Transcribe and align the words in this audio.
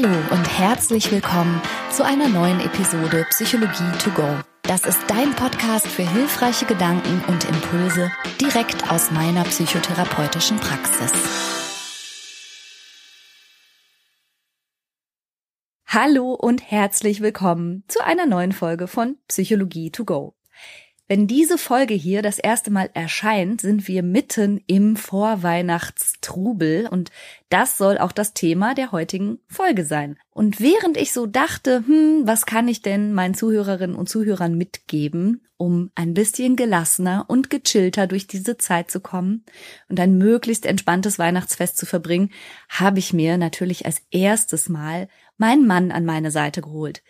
Hallo 0.00 0.14
und 0.30 0.58
herzlich 0.58 1.10
willkommen 1.10 1.60
zu 1.90 2.04
einer 2.04 2.28
neuen 2.28 2.60
Episode 2.60 3.26
Psychologie 3.30 3.90
to 3.98 4.10
go. 4.10 4.28
Das 4.62 4.86
ist 4.86 5.00
dein 5.08 5.34
Podcast 5.34 5.88
für 5.88 6.08
hilfreiche 6.08 6.66
Gedanken 6.66 7.24
und 7.26 7.44
Impulse 7.48 8.08
direkt 8.40 8.92
aus 8.92 9.10
meiner 9.10 9.42
psychotherapeutischen 9.44 10.58
Praxis. 10.58 11.12
Hallo 15.88 16.32
und 16.34 16.70
herzlich 16.70 17.20
willkommen 17.20 17.82
zu 17.88 18.04
einer 18.04 18.26
neuen 18.26 18.52
Folge 18.52 18.86
von 18.86 19.16
Psychologie 19.26 19.90
to 19.90 20.04
go. 20.04 20.37
Wenn 21.10 21.26
diese 21.26 21.56
Folge 21.56 21.94
hier 21.94 22.20
das 22.20 22.38
erste 22.38 22.70
Mal 22.70 22.90
erscheint, 22.92 23.62
sind 23.62 23.88
wir 23.88 24.02
mitten 24.02 24.62
im 24.66 24.94
Vorweihnachtstrubel 24.94 26.86
und 26.86 27.10
das 27.48 27.78
soll 27.78 27.96
auch 27.96 28.12
das 28.12 28.34
Thema 28.34 28.74
der 28.74 28.92
heutigen 28.92 29.38
Folge 29.46 29.86
sein. 29.86 30.18
Und 30.28 30.60
während 30.60 30.98
ich 30.98 31.14
so 31.14 31.24
dachte, 31.24 31.82
hm, 31.86 32.26
was 32.26 32.44
kann 32.44 32.68
ich 32.68 32.82
denn 32.82 33.14
meinen 33.14 33.32
Zuhörerinnen 33.32 33.96
und 33.96 34.10
Zuhörern 34.10 34.58
mitgeben, 34.58 35.46
um 35.56 35.90
ein 35.94 36.12
bisschen 36.12 36.56
gelassener 36.56 37.24
und 37.26 37.48
gechillter 37.48 38.06
durch 38.06 38.26
diese 38.26 38.58
Zeit 38.58 38.90
zu 38.90 39.00
kommen 39.00 39.46
und 39.88 39.98
ein 39.98 40.18
möglichst 40.18 40.66
entspanntes 40.66 41.18
Weihnachtsfest 41.18 41.78
zu 41.78 41.86
verbringen, 41.86 42.32
habe 42.68 42.98
ich 42.98 43.14
mir 43.14 43.38
natürlich 43.38 43.86
als 43.86 44.02
erstes 44.10 44.68
Mal 44.68 45.08
meinen 45.38 45.66
Mann 45.66 45.90
an 45.90 46.04
meine 46.04 46.30
Seite 46.30 46.60
geholt. 46.60 47.02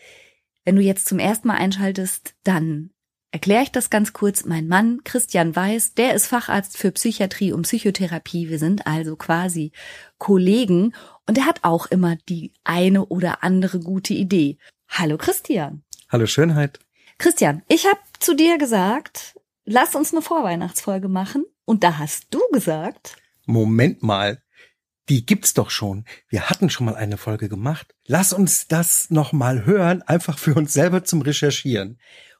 Wenn 0.65 0.77
du 0.77 0.83
jetzt 0.83 1.09
zum 1.09 1.19
ersten 1.19 1.49
Mal 1.49 1.57
einschaltest, 1.57 2.37
dann 2.45 2.91
erkläre 3.31 3.63
ich 3.63 3.73
das 3.73 3.91
ganz 3.91 4.13
kurz. 4.13 4.45
Mein 4.45 4.69
Mann, 4.69 5.01
Christian 5.05 5.55
Weiß, 5.55 5.95
der 5.95 6.15
ist 6.15 6.27
Facharzt 6.27 6.77
für 6.77 6.93
Psychiatrie 6.93 7.53
und 7.53 7.63
Psychotherapie. 7.63 8.49
Wir 8.49 8.59
sind 8.59 8.87
also 8.87 9.17
quasi 9.17 9.73
Kollegen 10.19 10.95
und 11.27 11.39
er 11.39 11.47
hat 11.47 11.61
auch 11.63 11.87
immer 11.87 12.17
die 12.29 12.53
eine 12.65 13.07
oder 13.07 13.43
andere 13.43 13.81
gute 13.81 14.15
Idee. 14.15 14.59
Hallo 14.89 15.19
Christian. 15.19 15.83
Hallo 16.09 16.27
Schönheit. 16.27 16.81
Christian, 17.19 17.63
ich 17.69 17.87
habe 17.87 17.99
zu 18.19 18.35
dir 18.35 18.59
gesagt, 18.59 19.39
lass 19.65 19.95
uns 19.95 20.13
eine 20.13 20.23
Vorweihnachtsfolge 20.23 21.09
machen. 21.09 21.45
Und 21.65 21.85
da 21.85 21.99
hast 21.99 22.29
du 22.31 22.41
gesagt. 22.53 23.17
Moment 23.45 24.03
mal. 24.03 24.43
Die 25.11 25.25
gibt's 25.27 25.55
doch 25.55 25.71
schon. 25.71 26.05
Wir 26.29 26.49
hatten 26.49 26.71
schon 26.71 26.87
mal 26.87 26.95
eine 26.95 27.17
Folge 27.17 27.49
gemacht. 27.49 27.95
Lass 28.07 28.33
uns 28.33 28.69
das 28.69 29.11
noch 29.11 29.33
mal 29.33 29.65
hören, 29.65 30.03
einfach 30.03 30.39
für 30.39 30.55
uns 30.55 30.73
selber 30.73 31.05
zum 31.05 31.23
Recherchieren. 31.23 31.99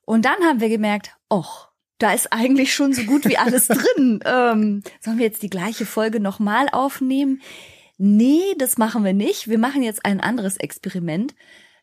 Und 0.09 0.25
dann 0.25 0.43
haben 0.43 0.61
wir 0.61 0.71
gemerkt, 0.71 1.15
och, 1.29 1.69
da 1.99 2.15
ist 2.15 2.33
eigentlich 2.33 2.73
schon 2.73 2.95
so 2.95 3.03
gut 3.03 3.27
wie 3.27 3.37
alles 3.37 3.69
drin. 3.69 4.21
Ähm, 4.25 4.83
sollen 5.01 5.19
wir 5.19 5.27
jetzt 5.27 5.43
die 5.43 5.51
gleiche 5.51 5.85
Folge 5.85 6.19
nochmal 6.19 6.71
aufnehmen? 6.71 7.43
Nee, 7.99 8.55
das 8.57 8.79
machen 8.79 9.05
wir 9.05 9.13
nicht. 9.13 9.49
Wir 9.49 9.59
machen 9.59 9.83
jetzt 9.83 10.07
ein 10.07 10.23
anderes 10.23 10.57
Experiment. 10.57 11.35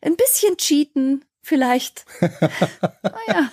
Ein 0.02 0.16
bisschen 0.16 0.56
cheaten, 0.56 1.24
vielleicht. 1.40 2.04
naja. 2.20 3.52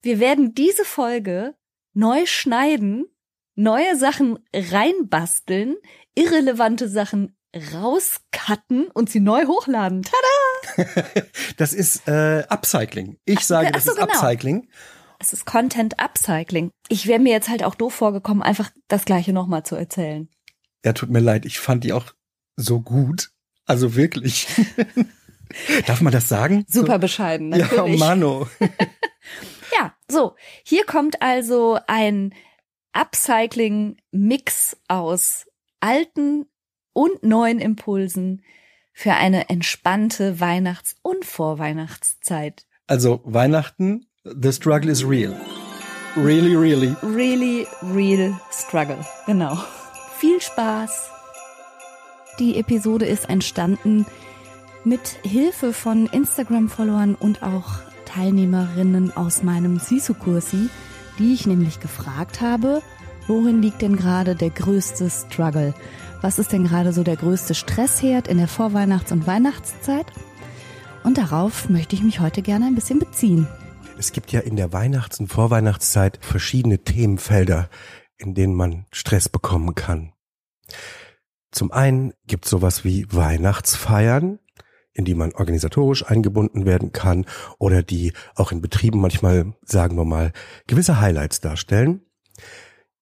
Wir 0.00 0.18
werden 0.18 0.54
diese 0.54 0.86
Folge 0.86 1.54
neu 1.92 2.24
schneiden, 2.24 3.04
neue 3.54 3.94
Sachen 3.94 4.38
reinbasteln, 4.54 5.76
irrelevante 6.14 6.88
Sachen 6.88 7.36
rauscutten 7.74 8.86
und 8.86 9.10
sie 9.10 9.20
neu 9.20 9.44
hochladen. 9.44 10.00
Tada! 10.00 10.41
das 11.56 11.72
ist 11.72 12.08
äh, 12.08 12.44
Upcycling. 12.48 13.18
Ich 13.24 13.40
sage, 13.40 13.72
das 13.72 13.84
so, 13.84 13.92
ist 13.92 13.98
genau. 13.98 14.12
Upcycling. 14.12 14.68
Es 15.18 15.32
ist 15.32 15.46
Content 15.46 16.00
Upcycling. 16.00 16.70
Ich 16.88 17.06
wäre 17.06 17.20
mir 17.20 17.32
jetzt 17.32 17.48
halt 17.48 17.62
auch 17.62 17.74
doof 17.74 17.94
vorgekommen, 17.94 18.42
einfach 18.42 18.70
das 18.88 19.04
gleiche 19.04 19.32
nochmal 19.32 19.62
zu 19.62 19.76
erzählen. 19.76 20.28
Ja, 20.84 20.92
tut 20.92 21.10
mir 21.10 21.20
leid. 21.20 21.46
Ich 21.46 21.60
fand 21.60 21.84
die 21.84 21.92
auch 21.92 22.06
so 22.56 22.80
gut. 22.80 23.30
Also 23.64 23.94
wirklich. 23.94 24.48
Darf 25.86 26.00
man 26.00 26.12
das 26.12 26.28
sagen? 26.28 26.64
Super 26.68 26.98
bescheiden, 26.98 27.50
natürlich. 27.50 28.00
Ja, 28.00 28.06
Mano. 28.06 28.48
ja, 29.78 29.94
so. 30.10 30.34
Hier 30.64 30.84
kommt 30.84 31.22
also 31.22 31.78
ein 31.86 32.34
Upcycling-Mix 32.92 34.76
aus 34.88 35.46
alten 35.80 36.46
und 36.92 37.22
neuen 37.22 37.58
Impulsen 37.58 38.42
für 38.92 39.12
eine 39.12 39.48
entspannte 39.48 40.40
Weihnachts- 40.40 40.96
und 41.02 41.24
Vorweihnachtszeit. 41.24 42.66
Also 42.86 43.20
Weihnachten, 43.24 44.06
the 44.24 44.52
struggle 44.52 44.90
is 44.90 45.06
real. 45.06 45.34
Really, 46.16 46.54
really. 46.54 46.94
Really, 47.02 47.66
real 47.94 48.38
struggle. 48.52 48.98
Genau. 49.26 49.56
Viel 50.18 50.40
Spaß. 50.40 51.10
Die 52.38 52.58
Episode 52.58 53.06
ist 53.06 53.28
entstanden 53.28 54.06
mit 54.84 55.16
Hilfe 55.22 55.72
von 55.72 56.06
Instagram-Followern 56.06 57.14
und 57.14 57.42
auch 57.42 57.80
Teilnehmerinnen 58.04 59.16
aus 59.16 59.42
meinem 59.42 59.78
Sisu-Kursi, 59.78 60.68
die 61.18 61.32
ich 61.32 61.46
nämlich 61.46 61.80
gefragt 61.80 62.40
habe, 62.40 62.82
worin 63.26 63.62
liegt 63.62 63.82
denn 63.82 63.96
gerade 63.96 64.34
der 64.34 64.50
größte 64.50 65.08
Struggle? 65.08 65.72
Was 66.22 66.38
ist 66.38 66.52
denn 66.52 66.62
gerade 66.62 66.92
so 66.92 67.02
der 67.02 67.16
größte 67.16 67.52
Stressherd 67.52 68.28
in 68.28 68.38
der 68.38 68.46
Vorweihnachts- 68.46 69.10
und 69.10 69.26
Weihnachtszeit? 69.26 70.06
Und 71.02 71.18
darauf 71.18 71.68
möchte 71.68 71.96
ich 71.96 72.04
mich 72.04 72.20
heute 72.20 72.42
gerne 72.42 72.66
ein 72.66 72.76
bisschen 72.76 73.00
beziehen. 73.00 73.48
Es 73.98 74.12
gibt 74.12 74.30
ja 74.30 74.38
in 74.38 74.54
der 74.54 74.72
Weihnachts- 74.72 75.18
und 75.18 75.26
Vorweihnachtszeit 75.26 76.20
verschiedene 76.22 76.78
Themenfelder, 76.78 77.68
in 78.18 78.34
denen 78.34 78.54
man 78.54 78.86
Stress 78.92 79.28
bekommen 79.28 79.74
kann. 79.74 80.12
Zum 81.50 81.72
einen 81.72 82.12
gibt 82.28 82.44
es 82.44 82.52
sowas 82.52 82.84
wie 82.84 83.04
Weihnachtsfeiern, 83.10 84.38
in 84.92 85.04
die 85.04 85.16
man 85.16 85.32
organisatorisch 85.32 86.06
eingebunden 86.06 86.66
werden 86.66 86.92
kann 86.92 87.26
oder 87.58 87.82
die 87.82 88.12
auch 88.36 88.52
in 88.52 88.60
Betrieben 88.60 89.00
manchmal, 89.00 89.54
sagen 89.64 89.96
wir 89.96 90.04
mal, 90.04 90.32
gewisse 90.68 91.00
Highlights 91.00 91.40
darstellen. 91.40 92.02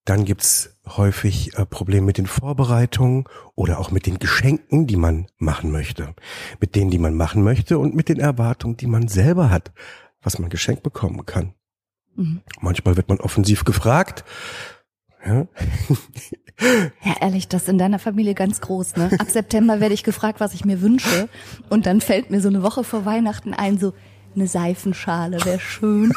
Dann 0.06 0.24
gibt's 0.24 0.79
häufig 0.96 1.56
äh, 1.56 1.66
Probleme 1.66 2.06
mit 2.06 2.18
den 2.18 2.26
Vorbereitungen 2.26 3.24
oder 3.54 3.78
auch 3.78 3.90
mit 3.90 4.06
den 4.06 4.18
Geschenken, 4.18 4.86
die 4.86 4.96
man 4.96 5.26
machen 5.38 5.70
möchte. 5.70 6.14
Mit 6.60 6.74
denen, 6.74 6.90
die 6.90 6.98
man 6.98 7.14
machen 7.14 7.42
möchte 7.42 7.78
und 7.78 7.94
mit 7.94 8.08
den 8.08 8.20
Erwartungen, 8.20 8.76
die 8.76 8.86
man 8.86 9.08
selber 9.08 9.50
hat, 9.50 9.72
was 10.22 10.38
man 10.38 10.50
geschenkt 10.50 10.82
bekommen 10.82 11.24
kann. 11.26 11.54
Mhm. 12.16 12.40
Manchmal 12.60 12.96
wird 12.96 13.08
man 13.08 13.20
offensiv 13.20 13.64
gefragt. 13.64 14.24
Ja. 15.24 15.46
ja, 17.02 17.14
ehrlich, 17.20 17.48
das 17.48 17.62
ist 17.62 17.68
in 17.68 17.78
deiner 17.78 17.98
Familie 17.98 18.34
ganz 18.34 18.60
groß, 18.60 18.96
ne? 18.96 19.10
Ab 19.18 19.30
September 19.30 19.80
werde 19.80 19.94
ich 19.94 20.04
gefragt, 20.04 20.40
was 20.40 20.54
ich 20.54 20.64
mir 20.64 20.80
wünsche. 20.80 21.28
Und 21.68 21.86
dann 21.86 22.00
fällt 22.00 22.30
mir 22.30 22.40
so 22.40 22.48
eine 22.48 22.62
Woche 22.62 22.84
vor 22.84 23.04
Weihnachten 23.04 23.52
ein, 23.52 23.78
so, 23.78 23.92
eine 24.36 24.46
Seifenschale 24.46 25.44
wäre 25.44 25.58
schön. 25.58 26.12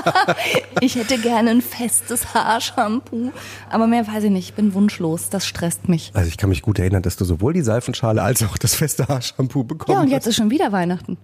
ich 0.80 0.96
hätte 0.96 1.18
gerne 1.18 1.50
ein 1.50 1.62
festes 1.62 2.34
Haarshampoo. 2.34 3.32
Aber 3.70 3.86
mehr 3.86 4.06
weiß 4.06 4.24
ich 4.24 4.30
nicht. 4.30 4.50
Ich 4.50 4.54
bin 4.54 4.74
wunschlos. 4.74 5.30
Das 5.30 5.46
stresst 5.46 5.88
mich. 5.88 6.10
Also 6.14 6.28
ich 6.28 6.36
kann 6.36 6.50
mich 6.50 6.62
gut 6.62 6.78
erinnern, 6.78 7.02
dass 7.02 7.16
du 7.16 7.24
sowohl 7.24 7.54
die 7.54 7.62
Seifenschale 7.62 8.22
als 8.22 8.42
auch 8.42 8.58
das 8.58 8.74
feste 8.74 9.08
Haarshampoo 9.08 9.64
bekommst. 9.64 9.96
Ja, 9.96 10.00
und 10.02 10.08
jetzt 10.08 10.26
ist 10.26 10.36
schon 10.36 10.50
wieder 10.50 10.72
Weihnachten. 10.72 11.16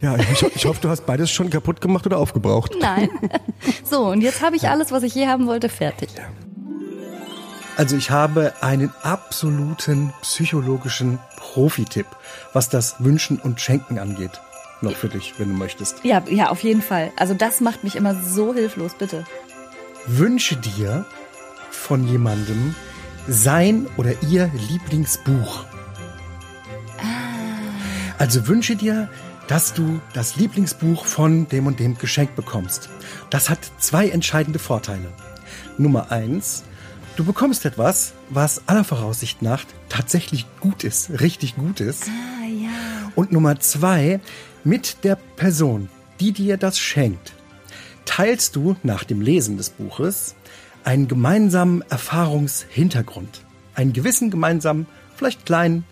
Ja, 0.00 0.16
ich, 0.16 0.42
ich 0.42 0.66
hoffe, 0.66 0.80
du 0.82 0.88
hast 0.88 1.06
beides 1.06 1.30
schon 1.30 1.48
kaputt 1.48 1.80
gemacht 1.80 2.04
oder 2.06 2.18
aufgebraucht. 2.18 2.74
Nein. 2.80 3.08
So, 3.84 4.06
und 4.06 4.22
jetzt 4.22 4.42
habe 4.42 4.56
ich 4.56 4.68
alles, 4.68 4.90
was 4.90 5.04
ich 5.04 5.14
je 5.14 5.28
haben 5.28 5.46
wollte, 5.46 5.68
fertig. 5.68 6.08
Ja. 6.16 6.24
Also 7.76 7.96
ich 7.96 8.10
habe 8.10 8.52
einen 8.60 8.92
absoluten 9.02 10.12
psychologischen 10.22 11.20
Profi-Tipp, 11.36 12.06
was 12.52 12.68
das 12.68 12.96
Wünschen 12.98 13.38
und 13.38 13.60
Schenken 13.60 13.98
angeht 14.00 14.40
noch 14.82 14.96
für 14.96 15.08
dich, 15.08 15.34
wenn 15.38 15.48
du 15.48 15.54
möchtest. 15.54 16.04
Ja, 16.04 16.22
ja, 16.28 16.48
auf 16.48 16.62
jeden 16.62 16.82
Fall. 16.82 17.12
Also 17.16 17.34
das 17.34 17.60
macht 17.60 17.84
mich 17.84 17.96
immer 17.96 18.14
so 18.14 18.54
hilflos, 18.54 18.94
bitte. 18.94 19.24
Wünsche 20.06 20.56
dir 20.56 21.06
von 21.70 22.06
jemandem 22.06 22.74
sein 23.28 23.86
oder 23.96 24.14
ihr 24.22 24.50
Lieblingsbuch. 24.70 25.64
Ah. 26.98 27.04
Also 28.18 28.46
wünsche 28.48 28.76
dir, 28.76 29.08
dass 29.48 29.74
du 29.74 30.00
das 30.12 30.36
Lieblingsbuch 30.36 31.04
von 31.04 31.48
dem 31.48 31.66
und 31.66 31.80
dem 31.80 31.98
geschenkt 31.98 32.36
bekommst. 32.36 32.88
Das 33.30 33.50
hat 33.50 33.58
zwei 33.78 34.08
entscheidende 34.08 34.58
Vorteile. 34.58 35.12
Nummer 35.78 36.10
eins, 36.10 36.64
du 37.16 37.24
bekommst 37.24 37.64
etwas, 37.64 38.14
was 38.30 38.62
aller 38.66 38.84
Voraussicht 38.84 39.42
nach 39.42 39.64
tatsächlich 39.88 40.46
gut 40.60 40.84
ist, 40.84 41.20
richtig 41.20 41.56
gut 41.56 41.80
ist. 41.80 42.04
Ah, 42.08 42.46
ja. 42.46 42.70
Und 43.14 43.32
Nummer 43.32 43.60
zwei, 43.60 44.20
mit 44.64 45.04
der 45.04 45.16
Person, 45.36 45.88
die 46.20 46.32
dir 46.32 46.56
das 46.56 46.78
schenkt, 46.78 47.32
teilst 48.04 48.56
du 48.56 48.76
nach 48.82 49.04
dem 49.04 49.20
Lesen 49.20 49.56
des 49.56 49.70
Buches 49.70 50.34
einen 50.84 51.08
gemeinsamen 51.08 51.82
Erfahrungshintergrund. 51.88 53.42
Einen 53.74 53.92
gewissen 53.92 54.30
gemeinsamen, 54.30 54.86
vielleicht 55.16 55.46
kleinen 55.46 55.84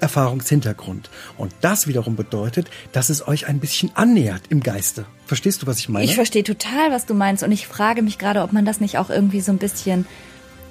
Erfahrungshintergrund. 0.00 1.10
Und 1.36 1.52
das 1.60 1.86
wiederum 1.86 2.16
bedeutet, 2.16 2.70
dass 2.92 3.10
es 3.10 3.26
euch 3.26 3.46
ein 3.46 3.58
bisschen 3.58 3.90
annähert 3.94 4.42
im 4.48 4.62
Geiste. 4.62 5.04
Verstehst 5.26 5.62
du, 5.62 5.66
was 5.66 5.78
ich 5.78 5.88
meine? 5.88 6.04
Ich 6.04 6.14
verstehe 6.14 6.44
total, 6.44 6.92
was 6.92 7.06
du 7.06 7.14
meinst. 7.14 7.42
Und 7.42 7.52
ich 7.52 7.66
frage 7.66 8.02
mich 8.02 8.18
gerade, 8.18 8.42
ob 8.42 8.52
man 8.52 8.64
das 8.64 8.80
nicht 8.80 8.98
auch 8.98 9.10
irgendwie 9.10 9.40
so 9.40 9.52
ein 9.52 9.58
bisschen 9.58 10.06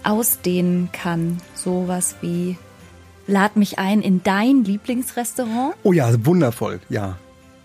ausdehnen 0.04 0.90
kann. 0.94 1.42
Sowas 1.54 2.16
wie 2.22 2.58
lad 3.28 3.56
mich 3.58 3.78
ein 3.80 4.02
in 4.02 4.24
dein 4.24 4.64
Lieblingsrestaurant 4.64 5.76
Oh 5.84 5.94
ja, 5.94 6.10
wundervoll, 6.26 6.80
ja. 6.90 7.18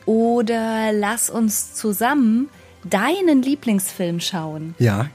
oder 0.06 0.92
lass 0.92 1.30
uns 1.30 1.74
zusammen 1.74 2.48
deinen 2.84 3.42
Lieblingsfilm 3.42 4.20
schauen. 4.20 4.74
Ja. 4.78 5.06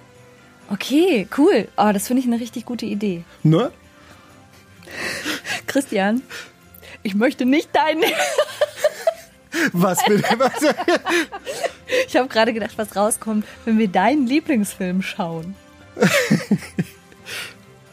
Okay, 0.69 1.27
cool. 1.38 1.67
Oh, 1.77 1.91
das 1.94 2.07
finde 2.07 2.21
ich 2.21 2.27
eine 2.27 2.39
richtig 2.39 2.65
gute 2.65 2.85
Idee. 2.85 3.23
Ne? 3.44 3.71
Christian, 5.67 6.21
ich 7.03 7.13
möchte 7.15 7.45
nicht 7.45 7.75
deinen. 7.75 8.03
Was 9.73 10.07
mit 10.07 10.23
was? 10.39 10.53
Ich 12.07 12.15
habe 12.15 12.27
gerade 12.27 12.53
gedacht, 12.53 12.77
was 12.77 12.95
rauskommt, 12.95 13.44
wenn 13.65 13.79
wir 13.79 13.88
deinen 13.88 14.27
Lieblingsfilm 14.27 15.01
schauen. 15.01 15.55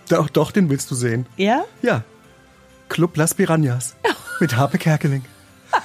Doch, 0.09 0.29
doch, 0.29 0.51
den 0.51 0.69
willst 0.69 0.91
du 0.91 0.95
sehen. 0.95 1.25
Ja? 1.37 1.65
Ja. 1.81 2.03
Club 2.89 3.17
Las 3.17 3.35
Piranhas. 3.35 3.97
Mit 4.41 4.57
Harpe 4.57 4.79
Kerkeling. 4.79 5.23
ist, 5.23 5.81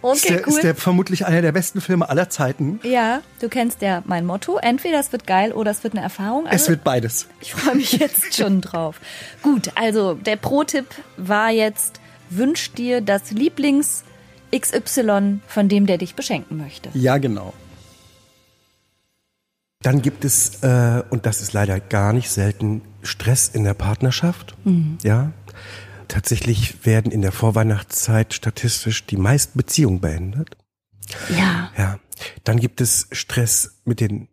Okay, 0.00 0.28
der, 0.28 0.46
cool. 0.46 0.52
ist 0.54 0.62
der 0.62 0.74
vermutlich 0.74 1.26
einer 1.26 1.42
der 1.42 1.52
besten 1.52 1.80
Filme 1.80 2.08
aller 2.08 2.28
Zeiten. 2.30 2.78
ja, 2.82 3.20
du 3.40 3.48
kennst 3.48 3.82
ja 3.82 4.02
mein 4.06 4.24
Motto. 4.26 4.58
Entweder 4.58 5.00
es 5.00 5.12
wird 5.12 5.26
geil 5.26 5.52
oder 5.52 5.70
es 5.70 5.82
wird 5.84 5.94
eine 5.94 6.02
Erfahrung. 6.02 6.46
Also, 6.46 6.64
Es 6.64 6.68
wird 6.68 6.84
beides. 6.84 7.26
Ich 7.40 7.52
freue 7.54 7.74
mich 7.76 7.92
jetzt 7.92 8.34
schon 8.36 8.60
drauf. 8.60 9.00
Gut, 9.42 9.70
also 9.74 10.14
der 10.14 10.36
Pro-Tipp 10.36 10.86
war 11.16 11.50
jetzt, 11.50 12.00
wünsch 12.30 12.72
dir 12.72 13.00
das 13.00 13.30
Lieblings 13.30 14.04
XY 14.56 15.40
von 15.46 15.68
dem, 15.68 15.86
der 15.86 15.98
dich 15.98 16.14
beschenken 16.14 16.56
möchte. 16.58 16.88
Ja, 16.94 17.18
genau. 17.18 17.52
Dann 19.82 20.02
gibt 20.02 20.24
es, 20.24 20.62
äh, 20.62 21.02
und 21.10 21.24
das 21.26 21.40
ist 21.40 21.52
leider 21.52 21.78
gar 21.80 22.12
nicht 22.12 22.30
selten, 22.30 22.82
Stress 23.02 23.48
in 23.48 23.64
der 23.64 23.74
Partnerschaft. 23.74 24.54
Ja. 25.02 25.32
Tatsächlich 26.08 26.84
werden 26.86 27.12
in 27.12 27.22
der 27.22 27.32
Vorweihnachtszeit 27.32 28.34
statistisch 28.34 29.06
die 29.06 29.16
meisten 29.16 29.56
Beziehungen 29.58 30.00
beendet. 30.00 30.56
Ja. 31.30 31.70
Ja. 31.76 31.98
Dann 32.44 32.58
gibt 32.58 32.80
es 32.80 33.08
Stress 33.12 33.80
mit 33.84 34.00
den 34.00 34.28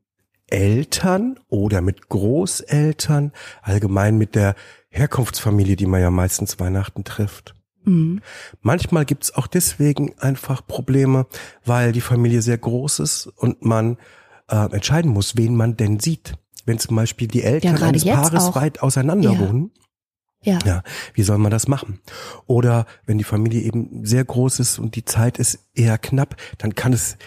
Eltern 0.47 1.39
oder 1.49 1.81
mit 1.81 2.09
Großeltern, 2.09 3.31
allgemein 3.61 4.17
mit 4.17 4.35
der 4.35 4.55
Herkunftsfamilie, 4.89 5.75
die 5.75 5.85
man 5.85 6.01
ja 6.01 6.11
meistens 6.11 6.59
Weihnachten 6.59 7.03
trifft. 7.03 7.55
Manchmal 8.61 9.05
gibt's 9.05 9.35
auch 9.35 9.45
deswegen 9.45 10.17
einfach 10.17 10.65
Probleme, 10.65 11.27
weil 11.65 11.91
die 11.91 12.01
Familie 12.01 12.41
sehr 12.41 12.57
groß 12.57 12.97
ist 12.99 13.27
und 13.27 13.63
man 13.63 13.97
äh, 14.49 14.71
entscheiden 14.73 15.11
muss, 15.11 15.37
wen 15.37 15.55
man 15.55 15.77
denn 15.77 15.99
sieht. 15.99 16.33
Wenn 16.65 16.79
zum 16.79 16.95
Beispiel 16.95 17.27
die 17.27 17.43
Eltern 17.43 17.75
gerade 17.75 17.89
eines 17.89 18.03
Paares 18.05 18.43
auch. 18.45 18.55
weit 18.55 18.81
auseinander 18.81 19.33
Ja. 19.33 19.39
wohnen, 19.39 19.69
Ja. 20.45 20.59
ja, 20.65 20.83
wie 21.13 21.23
soll 21.23 21.39
man 21.39 21.51
das 21.51 21.67
machen? 21.67 21.99
Oder 22.45 22.85
wenn 23.05 23.17
die 23.17 23.23
Familie 23.23 23.61
eben 23.61 24.05
sehr 24.05 24.23
groß 24.23 24.59
ist 24.59 24.79
und 24.79 24.95
die 24.95 25.03
Zeit 25.03 25.39
ist 25.39 25.59
eher 25.73 25.97
knapp, 25.97 26.37
dann 26.59 26.75
kann 26.75 26.93
es 26.93 27.17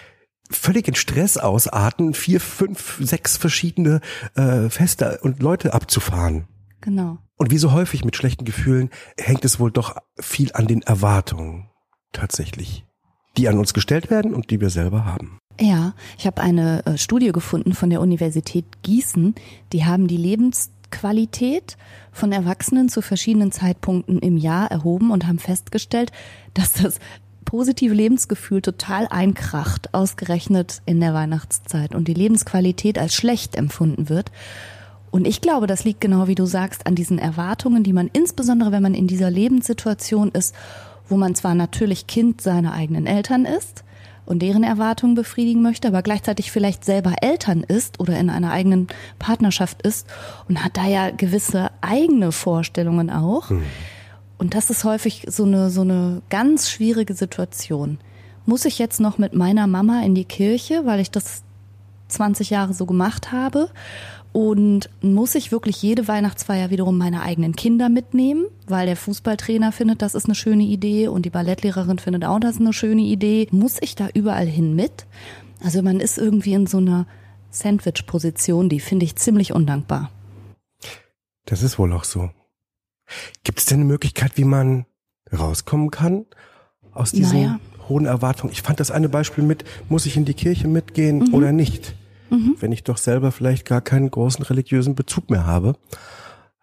völlig 0.49 0.87
in 0.87 0.95
Stress 0.95 1.37
ausarten, 1.37 2.13
vier, 2.13 2.39
fünf, 2.39 2.97
sechs 3.01 3.37
verschiedene 3.37 4.01
äh, 4.35 4.69
Feste 4.69 5.19
und 5.21 5.43
Leute 5.43 5.73
abzufahren. 5.73 6.47
Genau. 6.81 7.17
Und 7.35 7.51
wie 7.51 7.57
so 7.57 7.71
häufig 7.71 8.03
mit 8.03 8.15
schlechten 8.15 8.45
Gefühlen 8.45 8.89
hängt 9.17 9.45
es 9.45 9.59
wohl 9.59 9.71
doch 9.71 9.97
viel 10.19 10.51
an 10.53 10.67
den 10.67 10.81
Erwartungen 10.81 11.69
tatsächlich, 12.13 12.85
die 13.37 13.47
an 13.47 13.59
uns 13.59 13.73
gestellt 13.73 14.09
werden 14.09 14.33
und 14.33 14.49
die 14.49 14.61
wir 14.61 14.69
selber 14.69 15.05
haben. 15.05 15.39
Ja, 15.59 15.93
ich 16.17 16.25
habe 16.25 16.41
eine 16.41 16.85
äh, 16.85 16.97
Studie 16.97 17.33
gefunden 17.33 17.73
von 17.73 17.89
der 17.89 17.99
Universität 17.99 18.65
Gießen. 18.81 19.35
Die 19.73 19.85
haben 19.85 20.07
die 20.07 20.17
Lebensqualität 20.89 21.77
von 22.11 22.31
Erwachsenen 22.31 22.89
zu 22.89 23.01
verschiedenen 23.01 23.51
Zeitpunkten 23.51 24.19
im 24.19 24.37
Jahr 24.37 24.71
erhoben 24.71 25.11
und 25.11 25.27
haben 25.27 25.39
festgestellt, 25.39 26.11
dass 26.53 26.73
das 26.73 26.99
positive 27.45 27.93
Lebensgefühl 27.93 28.61
total 28.61 29.07
einkracht, 29.09 29.93
ausgerechnet 29.93 30.81
in 30.85 30.99
der 30.99 31.13
Weihnachtszeit 31.13 31.95
und 31.95 32.07
die 32.07 32.13
Lebensqualität 32.13 32.97
als 32.97 33.15
schlecht 33.15 33.55
empfunden 33.55 34.09
wird. 34.09 34.31
Und 35.11 35.25
ich 35.25 35.41
glaube, 35.41 35.67
das 35.67 35.85
liegt 35.85 36.01
genau 36.01 36.27
wie 36.27 36.35
du 36.35 36.45
sagst 36.45 36.85
an 36.85 36.95
diesen 36.95 37.17
Erwartungen, 37.17 37.83
die 37.83 37.93
man 37.93 38.09
insbesondere, 38.11 38.71
wenn 38.71 38.83
man 38.83 38.93
in 38.93 39.07
dieser 39.07 39.31
Lebenssituation 39.31 40.29
ist, 40.31 40.53
wo 41.07 41.17
man 41.17 41.33
zwar 41.33 41.55
natürlich 41.55 42.07
Kind 42.07 42.41
seiner 42.41 42.73
eigenen 42.73 43.07
Eltern 43.07 43.45
ist 43.45 43.83
und 44.29 44.39
deren 44.43 44.63
Erwartungen 44.63 45.15
befriedigen 45.15 45.63
möchte, 45.63 45.87
aber 45.87 46.03
gleichzeitig 46.03 46.51
vielleicht 46.51 46.85
selber 46.85 47.15
Eltern 47.21 47.63
ist 47.63 47.99
oder 47.99 48.17
in 48.17 48.29
einer 48.29 48.51
eigenen 48.51 48.87
Partnerschaft 49.17 49.81
ist 49.81 50.07
und 50.47 50.63
hat 50.63 50.77
da 50.77 50.85
ja 50.85 51.09
gewisse 51.09 51.71
eigene 51.81 52.31
Vorstellungen 52.31 53.09
auch. 53.09 53.49
Und 54.37 54.53
das 54.53 54.69
ist 54.69 54.83
häufig 54.83 55.25
so 55.27 55.45
eine, 55.45 55.71
so 55.71 55.81
eine 55.81 56.21
ganz 56.29 56.69
schwierige 56.69 57.15
Situation. 57.15 57.97
Muss 58.45 58.65
ich 58.65 58.77
jetzt 58.77 58.99
noch 58.99 59.17
mit 59.17 59.33
meiner 59.33 59.65
Mama 59.65 60.03
in 60.03 60.13
die 60.13 60.25
Kirche, 60.25 60.85
weil 60.85 60.99
ich 60.99 61.09
das 61.09 61.41
20 62.09 62.51
Jahre 62.51 62.73
so 62.75 62.85
gemacht 62.85 63.31
habe? 63.31 63.69
Und 64.31 64.89
muss 65.01 65.33
ich 65.33 65.51
wirklich 65.51 65.81
jede 65.81 66.07
Weihnachtsfeier 66.07 66.69
wiederum 66.69 66.97
meine 66.97 67.23
eigenen 67.23 67.55
Kinder 67.55 67.89
mitnehmen, 67.89 68.45
weil 68.67 68.85
der 68.85 68.95
Fußballtrainer 68.95 69.71
findet, 69.71 70.01
das 70.03 70.13
ist 70.13 70.25
eine 70.25 70.35
schöne 70.35 70.63
Idee 70.63 71.07
und 71.07 71.23
die 71.25 71.31
Ballettlehrerin 71.31 71.97
findet 71.97 72.25
auch, 72.25 72.39
das 72.39 72.55
ist 72.55 72.61
eine 72.61 72.73
schöne 72.73 73.01
Idee. 73.01 73.47
Muss 73.51 73.77
ich 73.81 73.95
da 73.95 74.07
überall 74.13 74.45
hin 74.45 74.75
mit? 74.75 75.07
Also 75.63 75.81
man 75.81 75.99
ist 75.99 76.17
irgendwie 76.17 76.53
in 76.53 76.67
so 76.67 76.77
einer 76.77 77.07
Sandwich-Position, 77.49 78.69
die 78.69 78.79
finde 78.79 79.05
ich 79.05 79.15
ziemlich 79.15 79.53
undankbar. 79.53 80.11
Das 81.45 81.63
ist 81.63 81.79
wohl 81.79 81.91
auch 81.93 82.03
so. 82.03 82.29
Gibt 83.43 83.59
es 83.59 83.65
denn 83.65 83.79
eine 83.79 83.85
Möglichkeit, 83.85 84.33
wie 84.35 84.43
man 84.43 84.85
rauskommen 85.35 85.89
kann 85.89 86.25
aus 86.93 87.11
diesen 87.11 87.41
Naja. 87.41 87.59
hohen 87.87 88.05
Erwartungen? 88.05 88.53
Ich 88.53 88.61
fand 88.61 88.79
das 88.79 88.91
eine 88.91 89.09
Beispiel 89.09 89.43
mit, 89.43 89.63
muss 89.89 90.05
ich 90.05 90.15
in 90.15 90.25
die 90.25 90.35
Kirche 90.35 90.67
mitgehen 90.67 91.33
oder 91.33 91.51
nicht? 91.51 91.95
Wenn 92.29 92.71
ich 92.71 92.83
doch 92.83 92.97
selber 92.97 93.31
vielleicht 93.31 93.65
gar 93.65 93.81
keinen 93.81 94.11
großen 94.11 94.43
religiösen 94.43 94.95
Bezug 94.95 95.29
mehr 95.29 95.45
habe. 95.45 95.75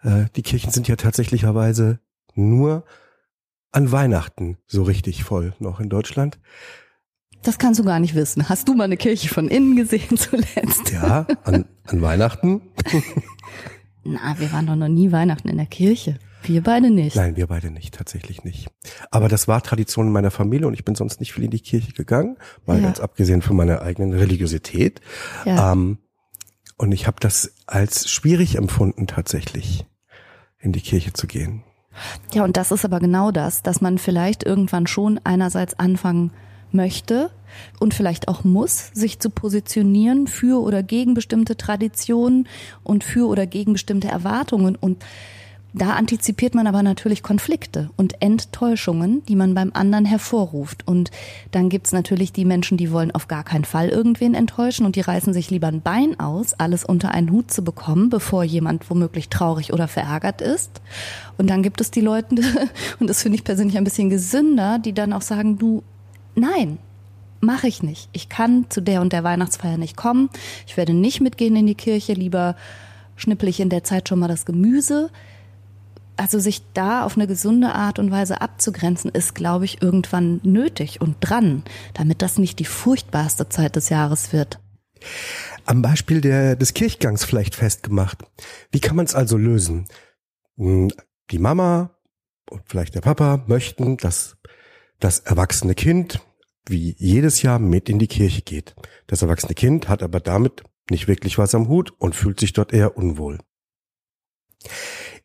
Äh, 0.03 0.27
die 0.37 0.43
Kirchen 0.43 0.71
sind 0.71 0.89
ja 0.89 0.97
tatsächlicherweise 0.97 2.01
nur 2.35 2.85
an 3.73 3.93
Weihnachten 3.93 4.59
so 4.67 4.83
richtig 4.83 5.25
voll 5.25 5.55
noch 5.59 5.81
in 5.81 5.89
Deutschland. 5.89 6.39
Das 7.43 7.59
kannst 7.59 7.79
du 7.79 7.85
gar 7.85 8.01
nicht 8.01 8.15
wissen. 8.15 8.49
Hast 8.49 8.69
du 8.69 8.75
mal 8.75 8.85
eine 8.85 8.97
Kirche 8.97 9.29
von 9.29 9.49
innen 9.49 9.77
gesehen 9.77 10.17
zuletzt? 10.17 10.91
Ja, 10.93 11.27
an, 11.45 11.67
an 11.85 12.03
Weihnachten. 12.03 12.63
Na, 14.07 14.39
wir 14.39 14.53
waren 14.53 14.67
doch 14.67 14.77
noch 14.77 14.89
nie 14.89 15.13
Weihnachten 15.13 15.49
in 15.49 15.57
der 15.57 15.67
Kirche. 15.67 16.19
Wir 16.43 16.63
beide 16.63 16.91
nicht. 16.91 17.17
Nein, 17.17 17.37
wir 17.37 17.49
beide 17.49 17.71
nicht, 17.71 17.95
tatsächlich 17.95 18.45
nicht. 18.45 18.69
Aber 19.11 19.29
das 19.29 19.49
war 19.49 19.63
Tradition 19.63 20.07
in 20.07 20.13
meiner 20.13 20.31
Familie 20.31 20.69
und 20.69 20.75
ich 20.75 20.85
bin 20.85 20.95
sonst 20.95 21.19
nicht 21.19 21.33
viel 21.33 21.45
in 21.45 21.51
die 21.51 21.61
Kirche 21.61 21.93
gegangen, 21.93 22.37
mal 22.67 22.77
Ja. 22.77 22.85
ganz 22.85 23.01
abgesehen 23.01 23.43
von 23.43 23.57
meiner 23.57 23.83
eigenen 23.83 24.13
Religiosität. 24.13 25.01
Ja. 25.45 25.73
Ähm, 25.73 25.99
und 26.79 26.93
ich 26.93 27.07
habe 27.07 27.17
das 27.21 27.53
als 27.67 28.09
schwierig 28.09 28.57
empfunden, 28.57 29.07
tatsächlich 29.07 29.87
in 30.59 30.73
die 30.73 30.83
Kirche 30.83 31.13
zu 31.13 31.27
gehen. 31.27 31.65
Ja, 32.33 32.45
und 32.45 32.57
das 32.57 32.71
ist 32.71 32.85
aber 32.85 33.01
genau 33.01 33.31
das, 33.31 33.63
dass 33.63 33.81
man 33.81 33.99
vielleicht 33.99 34.45
irgendwann 34.45 34.87
schon 34.87 35.19
einerseits 35.25 35.79
anfangen 35.79 36.33
möchte 36.77 37.31
und 37.81 37.95
vielleicht 37.95 38.29
auch 38.29 38.45
muss, 38.45 38.91
sich 38.93 39.19
zu 39.19 39.31
positionieren 39.31 40.27
für 40.27 40.63
oder 40.63 40.83
gegen 40.83 41.15
bestimmte 41.15 41.57
Traditionen 41.57 42.49
und 42.85 43.05
für 43.05 43.27
oder 43.27 43.47
gegen 43.47 43.73
bestimmte 43.73 44.09
Erwartungen. 44.09 44.77
Und 44.77 45.05
da 45.77 45.91
antizipiert 45.91 46.55
man 46.55 46.67
aber 46.67 46.83
natürlich 46.83 47.23
Konflikte 47.23 47.91
und 47.97 48.23
Enttäuschungen, 48.23 49.23
die 49.27 49.37
man 49.37 49.55
beim 49.55 49.73
anderen 49.75 50.07
hervorruft. 50.07 50.89
Und 50.89 51.11
dann 51.51 51.69
gibt's 51.69 51.93
natürlich 51.93 52.33
die 52.33 52.47
Menschen, 52.47 52.79
die 52.79 52.91
wollen 52.91 53.11
auf 53.11 53.29
gar 53.29 53.45
keinen 53.45 53.67
Fall 53.67 53.91
irgendwen 53.91 54.35
enttäuschen 54.35 54.87
und 54.87 54.97
die 54.97 55.03
reißen 55.03 55.35
sich 55.35 55.51
lieber 55.51 55.67
ein 55.67 55.83
Bein 55.83 56.19
aus, 56.19 56.55
alles 56.55 56.83
unter 56.83 57.11
einen 57.11 57.31
Hut 57.31 57.51
zu 57.51 57.63
bekommen, 57.63 58.09
bevor 58.09 58.43
jemand 58.43 58.89
womöglich 58.89 59.29
traurig 59.29 59.75
oder 59.75 59.87
verärgert 59.87 60.41
ist. 60.41 60.81
Und 61.37 61.51
dann 61.51 61.63
gibt 61.63 61.83
es 61.83 61.91
die 61.91 62.01
Leute, 62.01 62.37
und 62.99 63.11
das 63.11 63.21
finde 63.21 63.37
ich 63.37 63.45
persönlich 63.45 63.77
ein 63.77 63.85
bisschen 63.85 64.09
gesünder, 64.09 64.79
die 64.79 64.95
dann 64.95 65.13
auch 65.13 65.21
sagen, 65.21 65.59
du, 65.59 65.83
nein, 66.37 66.79
mache 67.41 67.69
ich 67.69 67.83
nicht. 67.83 68.09
Ich 68.13 68.29
kann 68.29 68.67
zu 68.69 68.81
der 68.81 69.01
und 69.01 69.13
der 69.13 69.25
Weihnachtsfeier 69.25 69.77
nicht 69.79 69.97
kommen. 69.97 70.31
Ich 70.67 70.77
werde 70.77 70.95
nicht 70.95 71.21
mitgehen 71.21 71.57
in 71.57 71.67
die 71.67 71.75
Kirche, 71.75 72.13
lieber 72.13 72.57
schnippel 73.17 73.49
ich 73.49 73.61
in 73.61 73.71
der 73.71 73.85
Zeit 73.85 74.09
schon 74.09 74.19
mal 74.19 74.29
das 74.29 74.47
Gemüse. 74.47 75.11
Also 76.17 76.39
sich 76.39 76.63
da 76.73 77.05
auf 77.05 77.17
eine 77.17 77.27
gesunde 77.27 77.75
Art 77.75 77.99
und 77.99 78.11
Weise 78.11 78.41
abzugrenzen, 78.41 79.11
ist, 79.11 79.35
glaube 79.35 79.67
ich, 79.67 79.83
irgendwann 79.83 80.41
nötig 80.43 81.01
und 81.01 81.17
dran, 81.21 81.63
damit 81.93 82.23
das 82.23 82.39
nicht 82.39 82.59
die 82.59 82.65
furchtbarste 82.65 83.49
Zeit 83.51 83.77
des 83.77 83.91
Jahres 83.91 84.33
wird. 84.33 84.59
Am 85.67 85.83
Beispiel 85.83 86.23
der, 86.23 86.57
des 86.57 86.73
Kirchgangs 86.73 87.25
vielleicht 87.25 87.55
festgemacht. 87.55 88.25
Wie 88.71 88.81
kann 88.81 88.97
man 88.97 89.05
es 89.05 89.15
also 89.15 89.37
lösen? 89.37 89.87
Hm, 90.57 90.91
Die 91.31 91.39
Mama 91.39 91.91
und 92.49 92.63
vielleicht 92.67 92.95
der 92.95 93.01
Papa 93.01 93.45
möchten, 93.47 93.99
dass 93.99 94.37
das 95.01 95.19
erwachsene 95.19 95.75
Kind 95.75 96.21
wie 96.69 96.95
jedes 96.99 97.43
Jahr 97.43 97.59
mit 97.59 97.89
in 97.89 97.99
die 97.99 98.09
Kirche 98.09 98.43
geht. 98.43 98.75
Das 99.07 99.23
erwachsene 99.23 99.55
Kind 99.55 99.89
hat 99.89 100.03
aber 100.03 100.21
damit 100.21 100.65
nicht 100.91 101.09
wirklich 101.09 101.39
was 101.39 101.55
am 101.55 101.69
Hut 101.69 101.93
und 101.99 102.15
fühlt 102.15 102.41
sich 102.41 102.53
dort 102.53 102.73
eher 102.73 102.97
unwohl. 102.97 103.39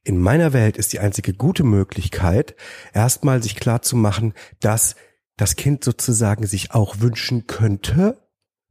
in 0.03 0.17
meiner 0.19 0.53
Welt 0.53 0.77
ist 0.77 0.93
die 0.93 0.99
einzige 0.99 1.33
gute 1.33 1.63
Möglichkeit, 1.63 2.55
erstmal 2.93 3.43
sich 3.43 3.55
klar 3.55 3.81
zu 3.81 3.95
machen, 3.95 4.33
dass 4.59 4.95
das 5.37 5.55
Kind 5.55 5.83
sozusagen 5.83 6.45
sich 6.45 6.71
auch 6.71 6.99
wünschen 6.99 7.47
könnte, 7.47 8.17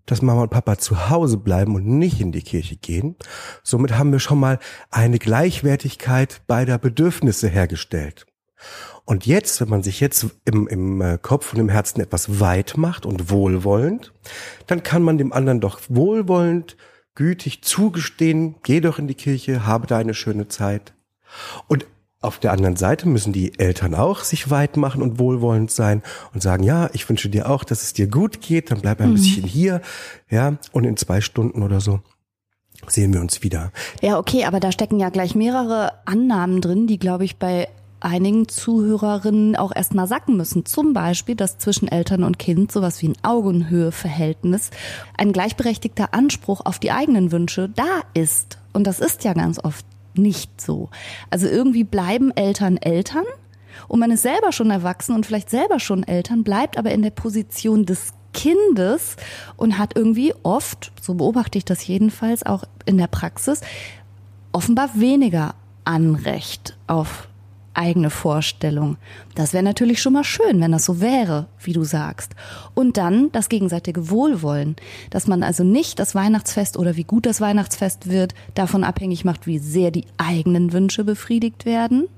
dass 0.06 0.22
Mama 0.22 0.42
und 0.42 0.50
Papa 0.50 0.78
zu 0.78 1.08
Hause 1.08 1.36
bleiben 1.36 1.74
und 1.76 1.86
nicht 1.86 2.20
in 2.20 2.32
die 2.32 2.42
Kirche 2.42 2.76
gehen. 2.76 3.16
Somit 3.62 3.96
haben 3.96 4.12
wir 4.12 4.18
schon 4.18 4.40
mal 4.40 4.58
eine 4.90 5.18
Gleichwertigkeit 5.18 6.42
beider 6.46 6.78
Bedürfnisse 6.78 7.48
hergestellt. 7.48 8.26
Und 9.10 9.26
jetzt, 9.26 9.60
wenn 9.60 9.68
man 9.68 9.82
sich 9.82 9.98
jetzt 9.98 10.24
im, 10.44 10.68
im 10.68 11.00
äh, 11.00 11.18
Kopf 11.20 11.52
und 11.52 11.58
im 11.58 11.68
Herzen 11.68 12.00
etwas 12.00 12.38
weit 12.38 12.76
macht 12.76 13.04
und 13.04 13.28
wohlwollend, 13.28 14.12
dann 14.68 14.84
kann 14.84 15.02
man 15.02 15.18
dem 15.18 15.32
anderen 15.32 15.58
doch 15.58 15.80
wohlwollend, 15.88 16.76
gütig 17.16 17.64
zugestehen, 17.64 18.54
geh 18.62 18.80
doch 18.80 19.00
in 19.00 19.08
die 19.08 19.16
Kirche, 19.16 19.66
habe 19.66 19.88
da 19.88 19.98
eine 19.98 20.14
schöne 20.14 20.46
Zeit. 20.46 20.94
Und 21.66 21.88
auf 22.20 22.38
der 22.38 22.52
anderen 22.52 22.76
Seite 22.76 23.08
müssen 23.08 23.32
die 23.32 23.58
Eltern 23.58 23.96
auch 23.96 24.22
sich 24.22 24.48
weit 24.48 24.76
machen 24.76 25.02
und 25.02 25.18
wohlwollend 25.18 25.72
sein 25.72 26.04
und 26.32 26.40
sagen, 26.40 26.62
ja, 26.62 26.88
ich 26.92 27.08
wünsche 27.08 27.28
dir 27.28 27.50
auch, 27.50 27.64
dass 27.64 27.82
es 27.82 27.92
dir 27.92 28.06
gut 28.06 28.40
geht, 28.40 28.70
dann 28.70 28.80
bleib 28.80 29.00
ein 29.00 29.10
mhm. 29.10 29.14
bisschen 29.14 29.42
hier, 29.44 29.80
ja, 30.28 30.56
und 30.70 30.84
in 30.84 30.96
zwei 30.96 31.20
Stunden 31.20 31.64
oder 31.64 31.80
so 31.80 31.98
sehen 32.86 33.12
wir 33.12 33.20
uns 33.20 33.42
wieder. 33.42 33.72
Ja, 34.02 34.18
okay, 34.18 34.44
aber 34.44 34.60
da 34.60 34.70
stecken 34.70 35.00
ja 35.00 35.10
gleich 35.10 35.34
mehrere 35.34 36.06
Annahmen 36.06 36.60
drin, 36.60 36.86
die, 36.86 36.98
glaube 36.98 37.24
ich, 37.24 37.36
bei 37.36 37.66
einigen 38.00 38.48
Zuhörerinnen 38.48 39.56
auch 39.56 39.74
erstmal 39.74 40.06
sacken 40.06 40.36
müssen. 40.36 40.64
Zum 40.66 40.92
Beispiel, 40.92 41.34
dass 41.34 41.58
zwischen 41.58 41.88
Eltern 41.88 42.24
und 42.24 42.38
Kind 42.38 42.72
sowas 42.72 43.02
wie 43.02 43.08
ein 43.08 43.16
Augenhöheverhältnis, 43.22 44.70
ein 45.16 45.32
gleichberechtigter 45.32 46.12
Anspruch 46.12 46.62
auf 46.64 46.78
die 46.78 46.92
eigenen 46.92 47.32
Wünsche 47.32 47.68
da 47.68 48.00
ist. 48.14 48.58
Und 48.72 48.86
das 48.86 49.00
ist 49.00 49.24
ja 49.24 49.32
ganz 49.32 49.62
oft 49.62 49.84
nicht 50.14 50.60
so. 50.60 50.88
Also 51.30 51.46
irgendwie 51.46 51.84
bleiben 51.84 52.30
Eltern 52.32 52.76
Eltern 52.76 53.24
und 53.88 54.00
man 54.00 54.10
ist 54.10 54.22
selber 54.22 54.52
schon 54.52 54.70
erwachsen 54.70 55.14
und 55.14 55.26
vielleicht 55.26 55.50
selber 55.50 55.80
schon 55.80 56.02
Eltern, 56.02 56.44
bleibt 56.44 56.78
aber 56.78 56.90
in 56.92 57.02
der 57.02 57.10
Position 57.10 57.86
des 57.86 58.12
Kindes 58.32 59.16
und 59.56 59.78
hat 59.78 59.96
irgendwie 59.96 60.34
oft, 60.42 60.92
so 61.00 61.14
beobachte 61.14 61.58
ich 61.58 61.64
das 61.64 61.86
jedenfalls 61.86 62.44
auch 62.44 62.64
in 62.86 62.98
der 62.98 63.08
Praxis, 63.08 63.60
offenbar 64.52 64.90
weniger 64.94 65.54
Anrecht 65.84 66.76
auf 66.86 67.28
eigene 67.74 68.10
Vorstellung. 68.10 68.96
Das 69.34 69.52
wäre 69.52 69.62
natürlich 69.62 70.02
schon 70.02 70.12
mal 70.12 70.24
schön, 70.24 70.60
wenn 70.60 70.72
das 70.72 70.84
so 70.84 71.00
wäre, 71.00 71.46
wie 71.60 71.72
du 71.72 71.84
sagst. 71.84 72.34
Und 72.74 72.96
dann 72.96 73.30
das 73.32 73.48
gegenseitige 73.48 74.10
Wohlwollen, 74.10 74.76
dass 75.10 75.26
man 75.26 75.42
also 75.42 75.64
nicht 75.64 75.98
das 75.98 76.14
Weihnachtsfest 76.14 76.76
oder 76.76 76.96
wie 76.96 77.04
gut 77.04 77.26
das 77.26 77.40
Weihnachtsfest 77.40 78.08
wird 78.08 78.34
davon 78.54 78.84
abhängig 78.84 79.24
macht, 79.24 79.46
wie 79.46 79.58
sehr 79.58 79.90
die 79.90 80.06
eigenen 80.18 80.72
Wünsche 80.72 81.04
befriedigt 81.04 81.64
werden, 81.64 82.08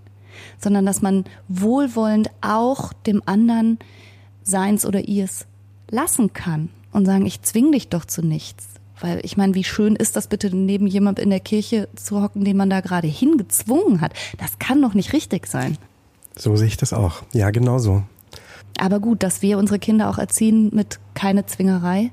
sondern 0.58 0.86
dass 0.86 1.02
man 1.02 1.24
wohlwollend 1.48 2.30
auch 2.40 2.92
dem 2.92 3.22
anderen 3.26 3.78
seins 4.42 4.86
oder 4.86 5.00
ihrs 5.00 5.46
lassen 5.90 6.32
kann 6.32 6.70
und 6.92 7.06
sagen, 7.06 7.26
ich 7.26 7.42
zwing 7.42 7.72
dich 7.72 7.88
doch 7.88 8.04
zu 8.04 8.22
nichts. 8.22 8.71
Weil 9.02 9.20
ich 9.24 9.36
meine, 9.36 9.54
wie 9.54 9.64
schön 9.64 9.96
ist 9.96 10.14
das 10.14 10.28
bitte, 10.28 10.54
neben 10.54 10.86
jemand 10.86 11.18
in 11.18 11.30
der 11.30 11.40
Kirche 11.40 11.88
zu 11.96 12.22
hocken, 12.22 12.44
den 12.44 12.56
man 12.56 12.70
da 12.70 12.80
gerade 12.80 13.08
hingezwungen 13.08 14.00
hat? 14.00 14.14
Das 14.38 14.60
kann 14.60 14.80
doch 14.80 14.94
nicht 14.94 15.12
richtig 15.12 15.48
sein. 15.48 15.76
So 16.36 16.54
sehe 16.54 16.68
ich 16.68 16.76
das 16.76 16.92
auch. 16.92 17.22
Ja, 17.32 17.50
genau 17.50 17.78
so. 17.78 18.04
Aber 18.78 19.00
gut, 19.00 19.22
dass 19.24 19.42
wir 19.42 19.58
unsere 19.58 19.80
Kinder 19.80 20.08
auch 20.08 20.18
erziehen 20.18 20.70
mit 20.72 21.00
keine 21.14 21.44
Zwingerei, 21.46 22.12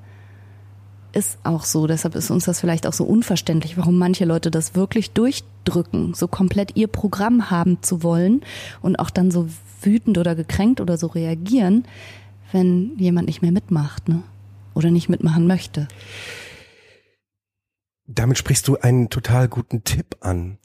ist 1.13 1.37
auch 1.43 1.63
so. 1.63 1.85
Deshalb 1.85 2.15
ist 2.15 2.31
uns 2.31 2.45
das 2.45 2.59
vielleicht 2.59 2.87
auch 2.87 2.93
so 2.93 3.03
unverständlich, 3.03 3.77
warum 3.77 3.97
manche 3.97 4.25
Leute 4.25 4.51
das 4.51 4.75
wirklich 4.75 5.11
durchdrücken, 5.11 6.15
so 6.15 6.27
komplett 6.27 6.75
ihr 6.75 6.87
Programm 6.87 7.51
haben 7.51 7.81
zu 7.81 8.01
wollen 8.03 8.41
und 8.81 8.97
auch 8.97 9.11
dann 9.11 9.29
so 9.29 9.47
wütend 9.81 10.17
oder 10.17 10.35
gekränkt 10.35 10.81
oder 10.81 10.97
so 10.97 11.07
reagieren, 11.07 11.85
wenn 12.51 12.97
jemand 12.97 13.27
nicht 13.27 13.43
mehr 13.43 13.51
mitmacht, 13.51 14.09
ne? 14.09 14.23
Oder 14.73 14.91
nicht 14.91 15.09
mitmachen 15.09 15.45
möchte. 15.45 15.87
Damit 18.11 18.39
sprichst 18.39 18.67
du 18.67 18.75
einen 18.77 19.11
total 19.11 19.47
guten 19.47 19.83
Tipp 19.83 20.17
an, 20.21 20.57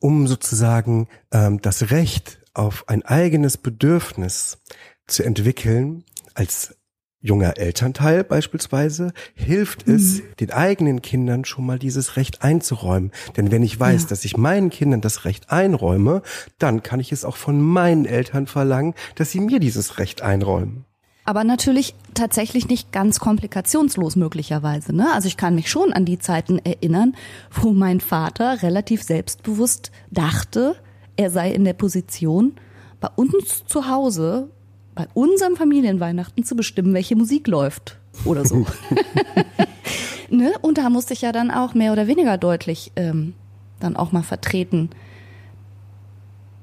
um 0.00 0.26
sozusagen 0.26 1.08
ähm, 1.32 1.62
das 1.62 1.90
Recht 1.90 2.40
auf 2.52 2.90
ein 2.90 3.02
eigenes 3.02 3.56
Bedürfnis 3.56 4.58
zu 5.06 5.22
entwickeln 5.22 6.04
als 6.34 6.76
junger 7.22 7.56
Elternteil 7.56 8.22
beispielsweise, 8.22 9.14
hilft 9.34 9.88
es 9.88 10.18
mhm. 10.18 10.22
den 10.40 10.52
eigenen 10.52 11.00
Kindern 11.00 11.46
schon 11.46 11.64
mal 11.64 11.78
dieses 11.78 12.16
Recht 12.16 12.42
einzuräumen. 12.42 13.12
Denn 13.34 13.50
wenn 13.50 13.62
ich 13.62 13.80
weiß, 13.80 14.02
ja. 14.02 14.08
dass 14.08 14.26
ich 14.26 14.36
meinen 14.36 14.68
Kindern 14.68 15.00
das 15.00 15.24
Recht 15.24 15.50
einräume, 15.50 16.22
dann 16.58 16.82
kann 16.82 17.00
ich 17.00 17.12
es 17.12 17.24
auch 17.24 17.36
von 17.36 17.62
meinen 17.62 18.04
Eltern 18.04 18.46
verlangen, 18.46 18.94
dass 19.14 19.30
sie 19.30 19.40
mir 19.40 19.58
dieses 19.58 19.98
Recht 19.98 20.20
einräumen 20.20 20.84
aber 21.30 21.44
natürlich 21.44 21.94
tatsächlich 22.12 22.66
nicht 22.66 22.90
ganz 22.90 23.20
komplikationslos 23.20 24.16
möglicherweise. 24.16 24.92
Ne? 24.92 25.12
Also 25.14 25.28
ich 25.28 25.36
kann 25.36 25.54
mich 25.54 25.70
schon 25.70 25.92
an 25.92 26.04
die 26.04 26.18
Zeiten 26.18 26.58
erinnern, 26.58 27.14
wo 27.52 27.70
mein 27.70 28.00
Vater 28.00 28.64
relativ 28.64 29.04
selbstbewusst 29.04 29.92
dachte, 30.10 30.74
er 31.14 31.30
sei 31.30 31.52
in 31.52 31.62
der 31.62 31.74
Position, 31.74 32.56
bei 33.00 33.06
uns 33.14 33.64
zu 33.64 33.88
Hause, 33.88 34.50
bei 34.96 35.06
unserem 35.14 35.54
Familienweihnachten 35.54 36.42
zu 36.42 36.56
bestimmen, 36.56 36.94
welche 36.94 37.14
Musik 37.14 37.46
läuft 37.46 38.00
oder 38.24 38.44
so. 38.44 38.66
ne? 40.30 40.54
Und 40.62 40.78
da 40.78 40.90
musste 40.90 41.12
ich 41.12 41.20
ja 41.20 41.30
dann 41.30 41.52
auch 41.52 41.74
mehr 41.74 41.92
oder 41.92 42.08
weniger 42.08 42.38
deutlich 42.38 42.90
ähm, 42.96 43.34
dann 43.78 43.94
auch 43.94 44.10
mal 44.10 44.24
vertreten, 44.24 44.90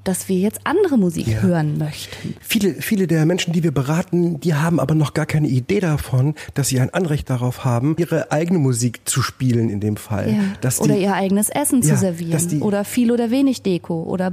dass 0.07 0.29
wir 0.29 0.37
jetzt 0.37 0.61
andere 0.63 0.97
Musik 0.97 1.27
ja. 1.27 1.41
hören 1.41 1.77
möchten. 1.77 2.35
Viele, 2.39 2.75
viele 2.75 3.07
der 3.07 3.25
Menschen, 3.25 3.51
die 3.51 3.63
wir 3.63 3.73
beraten, 3.73 4.39
die 4.39 4.53
haben 4.53 4.79
aber 4.79 4.95
noch 4.95 5.13
gar 5.13 5.25
keine 5.25 5.49
Idee 5.49 5.81
davon, 5.81 6.33
dass 6.53 6.69
sie 6.69 6.79
ein 6.79 6.93
Anrecht 6.93 7.29
darauf 7.29 7.65
haben, 7.65 7.95
ihre 7.97 8.31
eigene 8.31 8.57
Musik 8.57 9.01
zu 9.03 9.21
spielen 9.21 9.69
in 9.69 9.81
dem 9.81 9.97
Fall. 9.97 10.31
Ja. 10.31 10.39
Dass 10.61 10.79
oder 10.79 10.95
ihr 10.95 11.13
eigenes 11.13 11.49
Essen 11.49 11.81
ja, 11.81 11.89
zu 11.89 11.97
servieren. 11.97 12.47
Die, 12.47 12.59
oder 12.59 12.85
viel 12.85 13.11
oder 13.11 13.31
wenig 13.31 13.63
Deko 13.63 14.03
oder 14.03 14.31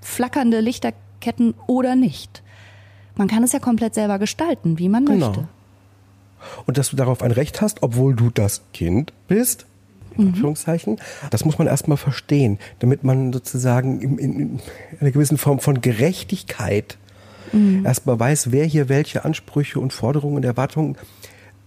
flackernde 0.00 0.60
Lichterketten 0.60 1.52
oder 1.66 1.96
nicht. 1.96 2.42
Man 3.16 3.28
kann 3.28 3.42
es 3.42 3.52
ja 3.52 3.58
komplett 3.58 3.94
selber 3.94 4.18
gestalten, 4.18 4.78
wie 4.78 4.88
man 4.88 5.04
genau. 5.04 5.26
möchte. 5.26 5.48
Und 6.64 6.78
dass 6.78 6.88
du 6.88 6.96
darauf 6.96 7.20
ein 7.22 7.32
Recht 7.32 7.60
hast, 7.60 7.82
obwohl 7.82 8.14
du 8.14 8.30
das 8.30 8.62
Kind 8.72 9.12
bist, 9.28 9.66
in 10.20 10.28
mhm. 10.28 10.34
Anführungszeichen. 10.34 10.98
Das 11.30 11.44
muss 11.44 11.58
man 11.58 11.66
erstmal 11.66 11.96
verstehen, 11.96 12.58
damit 12.78 13.04
man 13.04 13.32
sozusagen 13.32 14.00
in, 14.00 14.18
in 14.18 14.60
einer 15.00 15.10
gewissen 15.10 15.38
Form 15.38 15.58
von 15.58 15.80
Gerechtigkeit 15.80 16.98
mhm. 17.52 17.84
erstmal 17.84 18.18
weiß, 18.18 18.52
wer 18.52 18.64
hier 18.64 18.88
welche 18.88 19.24
Ansprüche 19.24 19.80
und 19.80 19.92
Forderungen 19.92 20.36
und 20.36 20.44
Erwartungen 20.44 20.96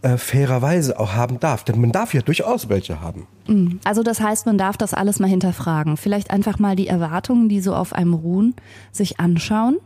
äh, 0.01 0.17
fairerweise 0.17 0.99
auch 0.99 1.13
haben 1.13 1.39
darf. 1.39 1.63
Denn 1.63 1.79
man 1.79 1.91
darf 1.91 2.13
ja 2.13 2.21
durchaus 2.21 2.69
welche 2.69 3.01
haben. 3.01 3.27
Mhm. 3.47 3.79
Also 3.83 4.03
das 4.03 4.19
heißt, 4.19 4.45
man 4.45 4.57
darf 4.57 4.77
das 4.77 4.93
alles 4.93 5.19
mal 5.19 5.29
hinterfragen. 5.29 5.97
Vielleicht 5.97 6.31
einfach 6.31 6.59
mal 6.59 6.75
die 6.75 6.87
Erwartungen, 6.87 7.49
die 7.49 7.61
so 7.61 7.73
auf 7.73 7.93
einem 7.93 8.13
ruhen, 8.13 8.53
sich 8.91 9.19
anschauen, 9.19 9.77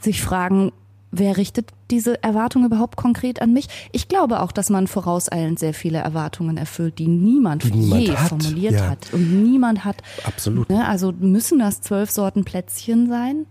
sich 0.00 0.22
fragen, 0.22 0.72
wer 1.18 1.36
richtet 1.36 1.70
diese 1.90 2.22
Erwartung 2.22 2.64
überhaupt 2.64 2.96
konkret 2.96 3.40
an 3.40 3.52
mich? 3.52 3.68
Ich 3.92 4.08
glaube 4.08 4.40
auch, 4.40 4.52
dass 4.52 4.70
man 4.70 4.86
vorauseilend 4.86 5.58
sehr 5.58 5.74
viele 5.74 5.98
Erwartungen 5.98 6.56
erfüllt, 6.56 6.98
die 6.98 7.08
niemand, 7.08 7.64
die 7.64 7.70
niemand 7.70 8.02
je 8.02 8.16
hat. 8.16 8.28
formuliert 8.28 8.74
ja. 8.74 8.88
hat. 8.90 9.12
Und 9.12 9.42
niemand 9.42 9.84
hat. 9.84 10.02
Absolut. 10.24 10.68
Ne, 10.68 10.86
also 10.86 11.12
müssen 11.12 11.58
das 11.58 11.80
zwölf 11.80 12.10
Sorten 12.10 12.44
Plätzchen 12.44 13.08
sein? 13.08 13.46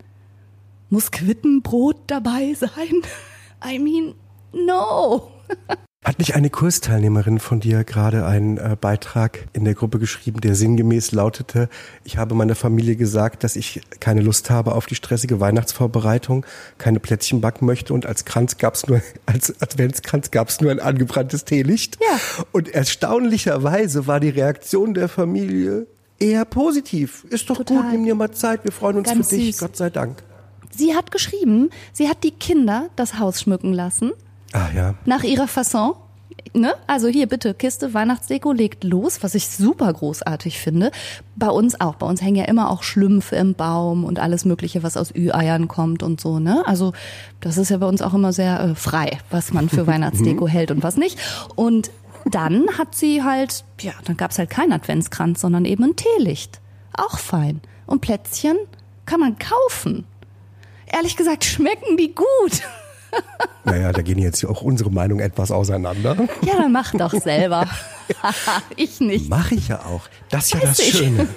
Muss 0.89 1.11
Quittenbrot 1.11 1.97
dabei 2.07 2.53
sein? 2.53 3.01
I 3.65 3.79
mean, 3.79 4.13
no. 4.51 5.31
Hat 6.03 6.19
nicht 6.19 6.35
eine 6.35 6.49
Kursteilnehmerin 6.49 7.39
von 7.39 7.61
dir 7.61 7.85
gerade 7.85 8.25
einen 8.25 8.57
äh, 8.57 8.75
Beitrag 8.79 9.47
in 9.53 9.63
der 9.63 9.73
Gruppe 9.73 9.99
geschrieben, 9.99 10.41
der 10.41 10.53
sinngemäß 10.53 11.13
lautete, 11.13 11.69
ich 12.03 12.17
habe 12.17 12.35
meiner 12.35 12.55
Familie 12.55 12.97
gesagt, 12.97 13.45
dass 13.45 13.55
ich 13.55 13.81
keine 14.01 14.19
Lust 14.19 14.49
habe 14.49 14.75
auf 14.75 14.85
die 14.85 14.95
stressige 14.95 15.39
Weihnachtsvorbereitung, 15.39 16.45
keine 16.77 16.99
Plätzchen 16.99 17.39
backen 17.39 17.65
möchte 17.65 17.93
und 17.93 18.05
als 18.05 18.25
Kranz 18.25 18.57
gab's 18.57 18.85
nur, 18.87 19.01
als 19.25 19.61
Adventskranz 19.61 20.31
gab's 20.31 20.59
nur 20.59 20.71
ein 20.71 20.81
angebranntes 20.81 21.45
Teelicht. 21.45 21.97
Ja. 22.01 22.19
Und 22.51 22.67
erstaunlicherweise 22.67 24.05
war 24.05 24.19
die 24.19 24.29
Reaktion 24.29 24.93
der 24.93 25.07
Familie 25.07 25.87
eher 26.19 26.43
positiv. 26.43 27.25
Ist 27.29 27.49
doch 27.49 27.57
Total. 27.57 27.77
gut, 27.77 27.91
nimm 27.93 28.05
dir 28.05 28.15
mal 28.15 28.31
Zeit, 28.31 28.65
wir 28.65 28.73
freuen 28.73 28.97
uns 28.97 29.07
Ganz 29.07 29.29
für 29.29 29.35
dich, 29.35 29.55
süß. 29.55 29.57
Gott 29.57 29.77
sei 29.77 29.89
Dank. 29.89 30.21
Sie 30.75 30.95
hat 30.95 31.11
geschrieben, 31.11 31.69
sie 31.93 32.09
hat 32.09 32.23
die 32.25 32.31
Kinder 32.31 32.89
das 32.97 33.19
Haus 33.19 33.39
schmücken 33.39 33.71
lassen 33.71 34.11
Ah, 34.53 34.69
ja. 34.73 34.93
Nach 35.05 35.23
ihrer 35.23 35.47
Fasson. 35.47 35.93
Ne? 36.55 36.73
Also 36.87 37.07
hier 37.07 37.27
bitte 37.27 37.53
Kiste 37.53 37.93
Weihnachtsdeko 37.93 38.51
legt 38.51 38.83
los, 38.83 39.23
was 39.23 39.33
ich 39.33 39.47
super 39.49 39.91
großartig 39.91 40.59
finde. 40.59 40.91
Bei 41.35 41.49
uns 41.49 41.79
auch. 41.81 41.95
Bei 41.95 42.05
uns 42.05 42.21
hängen 42.21 42.35
ja 42.35 42.45
immer 42.45 42.69
auch 42.69 42.83
Schlümpfe 42.83 43.35
im 43.35 43.55
Baum 43.55 44.03
und 44.03 44.19
alles 44.19 44.45
Mögliche, 44.45 44.83
was 44.83 44.95
aus 44.97 45.13
Ü-Eiern 45.15 45.67
kommt 45.67 46.03
und 46.03 46.21
so. 46.21 46.39
Ne? 46.39 46.63
Also 46.65 46.93
das 47.39 47.57
ist 47.57 47.69
ja 47.69 47.77
bei 47.77 47.87
uns 47.87 48.01
auch 48.01 48.13
immer 48.13 48.33
sehr 48.33 48.59
äh, 48.59 48.75
frei, 48.75 49.17
was 49.31 49.51
man 49.53 49.69
für 49.69 49.87
Weihnachtsdeko 49.87 50.47
hält 50.47 50.69
und 50.71 50.83
was 50.83 50.95
nicht. 50.97 51.17
Und 51.55 51.89
dann 52.25 52.67
hat 52.77 52.95
sie 52.95 53.23
halt, 53.23 53.63
ja, 53.81 53.93
dann 54.05 54.17
gab's 54.17 54.37
halt 54.37 54.49
keinen 54.49 54.73
Adventskranz, 54.73 55.41
sondern 55.41 55.65
eben 55.65 55.83
ein 55.83 55.95
Teelicht. 55.95 56.61
Auch 56.95 57.17
fein. 57.17 57.61
und 57.87 58.01
Plätzchen 58.01 58.57
kann 59.05 59.19
man 59.19 59.37
kaufen. 59.39 60.05
Ehrlich 60.85 61.17
gesagt 61.17 61.43
schmecken 61.43 61.97
die 61.97 62.13
gut. 62.13 62.61
Naja, 63.65 63.93
da 63.93 64.01
gehen 64.01 64.17
jetzt 64.17 64.43
auch 64.43 64.61
unsere 64.61 64.91
Meinungen 64.91 65.21
etwas 65.21 65.49
auseinander. 65.49 66.17
Ja, 66.41 66.57
dann 66.57 66.73
mach 66.73 66.91
doch 66.91 67.13
selber. 67.13 67.65
ich 68.75 68.99
nicht. 68.99 69.29
Mache 69.29 69.55
ich 69.55 69.69
ja 69.69 69.85
auch. 69.85 70.01
Das 70.29 70.47
ist 70.47 70.53
ja 70.53 70.59
das 70.59 70.79
ich. 70.79 70.97
Schöne. 70.97 71.29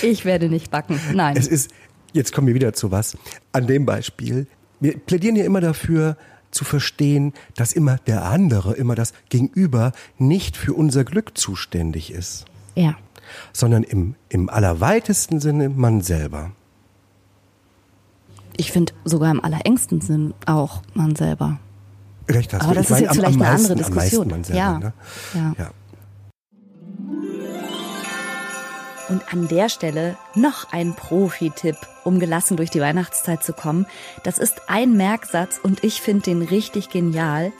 Ich 0.00 0.24
werde 0.24 0.48
nicht 0.48 0.70
backen. 0.70 0.98
Nein. 1.12 1.36
Es 1.36 1.46
ist, 1.46 1.70
jetzt 2.14 2.32
kommen 2.32 2.46
wir 2.46 2.54
wieder 2.54 2.72
zu 2.72 2.90
was. 2.90 3.18
An 3.52 3.66
dem 3.66 3.84
Beispiel. 3.84 4.46
Wir 4.80 4.98
plädieren 4.98 5.36
ja 5.36 5.44
immer 5.44 5.60
dafür, 5.60 6.16
zu 6.50 6.64
verstehen, 6.64 7.34
dass 7.54 7.72
immer 7.72 7.98
der 8.06 8.24
andere, 8.24 8.74
immer 8.74 8.94
das 8.94 9.12
Gegenüber 9.28 9.92
nicht 10.18 10.56
für 10.56 10.72
unser 10.72 11.04
Glück 11.04 11.36
zuständig 11.36 12.10
ist, 12.10 12.46
ja. 12.74 12.96
sondern 13.52 13.82
im, 13.82 14.14
im 14.30 14.48
allerweitesten 14.48 15.38
Sinne 15.38 15.68
man 15.68 16.00
selber. 16.00 16.52
Ich 18.56 18.72
finde 18.72 18.92
sogar 19.04 19.30
im 19.30 19.42
allerengsten 19.44 20.00
Sinn 20.00 20.34
auch 20.46 20.82
man 20.94 21.14
selber. 21.16 21.58
Recht 22.28 22.52
hast 22.54 22.62
Aber 22.62 22.74
du. 22.74 22.80
das 22.80 22.86
Ich 22.86 22.90
ist 22.90 22.90
meine, 22.90 23.02
jetzt 23.02 23.10
am- 23.10 23.16
vielleicht 23.16 23.36
am 23.36 23.42
eine 23.42 23.50
meisten, 23.52 23.72
andere 23.72 23.84
am 23.86 23.94
meisten 23.94 24.00
Diskussion. 24.00 24.28
Man 24.28 24.44
selber, 24.44 24.58
Ja. 24.60 24.78
Ne? 24.78 24.92
Ja. 25.34 25.54
ja. 25.58 25.70
Und 29.08 29.32
an 29.32 29.46
der 29.46 29.68
Stelle 29.68 30.16
noch 30.34 30.72
ein 30.72 30.94
Profi-Tipp, 30.94 31.76
um 32.04 32.18
gelassen 32.18 32.56
durch 32.56 32.70
die 32.70 32.80
Weihnachtszeit 32.80 33.44
zu 33.44 33.52
kommen. 33.52 33.86
Das 34.24 34.38
ist 34.38 34.62
ein 34.68 34.94
Merksatz 34.96 35.60
und 35.62 35.84
ich 35.84 36.00
finde 36.00 36.22
den 36.24 36.42
richtig 36.42 36.88
genial. 36.90 37.52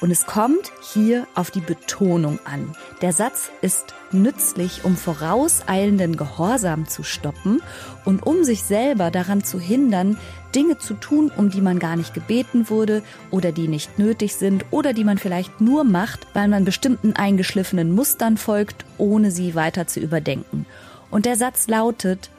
Und 0.00 0.10
es 0.12 0.26
kommt 0.26 0.72
hier 0.92 1.26
auf 1.34 1.50
die 1.50 1.60
Betonung 1.60 2.38
an. 2.44 2.72
Der 3.02 3.12
Satz 3.12 3.50
ist 3.62 3.94
nützlich, 4.12 4.84
um 4.84 4.96
vorauseilenden 4.96 6.16
Gehorsam 6.16 6.86
zu 6.88 7.02
stoppen 7.02 7.60
und 8.04 8.24
um 8.24 8.42
sich 8.44 8.62
selber 8.62 9.10
daran 9.10 9.42
zu 9.42 9.58
hindern, 9.58 10.16
Dinge 10.54 10.78
zu 10.78 10.94
tun, 10.94 11.30
um 11.36 11.50
die 11.50 11.60
man 11.60 11.78
gar 11.78 11.96
nicht 11.96 12.14
gebeten 12.14 12.70
wurde 12.70 13.02
oder 13.30 13.52
die 13.52 13.68
nicht 13.68 13.98
nötig 13.98 14.34
sind 14.34 14.64
oder 14.70 14.92
die 14.92 15.04
man 15.04 15.18
vielleicht 15.18 15.60
nur 15.60 15.84
macht, 15.84 16.26
weil 16.34 16.48
man 16.48 16.64
bestimmten 16.64 17.14
eingeschliffenen 17.14 17.94
Mustern 17.94 18.36
folgt, 18.36 18.84
ohne 18.96 19.30
sie 19.30 19.54
weiter 19.54 19.86
zu 19.86 20.00
überdenken. 20.00 20.66
Und 21.10 21.26
der 21.26 21.36
Satz 21.36 21.68
lautet, 21.68 22.30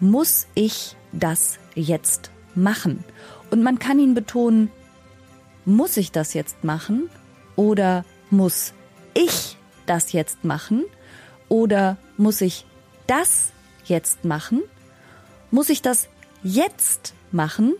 muss 0.00 0.46
ich 0.54 0.96
das 1.12 1.58
jetzt 1.74 2.30
machen? 2.54 3.04
Und 3.50 3.62
man 3.62 3.78
kann 3.78 3.98
ihn 3.98 4.14
betonen, 4.14 4.70
muss 5.64 5.96
ich 5.96 6.12
das 6.12 6.34
jetzt 6.34 6.64
machen? 6.64 7.08
Oder 7.56 8.04
muss 8.30 8.72
ich 9.14 9.56
das 9.86 10.12
jetzt 10.12 10.44
machen? 10.44 10.84
Oder 11.48 11.96
muss 12.16 12.40
ich 12.40 12.66
das 13.06 13.52
jetzt 13.84 14.24
machen? 14.24 14.62
Muss 15.50 15.68
ich 15.68 15.82
das 15.82 16.08
jetzt 16.42 17.14
machen? 17.34 17.74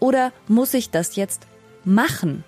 Oder 0.00 0.32
muss 0.48 0.74
ich 0.74 0.90
das 0.90 1.16
jetzt 1.16 1.46
machen? 1.84 2.44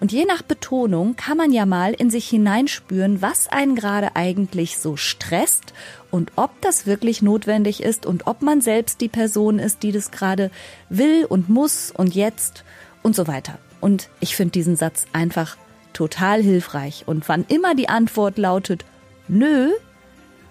Und 0.00 0.12
je 0.12 0.24
nach 0.24 0.42
Betonung 0.42 1.16
kann 1.16 1.36
man 1.36 1.52
ja 1.52 1.66
mal 1.66 1.92
in 1.94 2.10
sich 2.10 2.28
hineinspüren, 2.28 3.22
was 3.22 3.48
einen 3.48 3.76
gerade 3.76 4.16
eigentlich 4.16 4.76
so 4.78 4.96
stresst 4.96 5.72
und 6.10 6.32
ob 6.36 6.60
das 6.60 6.84
wirklich 6.84 7.22
notwendig 7.22 7.82
ist 7.82 8.04
und 8.04 8.26
ob 8.26 8.42
man 8.42 8.60
selbst 8.60 9.00
die 9.00 9.08
Person 9.08 9.58
ist, 9.58 9.82
die 9.82 9.92
das 9.92 10.10
gerade 10.10 10.50
will 10.88 11.24
und 11.24 11.48
muss 11.48 11.90
und 11.90 12.14
jetzt 12.14 12.64
und 13.02 13.14
so 13.14 13.26
weiter. 13.28 13.58
Und 13.80 14.08
ich 14.20 14.34
finde 14.34 14.52
diesen 14.52 14.76
Satz 14.76 15.06
einfach 15.12 15.56
total 15.92 16.42
hilfreich. 16.42 17.04
Und 17.06 17.28
wann 17.28 17.44
immer 17.48 17.74
die 17.74 17.88
Antwort 17.88 18.36
lautet, 18.36 18.84
nö, 19.28 19.70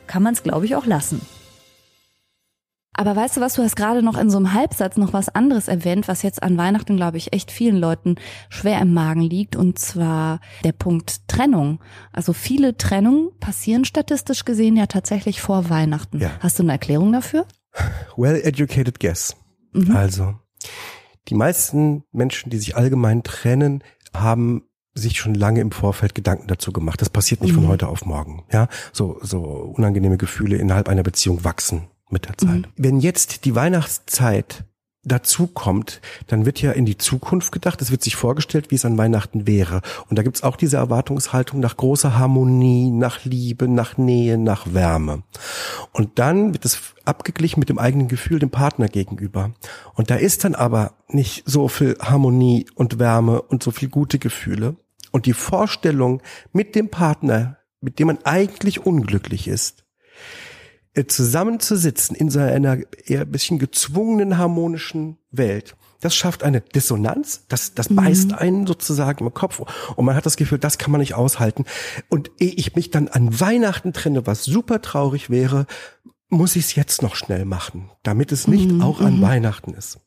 kann 0.07 0.23
man 0.23 0.33
es, 0.33 0.43
glaube 0.43 0.65
ich, 0.65 0.75
auch 0.75 0.85
lassen. 0.85 1.21
Aber 2.95 3.15
weißt 3.15 3.38
du 3.38 3.41
was, 3.41 3.55
du 3.55 3.63
hast 3.63 3.75
gerade 3.75 4.03
noch 4.03 4.17
in 4.17 4.29
so 4.29 4.38
einem 4.38 4.53
Halbsatz 4.53 4.97
noch 4.97 5.13
was 5.13 5.29
anderes 5.29 5.67
erwähnt, 5.67 6.07
was 6.07 6.21
jetzt 6.21 6.43
an 6.43 6.57
Weihnachten, 6.57 6.95
glaube 6.95 7.17
ich, 7.17 7.33
echt 7.33 7.51
vielen 7.51 7.77
Leuten 7.77 8.15
schwer 8.50 8.79
im 8.81 8.93
Magen 8.93 9.21
liegt, 9.21 9.56
und 9.56 9.79
zwar 9.79 10.39
der 10.63 10.73
Punkt 10.73 11.27
Trennung. 11.27 11.79
Also 12.12 12.34
viele 12.34 12.77
Trennungen 12.77 13.29
passieren 13.39 13.86
statistisch 13.86 14.45
gesehen 14.45 14.77
ja 14.77 14.86
tatsächlich 14.86 15.41
vor 15.41 15.69
Weihnachten. 15.69 16.19
Ja. 16.19 16.32
Hast 16.39 16.60
du 16.60 16.63
eine 16.63 16.73
Erklärung 16.73 17.12
dafür? 17.12 17.47
Well-educated 18.15 18.99
guess. 18.99 19.36
Mhm. 19.71 19.95
Also, 19.95 20.36
die 21.29 21.36
meisten 21.36 22.03
Menschen, 22.12 22.51
die 22.51 22.58
sich 22.58 22.75
allgemein 22.75 23.23
trennen, 23.23 23.84
haben 24.15 24.63
sich 24.93 25.17
schon 25.17 25.34
lange 25.34 25.62
im 25.62 25.71
Vorfeld 25.71 26.13
Gedanken 26.13 26.47
dazu 26.47 26.71
gemacht. 26.71 27.01
Das 27.01 27.10
passiert 27.10 27.41
nicht 27.41 27.53
Mhm. 27.53 27.62
von 27.62 27.67
heute 27.69 27.88
auf 27.88 28.06
morgen. 28.06 28.43
Ja, 28.51 28.67
so, 28.91 29.17
so 29.23 29.39
unangenehme 29.39 30.17
Gefühle 30.17 30.58
innerhalb 30.58 30.88
einer 30.88 31.01
Beziehung 31.01 31.43
wachsen 31.43 31.88
mit 32.13 32.28
der 32.28 32.38
Zeit. 32.38 32.62
Mhm. 32.62 32.65
Wenn 32.78 32.99
jetzt 32.99 33.43
die 33.43 33.56
Weihnachtszeit 33.56 34.63
dazu 35.06 35.47
kommt, 35.47 35.99
dann 36.28 36.45
wird 36.45 36.62
ja 36.62 36.71
in 36.71 36.86
die 36.86 36.97
Zukunft 36.97 37.52
gedacht, 37.52 37.82
es 37.82 37.91
wird 37.91 38.02
sich 38.02 38.15
vorgestellt, 38.15 38.71
wie 38.71 38.76
es 38.76 38.86
an 38.86 38.97
Weihnachten 38.97 39.45
wäre. 39.45 39.82
Und 40.10 40.17
da 40.17 40.23
gibt's 40.23 40.43
auch 40.43 40.56
diese 40.56 40.78
Erwartungshaltung 40.78 41.60
nach 41.60 41.76
großer 41.76 42.17
Harmonie, 42.17 42.89
nach 42.89 43.26
Liebe, 43.26 43.67
nach 43.67 43.97
Nähe, 43.97 44.38
nach 44.38 44.73
Wärme. 44.73 45.23
Und 45.91 46.19
dann 46.19 46.54
wird 46.54 46.63
es 46.63 46.95
abgeglichen 47.04 47.60
mit 47.60 47.69
dem 47.69 47.80
eigenen 47.80 48.08
Gefühl 48.08 48.39
dem 48.39 48.49
Partner 48.49 48.88
gegenüber. 48.88 49.52
Und 49.93 50.10
da 50.10 50.15
ist 50.15 50.45
dann 50.45 50.56
aber 50.56 50.93
nicht 51.10 51.43
so 51.45 51.67
viel 51.67 51.97
Harmonie 51.99 52.65
und 52.76 52.97
Wärme 52.97 53.41
und 53.41 53.62
so 53.62 53.71
viel 53.71 53.89
gute 53.89 54.19
Gefühle. 54.19 54.78
Und 55.12 55.26
die 55.26 55.34
Vorstellung 55.34 56.21
mit 56.54 56.76
dem 56.76 56.89
Partner, 56.89 57.58
mit 57.82 57.99
dem 57.99 58.08
man 58.08 58.19
eigentlich 58.23 58.86
unglücklich 58.86 59.47
ist, 59.47 59.84
äh, 60.93 61.06
zusammenzusitzen 61.06 62.15
in 62.15 62.29
so 62.29 62.39
einer 62.39 62.77
eher 63.06 63.21
ein 63.21 63.32
bisschen 63.32 63.60
gezwungenen 63.60 64.38
harmonischen 64.38 65.17
Welt. 65.32 65.75
Das 66.01 66.15
schafft 66.15 66.43
eine 66.43 66.60
Dissonanz, 66.60 67.45
das, 67.47 67.75
das 67.75 67.88
beißt 67.88 68.34
einen 68.34 68.67
sozusagen 68.67 69.25
im 69.25 69.34
Kopf 69.34 69.62
und 69.95 70.06
man 70.06 70.15
hat 70.15 70.25
das 70.25 70.36
Gefühl, 70.36 70.60
das 70.60 70.77
kann 70.77 70.91
man 70.91 70.99
nicht 70.99 71.13
aushalten. 71.13 71.63
Und 72.10 72.29
ehe 72.39 72.51
ich 72.51 72.75
mich 72.75 72.91
dann 72.91 73.08
an 73.08 73.39
Weihnachten 73.39 73.93
trenne, 73.93 74.27
was 74.27 74.43
super 74.43 74.82
traurig 74.82 75.29
wäre, 75.29 75.65
muss 76.27 76.58
ich 76.58 76.65
es 76.65 76.75
jetzt 76.75 77.01
noch 77.01 77.15
schnell 77.15 77.45
machen, 77.45 77.89
damit 78.03 78.34
es 78.34 78.47
nicht 78.47 78.82
auch 78.82 78.99
an 78.99 79.21
Weihnachten 79.21 79.73
ist. 79.73 79.99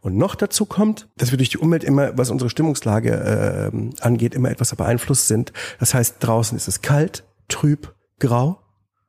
Und 0.00 0.16
noch 0.16 0.34
dazu 0.34 0.64
kommt, 0.64 1.08
dass 1.16 1.30
wir 1.30 1.36
durch 1.36 1.50
die 1.50 1.58
Umwelt 1.58 1.84
immer, 1.84 2.16
was 2.16 2.30
unsere 2.30 2.48
Stimmungslage 2.48 3.70
ähm, 3.72 3.90
angeht, 4.00 4.34
immer 4.34 4.50
etwas 4.50 4.74
beeinflusst 4.74 5.28
sind. 5.28 5.52
Das 5.78 5.94
heißt, 5.94 6.16
draußen 6.20 6.56
ist 6.56 6.68
es 6.68 6.80
kalt, 6.80 7.24
trüb, 7.48 7.94
grau 8.18 8.60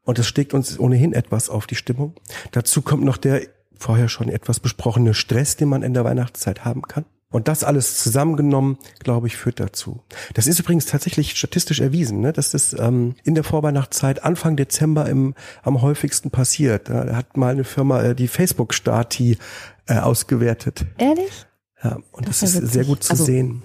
und 0.09 0.17
es 0.17 0.27
steckt 0.27 0.55
uns 0.55 0.79
ohnehin 0.79 1.13
etwas 1.13 1.49
auf 1.49 1.67
die 1.67 1.75
Stimmung. 1.75 2.15
Dazu 2.51 2.81
kommt 2.81 3.03
noch 3.03 3.17
der 3.17 3.43
vorher 3.77 4.09
schon 4.09 4.27
etwas 4.27 4.59
besprochene 4.59 5.13
Stress, 5.13 5.55
den 5.55 5.69
man 5.69 5.83
in 5.83 5.93
der 5.93 6.03
Weihnachtszeit 6.03 6.65
haben 6.65 6.81
kann. 6.81 7.05
Und 7.31 7.47
das 7.47 7.63
alles 7.63 7.99
zusammengenommen, 8.01 8.79
glaube 9.03 9.27
ich, 9.27 9.37
führt 9.37 9.59
dazu. 9.59 10.01
Das 10.33 10.47
ist 10.47 10.59
übrigens 10.59 10.87
tatsächlich 10.87 11.35
statistisch 11.35 11.79
erwiesen, 11.79 12.21
ne, 12.21 12.33
dass 12.33 12.49
das 12.51 12.73
ähm, 12.73 13.13
in 13.23 13.35
der 13.35 13.43
Vorweihnachtszeit 13.43 14.23
Anfang 14.23 14.55
Dezember 14.57 15.07
im, 15.07 15.35
am 15.61 15.83
häufigsten 15.83 16.31
passiert. 16.31 16.89
Da 16.89 17.15
hat 17.15 17.37
mal 17.37 17.51
eine 17.51 17.63
Firma 17.63 18.01
äh, 18.01 18.15
die 18.15 18.27
Facebook-Stati 18.27 19.37
äh, 19.85 19.99
ausgewertet. 19.99 20.87
Ehrlich? 20.97 21.45
Ja, 21.83 21.99
und 22.11 22.27
das, 22.27 22.39
Das 22.39 22.55
ist 22.55 22.63
ist 22.63 22.73
sehr 22.73 22.85
gut 22.85 23.03
zu 23.03 23.11
Also, 23.11 23.25
sehen. 23.25 23.61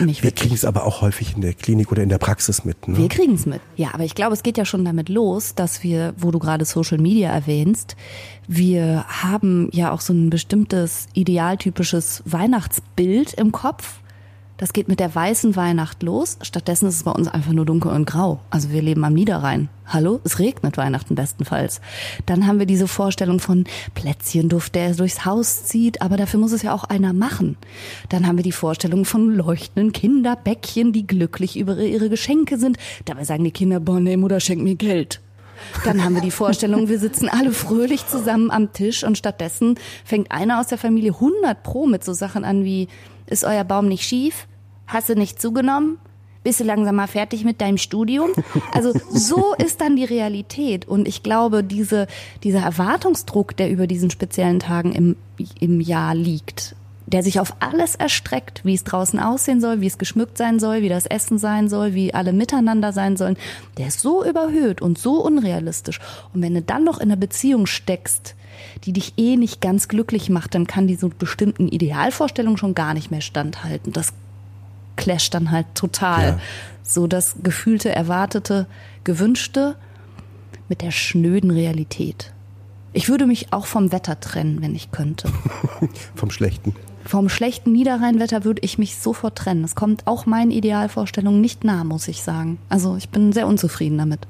Nicht 0.00 0.22
Wir 0.22 0.30
kriegen 0.32 0.54
es 0.54 0.64
aber 0.64 0.84
auch 0.84 1.00
häufig 1.00 1.34
in 1.34 1.42
der 1.42 1.54
Klinik 1.54 1.92
oder 1.92 2.02
in 2.02 2.08
der 2.08 2.18
Praxis 2.18 2.64
mit. 2.64 2.88
Ne? 2.88 2.98
Wir 2.98 3.08
kriegen 3.08 3.34
es 3.34 3.46
mit. 3.46 3.60
Ja, 3.76 3.90
aber 3.94 4.04
ich 4.04 4.14
glaube, 4.14 4.34
es 4.34 4.42
geht 4.42 4.58
ja 4.58 4.64
schon 4.64 4.84
damit 4.84 5.08
los, 5.08 5.54
dass 5.54 5.82
wir, 5.82 6.14
wo 6.16 6.30
du 6.30 6.38
gerade 6.38 6.64
Social 6.64 6.98
Media 6.98 7.30
erwähnst, 7.30 7.96
wir 8.48 9.04
haben 9.08 9.68
ja 9.72 9.92
auch 9.92 10.00
so 10.00 10.12
ein 10.12 10.30
bestimmtes 10.30 11.06
idealtypisches 11.14 12.22
Weihnachtsbild 12.26 13.34
im 13.34 13.52
Kopf. 13.52 14.01
Das 14.62 14.72
geht 14.72 14.86
mit 14.86 15.00
der 15.00 15.12
weißen 15.12 15.56
Weihnacht 15.56 16.04
los. 16.04 16.38
Stattdessen 16.40 16.86
ist 16.86 16.94
es 16.94 17.02
bei 17.02 17.10
uns 17.10 17.26
einfach 17.26 17.50
nur 17.50 17.66
dunkel 17.66 17.90
und 17.90 18.04
grau. 18.04 18.38
Also 18.48 18.70
wir 18.70 18.80
leben 18.80 19.02
am 19.02 19.12
Niederrhein. 19.12 19.68
Hallo? 19.88 20.20
Es 20.22 20.38
regnet 20.38 20.76
Weihnachten 20.76 21.16
bestenfalls. 21.16 21.80
Dann 22.26 22.46
haben 22.46 22.60
wir 22.60 22.66
diese 22.66 22.86
Vorstellung 22.86 23.40
von 23.40 23.64
Plätzchenduft, 23.94 24.76
der 24.76 24.94
durchs 24.94 25.24
Haus 25.24 25.64
zieht, 25.64 26.00
aber 26.00 26.16
dafür 26.16 26.38
muss 26.38 26.52
es 26.52 26.62
ja 26.62 26.72
auch 26.72 26.84
einer 26.84 27.12
machen. 27.12 27.56
Dann 28.08 28.24
haben 28.24 28.36
wir 28.36 28.44
die 28.44 28.52
Vorstellung 28.52 29.04
von 29.04 29.34
leuchtenden 29.34 29.90
Kinderbäckchen, 29.90 30.92
die 30.92 31.08
glücklich 31.08 31.58
über 31.58 31.76
ihre 31.78 32.08
Geschenke 32.08 32.56
sind. 32.56 32.76
Dabei 33.04 33.24
sagen 33.24 33.42
die 33.42 33.50
Kinder, 33.50 33.80
boah, 33.80 33.98
nee, 33.98 34.16
Mutter, 34.16 34.38
schenk 34.38 34.62
mir 34.62 34.76
Geld. 34.76 35.20
Dann 35.84 36.04
haben 36.04 36.14
wir 36.14 36.22
die 36.22 36.30
Vorstellung, 36.30 36.88
wir 36.88 37.00
sitzen 37.00 37.28
alle 37.28 37.50
fröhlich 37.50 38.06
zusammen 38.06 38.52
am 38.52 38.72
Tisch 38.72 39.02
und 39.02 39.18
stattdessen 39.18 39.74
fängt 40.04 40.30
einer 40.30 40.60
aus 40.60 40.68
der 40.68 40.78
Familie 40.78 41.14
100 41.14 41.64
pro 41.64 41.88
mit 41.88 42.04
so 42.04 42.12
Sachen 42.12 42.44
an 42.44 42.64
wie, 42.64 42.86
ist 43.26 43.44
euer 43.44 43.64
Baum 43.64 43.88
nicht 43.88 44.04
schief? 44.04 44.46
Hast 44.92 45.08
du 45.08 45.14
nicht 45.14 45.40
zugenommen? 45.40 45.96
Bist 46.44 46.60
du 46.60 46.64
langsam 46.64 46.96
mal 46.96 47.06
fertig 47.06 47.44
mit 47.44 47.62
deinem 47.62 47.78
Studium? 47.78 48.30
Also 48.74 48.92
so 49.10 49.54
ist 49.58 49.80
dann 49.80 49.96
die 49.96 50.04
Realität. 50.04 50.86
Und 50.86 51.08
ich 51.08 51.22
glaube, 51.22 51.64
diese, 51.64 52.08
dieser 52.42 52.60
Erwartungsdruck, 52.60 53.56
der 53.56 53.70
über 53.70 53.86
diesen 53.86 54.10
speziellen 54.10 54.60
Tagen 54.60 54.92
im, 54.92 55.16
im 55.60 55.80
Jahr 55.80 56.14
liegt, 56.14 56.76
der 57.06 57.22
sich 57.22 57.40
auf 57.40 57.54
alles 57.60 57.94
erstreckt, 57.94 58.66
wie 58.66 58.74
es 58.74 58.84
draußen 58.84 59.18
aussehen 59.18 59.62
soll, 59.62 59.80
wie 59.80 59.86
es 59.86 59.96
geschmückt 59.96 60.36
sein 60.36 60.60
soll, 60.60 60.82
wie 60.82 60.90
das 60.90 61.06
Essen 61.06 61.38
sein 61.38 61.70
soll, 61.70 61.94
wie 61.94 62.12
alle 62.12 62.34
miteinander 62.34 62.92
sein 62.92 63.16
sollen, 63.16 63.38
der 63.78 63.86
ist 63.86 64.00
so 64.00 64.22
überhöht 64.22 64.82
und 64.82 64.98
so 64.98 65.24
unrealistisch. 65.24 66.00
Und 66.34 66.42
wenn 66.42 66.54
du 66.54 66.60
dann 66.60 66.84
noch 66.84 66.98
in 66.98 67.10
einer 67.10 67.16
Beziehung 67.16 67.64
steckst, 67.64 68.34
die 68.84 68.92
dich 68.92 69.14
eh 69.16 69.36
nicht 69.36 69.62
ganz 69.62 69.88
glücklich 69.88 70.28
macht, 70.28 70.54
dann 70.54 70.66
kann 70.66 70.86
diese 70.86 71.08
bestimmten 71.08 71.68
Idealvorstellungen 71.68 72.58
schon 72.58 72.74
gar 72.74 72.92
nicht 72.92 73.10
mehr 73.10 73.22
standhalten. 73.22 73.92
Das 73.92 74.12
clasht 74.96 75.34
dann 75.34 75.50
halt 75.50 75.66
total. 75.74 76.22
Ja. 76.22 76.38
So 76.82 77.06
das 77.06 77.36
gefühlte, 77.42 77.90
erwartete, 77.90 78.66
gewünschte 79.04 79.76
mit 80.68 80.82
der 80.82 80.90
schnöden 80.90 81.50
Realität. 81.50 82.32
Ich 82.92 83.08
würde 83.08 83.26
mich 83.26 83.52
auch 83.52 83.66
vom 83.66 83.92
Wetter 83.92 84.20
trennen, 84.20 84.60
wenn 84.60 84.74
ich 84.74 84.90
könnte. 84.90 85.28
vom 86.14 86.30
schlechten. 86.30 86.74
Vom 87.04 87.28
schlechten 87.28 87.72
Niederrheinwetter 87.72 88.44
würde 88.44 88.62
ich 88.62 88.78
mich 88.78 88.96
sofort 88.96 89.36
trennen. 89.36 89.64
Es 89.64 89.74
kommt 89.74 90.06
auch 90.06 90.26
meinen 90.26 90.50
Idealvorstellungen 90.50 91.40
nicht 91.40 91.64
nah, 91.64 91.84
muss 91.84 92.06
ich 92.08 92.22
sagen. 92.22 92.58
Also 92.68 92.96
ich 92.96 93.08
bin 93.08 93.32
sehr 93.32 93.46
unzufrieden 93.46 93.98
damit. 93.98 94.20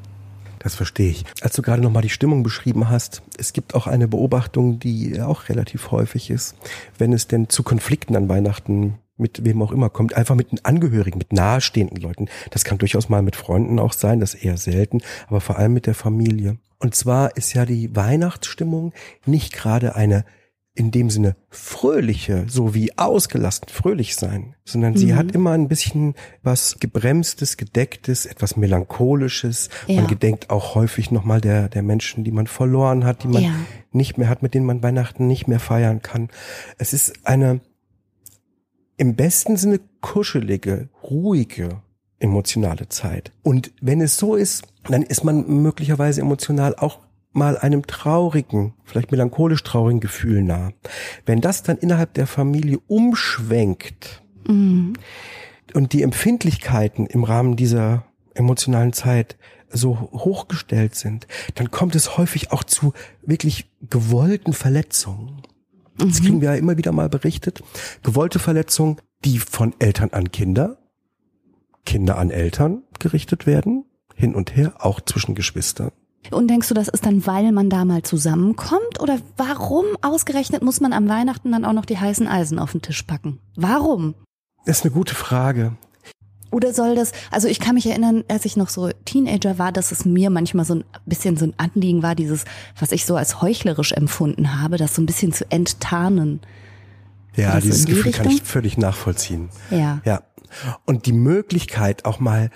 Das 0.58 0.76
verstehe 0.76 1.10
ich. 1.10 1.24
Als 1.40 1.54
du 1.54 1.62
gerade 1.62 1.82
nochmal 1.82 2.02
die 2.02 2.08
Stimmung 2.08 2.44
beschrieben 2.44 2.88
hast, 2.88 3.22
es 3.36 3.52
gibt 3.52 3.74
auch 3.74 3.88
eine 3.88 4.06
Beobachtung, 4.06 4.78
die 4.78 5.20
auch 5.20 5.48
relativ 5.48 5.90
häufig 5.90 6.30
ist, 6.30 6.54
wenn 6.98 7.12
es 7.12 7.26
denn 7.26 7.48
zu 7.48 7.64
Konflikten 7.64 8.14
an 8.14 8.28
Weihnachten 8.28 8.94
mit 9.22 9.44
wem 9.44 9.62
auch 9.62 9.72
immer 9.72 9.88
kommt, 9.88 10.14
einfach 10.14 10.34
mit 10.34 10.66
Angehörigen, 10.66 11.18
mit 11.18 11.32
nahestehenden 11.32 11.96
Leuten. 11.96 12.28
Das 12.50 12.64
kann 12.64 12.78
durchaus 12.78 13.08
mal 13.08 13.22
mit 13.22 13.36
Freunden 13.36 13.78
auch 13.78 13.94
sein, 13.94 14.20
das 14.20 14.34
eher 14.34 14.58
selten, 14.58 15.00
aber 15.28 15.40
vor 15.40 15.58
allem 15.58 15.72
mit 15.72 15.86
der 15.86 15.94
Familie. 15.94 16.58
Und 16.78 16.94
zwar 16.94 17.36
ist 17.36 17.54
ja 17.54 17.64
die 17.64 17.94
Weihnachtsstimmung 17.94 18.92
nicht 19.24 19.54
gerade 19.54 19.94
eine 19.94 20.24
in 20.74 20.90
dem 20.90 21.10
Sinne 21.10 21.36
fröhliche, 21.50 22.46
so 22.48 22.74
wie 22.74 22.96
ausgelassen 22.96 23.68
fröhlich 23.68 24.16
sein, 24.16 24.54
sondern 24.64 24.94
mhm. 24.94 24.96
sie 24.96 25.14
hat 25.14 25.32
immer 25.32 25.50
ein 25.50 25.68
bisschen 25.68 26.14
was 26.42 26.78
gebremstes, 26.80 27.58
gedecktes, 27.58 28.24
etwas 28.24 28.56
melancholisches. 28.56 29.68
Ja. 29.86 29.96
Man 29.96 30.06
gedenkt 30.06 30.48
auch 30.48 30.74
häufig 30.74 31.10
nochmal 31.10 31.42
der, 31.42 31.68
der 31.68 31.82
Menschen, 31.82 32.24
die 32.24 32.32
man 32.32 32.46
verloren 32.46 33.04
hat, 33.04 33.22
die 33.22 33.28
man 33.28 33.42
ja. 33.42 33.54
nicht 33.92 34.16
mehr 34.16 34.30
hat, 34.30 34.42
mit 34.42 34.54
denen 34.54 34.64
man 34.64 34.82
Weihnachten 34.82 35.26
nicht 35.26 35.46
mehr 35.46 35.60
feiern 35.60 36.00
kann. 36.00 36.30
Es 36.78 36.94
ist 36.94 37.26
eine 37.26 37.60
im 38.96 39.16
besten 39.16 39.56
Sinne 39.56 39.80
kuschelige, 40.00 40.88
ruhige, 41.02 41.82
emotionale 42.18 42.88
Zeit. 42.88 43.32
Und 43.42 43.72
wenn 43.80 44.00
es 44.00 44.16
so 44.16 44.36
ist, 44.36 44.62
dann 44.88 45.02
ist 45.02 45.24
man 45.24 45.46
möglicherweise 45.62 46.20
emotional 46.20 46.76
auch 46.76 47.00
mal 47.32 47.56
einem 47.56 47.86
traurigen, 47.86 48.74
vielleicht 48.84 49.10
melancholisch 49.10 49.62
traurigen 49.62 50.00
Gefühl 50.00 50.42
nah. 50.42 50.72
Wenn 51.24 51.40
das 51.40 51.62
dann 51.62 51.78
innerhalb 51.78 52.14
der 52.14 52.26
Familie 52.26 52.78
umschwenkt 52.86 54.22
mhm. 54.46 54.92
und 55.74 55.92
die 55.92 56.02
Empfindlichkeiten 56.02 57.06
im 57.06 57.24
Rahmen 57.24 57.56
dieser 57.56 58.04
emotionalen 58.34 58.92
Zeit 58.92 59.36
so 59.70 60.10
hochgestellt 60.12 60.94
sind, 60.94 61.26
dann 61.54 61.70
kommt 61.70 61.94
es 61.94 62.18
häufig 62.18 62.52
auch 62.52 62.64
zu 62.64 62.92
wirklich 63.22 63.70
gewollten 63.88 64.52
Verletzungen. 64.52 65.42
Das 66.08 66.20
mhm. 66.20 66.24
kriegen 66.24 66.40
wir 66.40 66.50
ja 66.50 66.56
immer 66.56 66.76
wieder 66.76 66.92
mal 66.92 67.08
berichtet. 67.08 67.62
Gewollte 68.02 68.38
Verletzungen, 68.38 68.96
die 69.24 69.38
von 69.38 69.74
Eltern 69.78 70.10
an 70.12 70.30
Kinder, 70.30 70.78
Kinder 71.84 72.18
an 72.18 72.30
Eltern 72.30 72.82
gerichtet 72.98 73.46
werden, 73.46 73.84
hin 74.14 74.34
und 74.34 74.56
her, 74.56 74.74
auch 74.78 75.00
zwischen 75.00 75.34
Geschwistern. 75.34 75.90
Und 76.30 76.48
denkst 76.48 76.68
du, 76.68 76.74
das 76.74 76.88
ist 76.88 77.04
dann, 77.04 77.26
weil 77.26 77.50
man 77.50 77.68
da 77.68 77.84
mal 77.84 78.02
zusammenkommt? 78.02 79.00
Oder 79.00 79.18
warum 79.36 79.84
ausgerechnet 80.02 80.62
muss 80.62 80.80
man 80.80 80.92
am 80.92 81.08
Weihnachten 81.08 81.50
dann 81.50 81.64
auch 81.64 81.72
noch 81.72 81.84
die 81.84 81.98
heißen 81.98 82.28
Eisen 82.28 82.58
auf 82.58 82.72
den 82.72 82.82
Tisch 82.82 83.02
packen? 83.02 83.40
Warum? 83.56 84.14
Das 84.64 84.78
ist 84.78 84.84
eine 84.84 84.94
gute 84.94 85.16
Frage. 85.16 85.76
Oder 86.52 86.74
soll 86.74 86.94
das, 86.94 87.12
also 87.30 87.48
ich 87.48 87.60
kann 87.60 87.74
mich 87.74 87.86
erinnern, 87.86 88.24
als 88.28 88.44
ich 88.44 88.56
noch 88.56 88.68
so 88.68 88.90
Teenager 89.06 89.58
war, 89.58 89.72
dass 89.72 89.90
es 89.90 90.04
mir 90.04 90.28
manchmal 90.28 90.66
so 90.66 90.74
ein 90.74 90.84
bisschen 91.06 91.38
so 91.38 91.46
ein 91.46 91.54
Anliegen 91.56 92.02
war, 92.02 92.14
dieses, 92.14 92.44
was 92.78 92.92
ich 92.92 93.06
so 93.06 93.16
als 93.16 93.40
heuchlerisch 93.40 93.92
empfunden 93.92 94.60
habe, 94.60 94.76
das 94.76 94.94
so 94.94 95.02
ein 95.02 95.06
bisschen 95.06 95.32
zu 95.32 95.50
enttarnen. 95.50 96.40
Ja, 97.34 97.58
dieses 97.58 97.86
die 97.86 97.92
Gefühl 97.92 98.04
Richtung? 98.04 98.26
kann 98.26 98.34
ich 98.34 98.42
völlig 98.42 98.76
nachvollziehen. 98.76 99.48
Ja. 99.70 100.02
Ja. 100.04 100.22
Und 100.84 101.06
die 101.06 101.14
Möglichkeit 101.14 102.04
auch 102.04 102.20
mal 102.20 102.50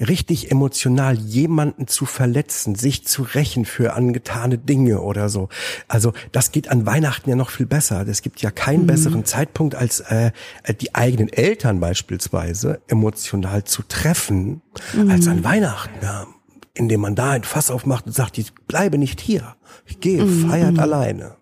richtig 0.00 0.50
emotional 0.50 1.16
jemanden 1.16 1.86
zu 1.86 2.06
verletzen, 2.06 2.74
sich 2.74 3.06
zu 3.06 3.22
rächen 3.22 3.64
für 3.64 3.94
angetane 3.94 4.58
Dinge 4.58 5.00
oder 5.00 5.28
so. 5.28 5.48
Also 5.86 6.12
das 6.32 6.50
geht 6.52 6.68
an 6.68 6.86
Weihnachten 6.86 7.30
ja 7.30 7.36
noch 7.36 7.50
viel 7.50 7.66
besser. 7.66 8.06
Es 8.06 8.22
gibt 8.22 8.42
ja 8.42 8.50
keinen 8.50 8.82
mhm. 8.82 8.88
besseren 8.88 9.24
Zeitpunkt 9.24 9.74
als 9.74 10.00
äh, 10.00 10.32
die 10.80 10.94
eigenen 10.94 11.32
Eltern 11.32 11.80
beispielsweise 11.80 12.80
emotional 12.88 13.64
zu 13.64 13.82
treffen 13.82 14.60
mhm. 14.92 15.10
als 15.10 15.28
an 15.28 15.44
Weihnachten. 15.44 15.94
Ja 16.02 16.26
indem 16.74 17.00
man 17.00 17.16
da 17.16 17.32
ein 17.32 17.42
Fass 17.42 17.72
aufmacht 17.72 18.06
und 18.06 18.12
sagt, 18.12 18.38
ich 18.38 18.54
bleibe 18.54 18.98
nicht 18.98 19.20
hier. 19.20 19.56
Ich 19.84 19.98
gehe, 19.98 20.24
mhm. 20.24 20.48
feiert 20.48 20.78
alleine. 20.78 21.37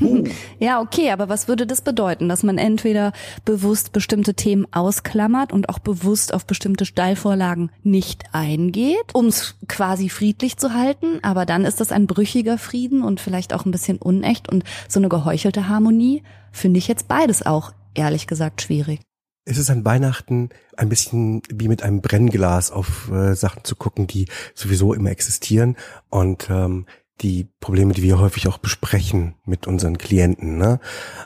Uh. 0.00 0.24
Ja, 0.58 0.80
okay, 0.80 1.10
aber 1.10 1.28
was 1.28 1.48
würde 1.48 1.66
das 1.66 1.80
bedeuten, 1.80 2.28
dass 2.28 2.42
man 2.42 2.58
entweder 2.58 3.12
bewusst 3.44 3.92
bestimmte 3.92 4.34
Themen 4.34 4.66
ausklammert 4.72 5.52
und 5.52 5.68
auch 5.68 5.78
bewusst 5.78 6.34
auf 6.34 6.46
bestimmte 6.46 6.84
Steilvorlagen 6.84 7.70
nicht 7.82 8.24
eingeht, 8.32 9.14
um 9.14 9.26
es 9.26 9.56
quasi 9.68 10.08
friedlich 10.08 10.56
zu 10.56 10.74
halten, 10.74 11.20
aber 11.22 11.46
dann 11.46 11.64
ist 11.64 11.80
das 11.80 11.92
ein 11.92 12.06
brüchiger 12.06 12.58
Frieden 12.58 13.02
und 13.02 13.20
vielleicht 13.20 13.54
auch 13.54 13.64
ein 13.64 13.70
bisschen 13.70 13.98
unecht 13.98 14.50
und 14.50 14.64
so 14.88 15.00
eine 15.00 15.08
geheuchelte 15.08 15.68
Harmonie 15.68 16.22
finde 16.52 16.78
ich 16.78 16.88
jetzt 16.88 17.08
beides 17.08 17.44
auch 17.44 17.72
ehrlich 17.94 18.26
gesagt 18.26 18.62
schwierig. 18.62 19.00
Es 19.44 19.56
ist 19.56 19.70
an 19.70 19.84
Weihnachten 19.84 20.50
ein 20.76 20.90
bisschen 20.90 21.40
wie 21.48 21.68
mit 21.68 21.82
einem 21.82 22.02
Brennglas 22.02 22.70
auf 22.70 23.10
äh, 23.10 23.34
Sachen 23.34 23.64
zu 23.64 23.76
gucken, 23.76 24.06
die 24.06 24.26
sowieso 24.54 24.92
immer 24.92 25.10
existieren 25.10 25.76
und 26.10 26.48
ähm, 26.50 26.84
die 27.20 27.48
Probleme, 27.60 27.94
die 27.94 28.02
wir 28.02 28.18
häufig 28.18 28.48
auch 28.48 28.58
besprechen 28.58 29.34
mit 29.44 29.66
unseren 29.66 29.98
Klienten, 29.98 30.56
ne? 30.56 30.80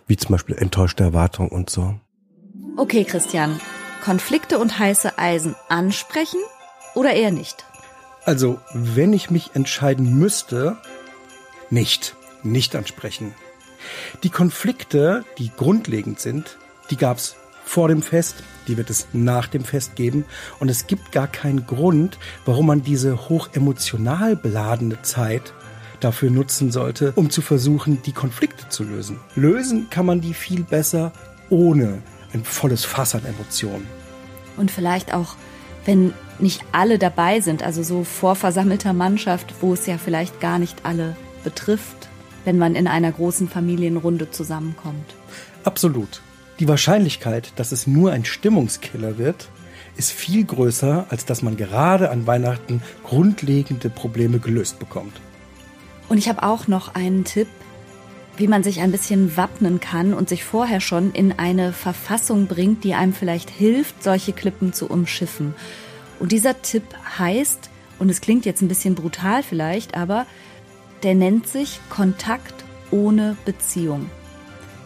wie 0.07 0.16
zum 0.16 0.33
Beispiel 0.33 0.57
enttäuschte 0.57 1.02
Erwartungen 1.02 1.50
und 1.50 1.70
so. 1.70 1.94
Okay, 2.76 3.05
Christian, 3.05 3.61
Konflikte 4.02 4.59
und 4.59 4.78
heiße 4.78 5.18
Eisen 5.18 5.55
ansprechen 5.68 6.40
oder 6.94 7.12
eher 7.12 7.31
nicht? 7.31 7.64
Also, 8.24 8.61
wenn 8.72 9.12
ich 9.12 9.31
mich 9.31 9.50
entscheiden 9.55 10.18
müsste, 10.18 10.78
nicht, 11.70 12.16
nicht 12.42 12.76
ansprechen. 12.76 13.35
Die 14.22 14.31
Konflikte, 14.31 15.24
die 15.38 15.50
grundlegend 15.50 16.20
sind, 16.20 16.59
die 16.90 16.96
gab's 16.96 17.37
vor 17.64 17.88
dem 17.88 18.02
Fest, 18.02 18.37
die 18.68 18.76
wird 18.76 18.90
es 18.90 19.09
nach 19.12 19.48
dem 19.48 19.64
Fest 19.64 19.96
geben. 19.96 20.24
Und 20.61 20.68
es 20.68 20.87
gibt 20.87 21.12
gar 21.12 21.26
keinen 21.26 21.66
Grund, 21.66 22.18
warum 22.44 22.66
man 22.66 22.83
diese 22.83 23.28
hochemotional 23.28 24.37
beladene 24.37 25.00
Zeit 25.02 25.52
dafür 26.05 26.31
nutzen 26.31 26.71
sollte, 26.71 27.12
um 27.17 27.31
zu 27.31 27.43
versuchen, 27.43 28.03
die 28.03 28.12
Konflikte 28.12 28.69
zu 28.69 28.85
lösen. 28.85 29.19
Lösen 29.35 29.88
kann 29.91 30.07
man 30.07 30.21
die 30.21 30.35
viel 30.35 30.62
besser 30.62 31.12
ohne 31.51 32.03
ein 32.33 32.45
volles 32.45 32.85
Fass 32.85 33.15
an 33.15 33.25
Emotionen. 33.25 33.87
Und 34.57 34.71
vielleicht 34.71 35.15
auch, 35.15 35.37
wenn 35.85 36.12
nicht 36.38 36.65
alle 36.73 36.99
dabei 36.99 37.41
sind, 37.41 37.62
also 37.62 37.83
so 37.83 38.05
vor 38.05 38.37
versammelter 38.37 38.93
Mannschaft, 38.93 39.55
wo 39.61 39.75
es 39.75 39.87
ja 39.87 39.99
vielleicht 39.99 40.41
gar 40.41 40.59
nicht 40.59 40.85
alle 40.85 41.17
betrifft, 41.45 42.09
wenn 42.45 42.59
man 42.59 42.75
in 42.75 42.87
einer 42.87 43.12
großen 43.12 43.49
Familienrunde 43.49 44.31
zusammenkommt. 44.31 45.15
Absolut. 45.65 46.23
Die 46.59 46.69
Wahrscheinlichkeit, 46.69 47.53
dass 47.57 47.73
es 47.73 47.87
nur 47.87 48.12
ein 48.12 48.25
Stimmungskiller 48.25 49.19
wird, 49.19 49.49
ist 49.97 50.12
viel 50.12 50.45
größer, 50.45 51.07
als 51.11 51.25
dass 51.25 51.43
man 51.43 51.57
gerade 51.57 52.11
an 52.11 52.27
Weihnachten 52.27 52.83
grundlegende 53.05 53.91
Probleme 53.91 54.38
gelöst 54.38 54.79
bekommt. 54.79 55.21
Und 56.12 56.18
ich 56.18 56.29
habe 56.29 56.42
auch 56.42 56.68
noch 56.68 56.94
einen 56.94 57.25
Tipp, 57.25 57.48
wie 58.37 58.46
man 58.46 58.62
sich 58.62 58.83
ein 58.83 58.92
bisschen 58.92 59.35
wappnen 59.38 59.81
kann 59.81 60.12
und 60.12 60.29
sich 60.29 60.44
vorher 60.44 60.83
schon 60.83 61.11
in 61.12 61.38
eine 61.38 61.72
Verfassung 61.72 62.48
bringt, 62.48 62.85
die 62.85 62.92
einem 62.92 63.14
vielleicht 63.14 63.48
hilft, 63.48 64.03
solche 64.03 64.35
Klippen 64.35 64.75
zu 64.75 64.90
umschiffen. 64.90 65.55
Und 66.20 66.31
dieser 66.31 66.61
Tipp 66.61 66.83
heißt, 67.18 67.70
und 67.98 68.11
es 68.11 68.20
klingt 68.20 68.44
jetzt 68.44 68.61
ein 68.61 68.68
bisschen 68.68 68.94
brutal 68.94 69.42
vielleicht, 69.42 69.96
aber 69.96 70.27
der 71.03 71.14
nennt 71.14 71.46
sich 71.46 71.81
Kontakt 71.88 72.62
ohne 72.90 73.38
Beziehung. 73.46 74.11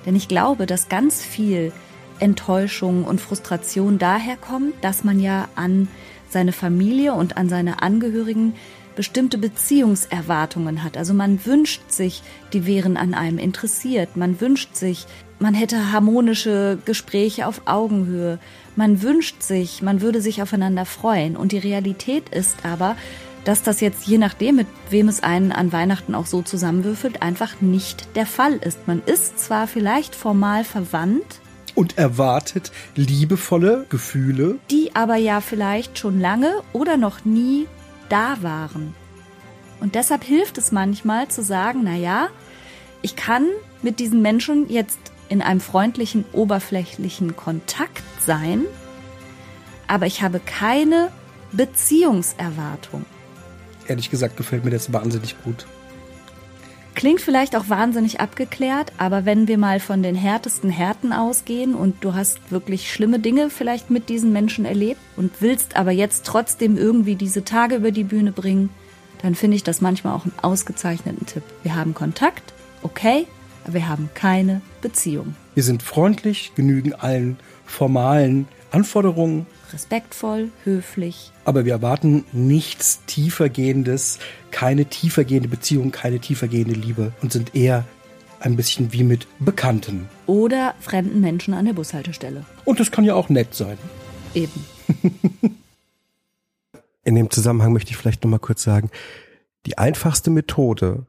Denn 0.06 0.14
ich 0.14 0.28
glaube, 0.28 0.66
dass 0.66 0.88
ganz 0.88 1.24
viel 1.24 1.72
Enttäuschung 2.20 3.02
und 3.02 3.20
Frustration 3.20 3.98
daher 3.98 4.36
kommt, 4.36 4.74
dass 4.80 5.02
man 5.02 5.18
ja 5.18 5.48
an 5.56 5.88
seine 6.30 6.52
Familie 6.52 7.14
und 7.14 7.36
an 7.36 7.48
seine 7.48 7.82
Angehörigen 7.82 8.54
bestimmte 8.96 9.38
Beziehungserwartungen 9.38 10.82
hat. 10.82 10.96
Also 10.96 11.14
man 11.14 11.44
wünscht 11.46 11.82
sich, 11.88 12.22
die 12.52 12.66
wären 12.66 12.96
an 12.96 13.14
einem 13.14 13.38
interessiert. 13.38 14.16
Man 14.16 14.40
wünscht 14.40 14.74
sich, 14.74 15.06
man 15.38 15.54
hätte 15.54 15.92
harmonische 15.92 16.78
Gespräche 16.85 17.46
auf 17.46 17.62
Augenhöhe. 17.66 18.38
Man 18.74 19.02
wünscht 19.02 19.42
sich, 19.42 19.82
man 19.82 20.00
würde 20.00 20.20
sich 20.20 20.42
aufeinander 20.42 20.87
freuen. 20.87 21.37
Und 21.37 21.52
die 21.52 21.59
Realität 21.59 22.30
ist 22.30 22.64
aber, 22.64 22.96
dass 23.44 23.62
das 23.62 23.80
jetzt 23.80 24.09
je 24.09 24.18
nachdem, 24.18 24.56
mit 24.56 24.66
wem 24.90 25.09
es 25.09 25.22
einen 25.22 25.52
an 25.52 25.72
Weihnachten 25.72 26.16
auch 26.16 26.26
so 26.26 26.42
zusammenwürfelt, 26.42 27.22
einfach 27.22 27.61
nicht 27.61 28.16
der 28.16 28.26
Fall 28.26 28.54
ist. 28.54 28.88
Man 28.88 29.02
ist 29.06 29.38
zwar 29.38 29.68
vielleicht 29.68 30.16
formal 30.16 30.64
verwandt, 30.64 31.40
Und 31.76 31.96
erwartet 31.98 32.72
liebevolle 32.96 33.87
Gefühle. 33.88 34.56
die 34.70 34.96
aber 34.96 35.16
ja 35.16 35.40
vielleicht 35.40 35.98
schon 35.98 36.18
lange 36.18 36.50
oder 36.72 36.96
noch 36.96 37.24
nie 37.24 37.66
da 38.08 38.42
waren. 38.42 38.94
Und 39.80 39.94
deshalb 39.94 40.24
hilft 40.24 40.58
es 40.58 40.72
manchmal 40.72 41.28
zu 41.28 41.42
sagen, 41.42 41.80
na 41.84 41.96
ja, 41.96 42.28
ich 43.02 43.16
kann 43.16 43.46
mit 43.82 44.00
diesen 44.00 44.22
Menschen 44.22 44.68
jetzt 44.68 44.98
in 45.28 45.42
einem 45.42 45.60
freundlichen, 45.60 46.24
oberflächlichen 46.32 47.36
Kontakt 47.36 48.02
sein, 48.20 48.64
aber 49.86 50.06
ich 50.06 50.22
habe 50.22 50.40
keine 50.40 51.10
Beziehungserwartung. 51.52 53.04
Ehrlich 53.86 54.10
gesagt 54.10 54.36
gefällt 54.36 54.64
mir 54.64 54.70
das 54.70 54.92
wahnsinnig 54.92 55.36
gut. 55.44 55.66
Klingt 56.96 57.20
vielleicht 57.20 57.54
auch 57.56 57.68
wahnsinnig 57.68 58.20
abgeklärt, 58.20 58.90
aber 58.96 59.26
wenn 59.26 59.48
wir 59.48 59.59
mal 59.59 59.80
von 59.80 60.02
den 60.02 60.14
härtesten 60.14 60.70
Härten 60.70 61.12
ausgehen 61.12 61.74
und 61.74 62.02
du 62.02 62.14
hast 62.14 62.50
wirklich 62.50 62.90
schlimme 62.90 63.18
Dinge 63.18 63.50
vielleicht 63.50 63.90
mit 63.90 64.09
diesen 64.09 64.32
Menschen 64.32 64.64
erlebt 64.64 65.00
und 65.14 65.42
willst 65.42 65.76
aber 65.76 65.90
jetzt 65.90 66.24
trotzdem 66.24 66.78
irgendwie 66.78 67.14
diese 67.14 67.44
Tage 67.44 67.74
über 67.74 67.90
die 67.90 68.02
Bühne 68.02 68.32
bringen, 68.32 68.70
dann 69.20 69.35
finde 69.35 69.56
ich 69.56 69.62
das 69.62 69.82
manchmal 69.82 70.14
auch 70.14 70.24
einen 70.24 70.38
ausgezeichneten 70.40 71.26
Tipp. 71.26 71.42
Wir 71.62 71.76
haben 71.76 71.92
Kontakt, 71.92 72.54
okay, 72.82 73.26
aber 73.64 73.74
wir 73.74 73.88
haben 73.88 74.09
keine 74.14 74.62
Beziehung. 74.80 75.37
Wir 75.52 75.64
sind 75.64 75.82
freundlich, 75.82 76.52
genügen 76.54 76.94
allen 76.94 77.37
formalen 77.66 78.48
Anforderungen, 78.70 79.44
Respektvoll, 79.72 80.50
höflich. 80.64 81.33
aber 81.44 81.64
wir 81.64 81.72
erwarten 81.72 82.24
nichts 82.33 83.05
tiefergehendes, 83.07 84.18
keine 84.50 84.85
tiefergehende 84.87 85.48
Beziehung, 85.48 85.90
keine 85.90 86.18
tiefergehende 86.18 86.74
Liebe 86.74 87.12
und 87.22 87.33
sind 87.33 87.55
eher 87.55 87.85
ein 88.40 88.57
bisschen 88.57 88.92
wie 88.92 89.02
mit 89.02 89.26
Bekannten. 89.38 90.09
Oder 90.26 90.74
fremden 90.81 91.20
Menschen 91.20 91.55
an 91.55 91.64
der 91.64 91.72
Bushaltestelle. 91.72 92.44
Und 92.64 92.81
das 92.81 92.90
kann 92.90 93.05
ja 93.05 93.14
auch 93.14 93.29
nett 93.29 93.55
sein. 93.55 93.79
Eben. 94.35 94.64
In 97.05 97.14
dem 97.14 97.31
Zusammenhang 97.31 97.72
möchte 97.72 97.90
ich 97.90 97.96
vielleicht 97.96 98.24
noch 98.24 98.31
mal 98.31 98.38
kurz 98.38 98.62
sagen, 98.62 98.90
die 99.64 99.79
einfachste 99.79 100.31
Methode, 100.31 101.07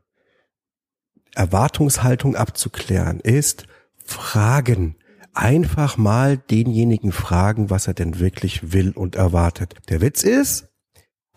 Erwartungshaltung 1.36 2.36
abzuklären, 2.36 3.20
ist 3.20 3.66
fragen. 4.04 4.96
Einfach 5.40 5.98
mal 5.98 6.40
denjenigen 6.40 7.12
fragen, 7.12 7.70
was 7.70 7.86
er 7.86 7.94
denn 7.94 8.18
wirklich 8.18 8.74
will 8.74 8.90
und 8.90 9.14
erwartet. 9.16 9.76
Der 9.88 10.02
Witz 10.02 10.24
ist, 10.24 10.68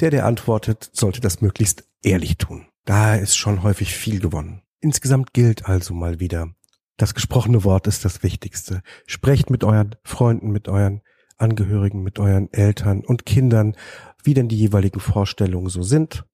der, 0.00 0.08
der 0.08 0.24
antwortet, 0.24 0.88
sollte 0.94 1.20
das 1.20 1.42
möglichst 1.42 1.84
ehrlich 2.02 2.38
tun. 2.38 2.64
Da 2.86 3.14
ist 3.14 3.36
schon 3.36 3.62
häufig 3.62 3.92
viel 3.94 4.18
gewonnen. 4.18 4.62
Insgesamt 4.80 5.34
gilt 5.34 5.66
also 5.66 5.92
mal 5.92 6.18
wieder, 6.18 6.48
das 6.96 7.12
gesprochene 7.12 7.62
Wort 7.62 7.86
ist 7.86 8.06
das 8.06 8.22
Wichtigste. 8.22 8.80
Sprecht 9.04 9.50
mit 9.50 9.64
euren 9.64 9.96
Freunden, 10.02 10.50
mit 10.50 10.66
euren 10.66 11.02
Angehörigen, 11.36 12.02
mit 12.02 12.18
euren 12.18 12.50
Eltern 12.54 13.04
und 13.04 13.26
Kindern, 13.26 13.76
wie 14.24 14.32
denn 14.32 14.48
die 14.48 14.56
jeweiligen 14.56 15.00
Vorstellungen 15.00 15.68
so 15.68 15.82
sind. 15.82 16.24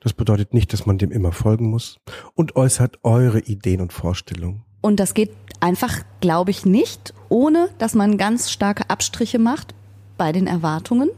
Das 0.00 0.12
bedeutet 0.12 0.54
nicht, 0.54 0.72
dass 0.72 0.86
man 0.86 0.98
dem 0.98 1.10
immer 1.10 1.32
folgen 1.32 1.70
muss. 1.70 1.98
Und 2.34 2.54
äußert 2.54 3.00
eure 3.02 3.40
Ideen 3.40 3.80
und 3.80 3.92
Vorstellungen. 3.92 4.62
Und 4.80 5.00
das 5.00 5.14
geht 5.14 5.30
einfach, 5.66 5.98
glaube 6.20 6.52
ich, 6.52 6.64
nicht, 6.64 7.12
ohne 7.28 7.68
dass 7.78 7.96
man 7.96 8.18
ganz 8.18 8.52
starke 8.52 8.88
Abstriche 8.88 9.40
macht 9.40 9.74
bei 10.16 10.30
den 10.30 10.46
Erwartungen. 10.46 11.10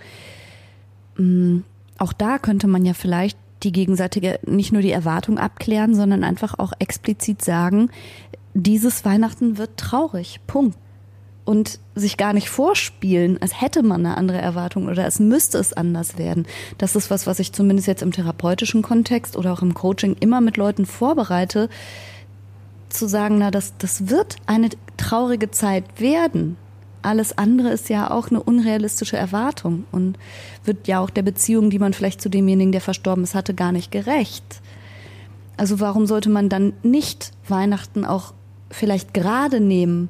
Mm, 1.18 1.58
Auch 1.98 2.12
da 2.12 2.38
könnte 2.38 2.66
man 2.66 2.84
ja 2.84 2.94
vielleicht 2.94 3.38
die 3.62 3.72
gegenseitige, 3.72 4.40
nicht 4.44 4.72
nur 4.72 4.82
die 4.82 4.92
Erwartung 4.92 5.38
abklären, 5.38 5.94
sondern 5.94 6.24
einfach 6.24 6.58
auch 6.58 6.72
explizit 6.80 7.44
sagen, 7.44 7.90
dieses 8.54 9.04
Weihnachten 9.04 9.58
wird 9.58 9.76
traurig. 9.76 10.40
Punkt. 10.46 10.76
Und 11.44 11.78
sich 11.94 12.18
gar 12.18 12.34
nicht 12.34 12.50
vorspielen, 12.50 13.40
als 13.40 13.58
hätte 13.58 13.82
man 13.82 14.04
eine 14.04 14.18
andere 14.18 14.36
Erwartung 14.36 14.86
oder 14.86 15.06
es 15.06 15.18
müsste 15.18 15.56
es 15.56 15.72
anders 15.72 16.18
werden. 16.18 16.46
Das 16.76 16.94
ist 16.94 17.10
was, 17.10 17.26
was 17.26 17.38
ich 17.38 17.54
zumindest 17.54 17.88
jetzt 17.88 18.02
im 18.02 18.12
therapeutischen 18.12 18.82
Kontext 18.82 19.34
oder 19.34 19.54
auch 19.54 19.62
im 19.62 19.72
Coaching 19.72 20.14
immer 20.20 20.42
mit 20.42 20.58
Leuten 20.58 20.84
vorbereite, 20.84 21.70
zu 22.90 23.08
sagen, 23.08 23.38
na, 23.38 23.50
das, 23.50 23.74
das 23.78 24.08
wird 24.08 24.36
eine 24.46 24.68
traurige 24.98 25.50
Zeit 25.50 25.84
werden. 25.98 26.56
Alles 27.00 27.38
andere 27.38 27.70
ist 27.70 27.88
ja 27.88 28.10
auch 28.10 28.30
eine 28.30 28.42
unrealistische 28.42 29.16
Erwartung 29.16 29.84
und 29.92 30.18
wird 30.64 30.88
ja 30.88 31.00
auch 31.00 31.10
der 31.10 31.22
Beziehung, 31.22 31.70
die 31.70 31.78
man 31.78 31.92
vielleicht 31.92 32.20
zu 32.20 32.28
demjenigen, 32.28 32.72
der 32.72 32.80
verstorben 32.80 33.24
ist, 33.24 33.34
hatte, 33.34 33.54
gar 33.54 33.72
nicht 33.72 33.90
gerecht. 33.90 34.60
Also 35.56 35.80
warum 35.80 36.06
sollte 36.06 36.28
man 36.28 36.48
dann 36.48 36.72
nicht 36.82 37.32
Weihnachten 37.48 38.04
auch 38.04 38.32
vielleicht 38.70 39.14
gerade 39.14 39.60
nehmen, 39.60 40.08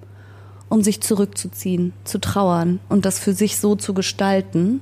um 0.69 0.83
sich 0.83 1.01
zurückzuziehen, 1.01 1.93
zu 2.05 2.19
trauern 2.19 2.81
und 2.89 3.05
das 3.05 3.19
für 3.19 3.33
sich 3.33 3.57
so 3.57 3.75
zu 3.77 3.95
gestalten, 3.95 4.81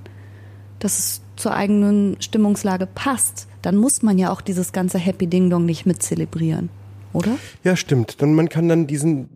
dass 0.78 0.98
es 0.98 1.20
zur 1.36 1.54
eigenen 1.54 2.16
Stimmungslage 2.20 2.86
passt? 2.86 3.46
Dann 3.62 3.76
muss 3.76 4.02
man 4.02 4.18
ja 4.18 4.30
auch 4.30 4.40
dieses 4.40 4.72
ganze 4.72 4.98
Happy 4.98 5.26
Ding 5.26 5.50
Dong 5.50 5.64
nicht 5.64 5.86
mit 5.86 6.02
zelebrieren, 6.02 6.70
oder? 7.12 7.36
Ja, 7.64 7.76
stimmt. 7.76 8.20
Dann 8.22 8.34
man 8.34 8.48
kann 8.48 8.68
dann 8.68 8.86
diesen, 8.86 9.28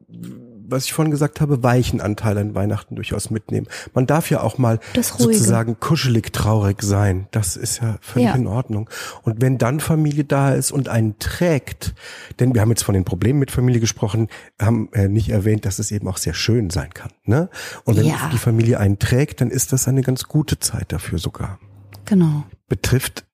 was 0.70 0.84
ich 0.84 0.92
vorhin 0.92 1.10
gesagt 1.10 1.40
habe, 1.40 1.62
weichen 1.62 2.00
Anteil 2.00 2.38
an 2.38 2.54
Weihnachten 2.54 2.94
durchaus 2.96 3.30
mitnehmen. 3.30 3.66
Man 3.94 4.06
darf 4.06 4.30
ja 4.30 4.40
auch 4.40 4.58
mal 4.58 4.80
sozusagen 4.94 5.78
kuschelig 5.80 6.32
traurig 6.32 6.82
sein. 6.82 7.26
Das 7.30 7.56
ist 7.56 7.80
ja 7.82 7.98
völlig 8.00 8.28
Ja. 8.28 8.34
in 8.34 8.46
Ordnung. 8.46 8.88
Und 9.22 9.40
wenn 9.40 9.58
dann 9.58 9.80
Familie 9.80 10.24
da 10.24 10.52
ist 10.52 10.70
und 10.70 10.88
einen 10.88 11.18
trägt, 11.18 11.94
denn 12.38 12.54
wir 12.54 12.60
haben 12.60 12.70
jetzt 12.70 12.84
von 12.84 12.94
den 12.94 13.04
Problemen 13.04 13.38
mit 13.38 13.50
Familie 13.50 13.80
gesprochen, 13.80 14.28
haben 14.60 14.88
äh, 14.92 15.08
nicht 15.08 15.30
erwähnt, 15.30 15.64
dass 15.64 15.78
es 15.78 15.90
eben 15.90 16.08
auch 16.08 16.16
sehr 16.18 16.34
schön 16.34 16.70
sein 16.70 16.94
kann. 16.94 17.10
Ne? 17.24 17.48
Und 17.84 17.96
wenn 17.96 18.06
Ja. 18.06 18.30
die 18.32 18.38
Familie 18.38 18.78
einen 18.78 18.98
trägt, 18.98 19.40
dann 19.40 19.50
ist 19.50 19.72
das 19.72 19.88
eine 19.88 20.02
ganz 20.02 20.24
gute 20.24 20.58
Zeit 20.58 20.92
dafür 20.92 21.18
sogar. 21.18 21.58
Genau. 22.04 22.44
Betrifft 22.68 23.24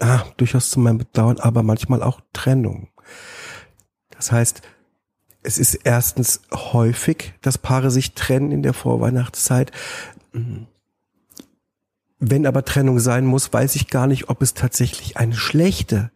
ah, 0.00 0.24
durchaus 0.36 0.70
zu 0.70 0.80
meinem 0.80 0.98
Bedauern, 0.98 1.38
aber 1.38 1.62
manchmal 1.62 2.02
auch 2.02 2.20
Trennung. 2.32 2.88
Das 4.10 4.32
heißt, 4.32 4.62
es 5.44 5.58
ist 5.58 5.74
erstens 5.84 6.40
häufig, 6.52 7.34
dass 7.42 7.58
Paare 7.58 7.90
sich 7.90 8.14
trennen 8.14 8.50
in 8.50 8.62
der 8.62 8.72
Vorweihnachtszeit. 8.72 9.70
Wenn 12.18 12.46
aber 12.46 12.64
Trennung 12.64 12.98
sein 12.98 13.26
muss, 13.26 13.52
weiß 13.52 13.76
ich 13.76 13.88
gar 13.88 14.06
nicht, 14.06 14.30
ob 14.30 14.42
es 14.42 14.54
tatsächlich 14.54 15.18
eine 15.18 15.34
schlechte, 15.34 16.10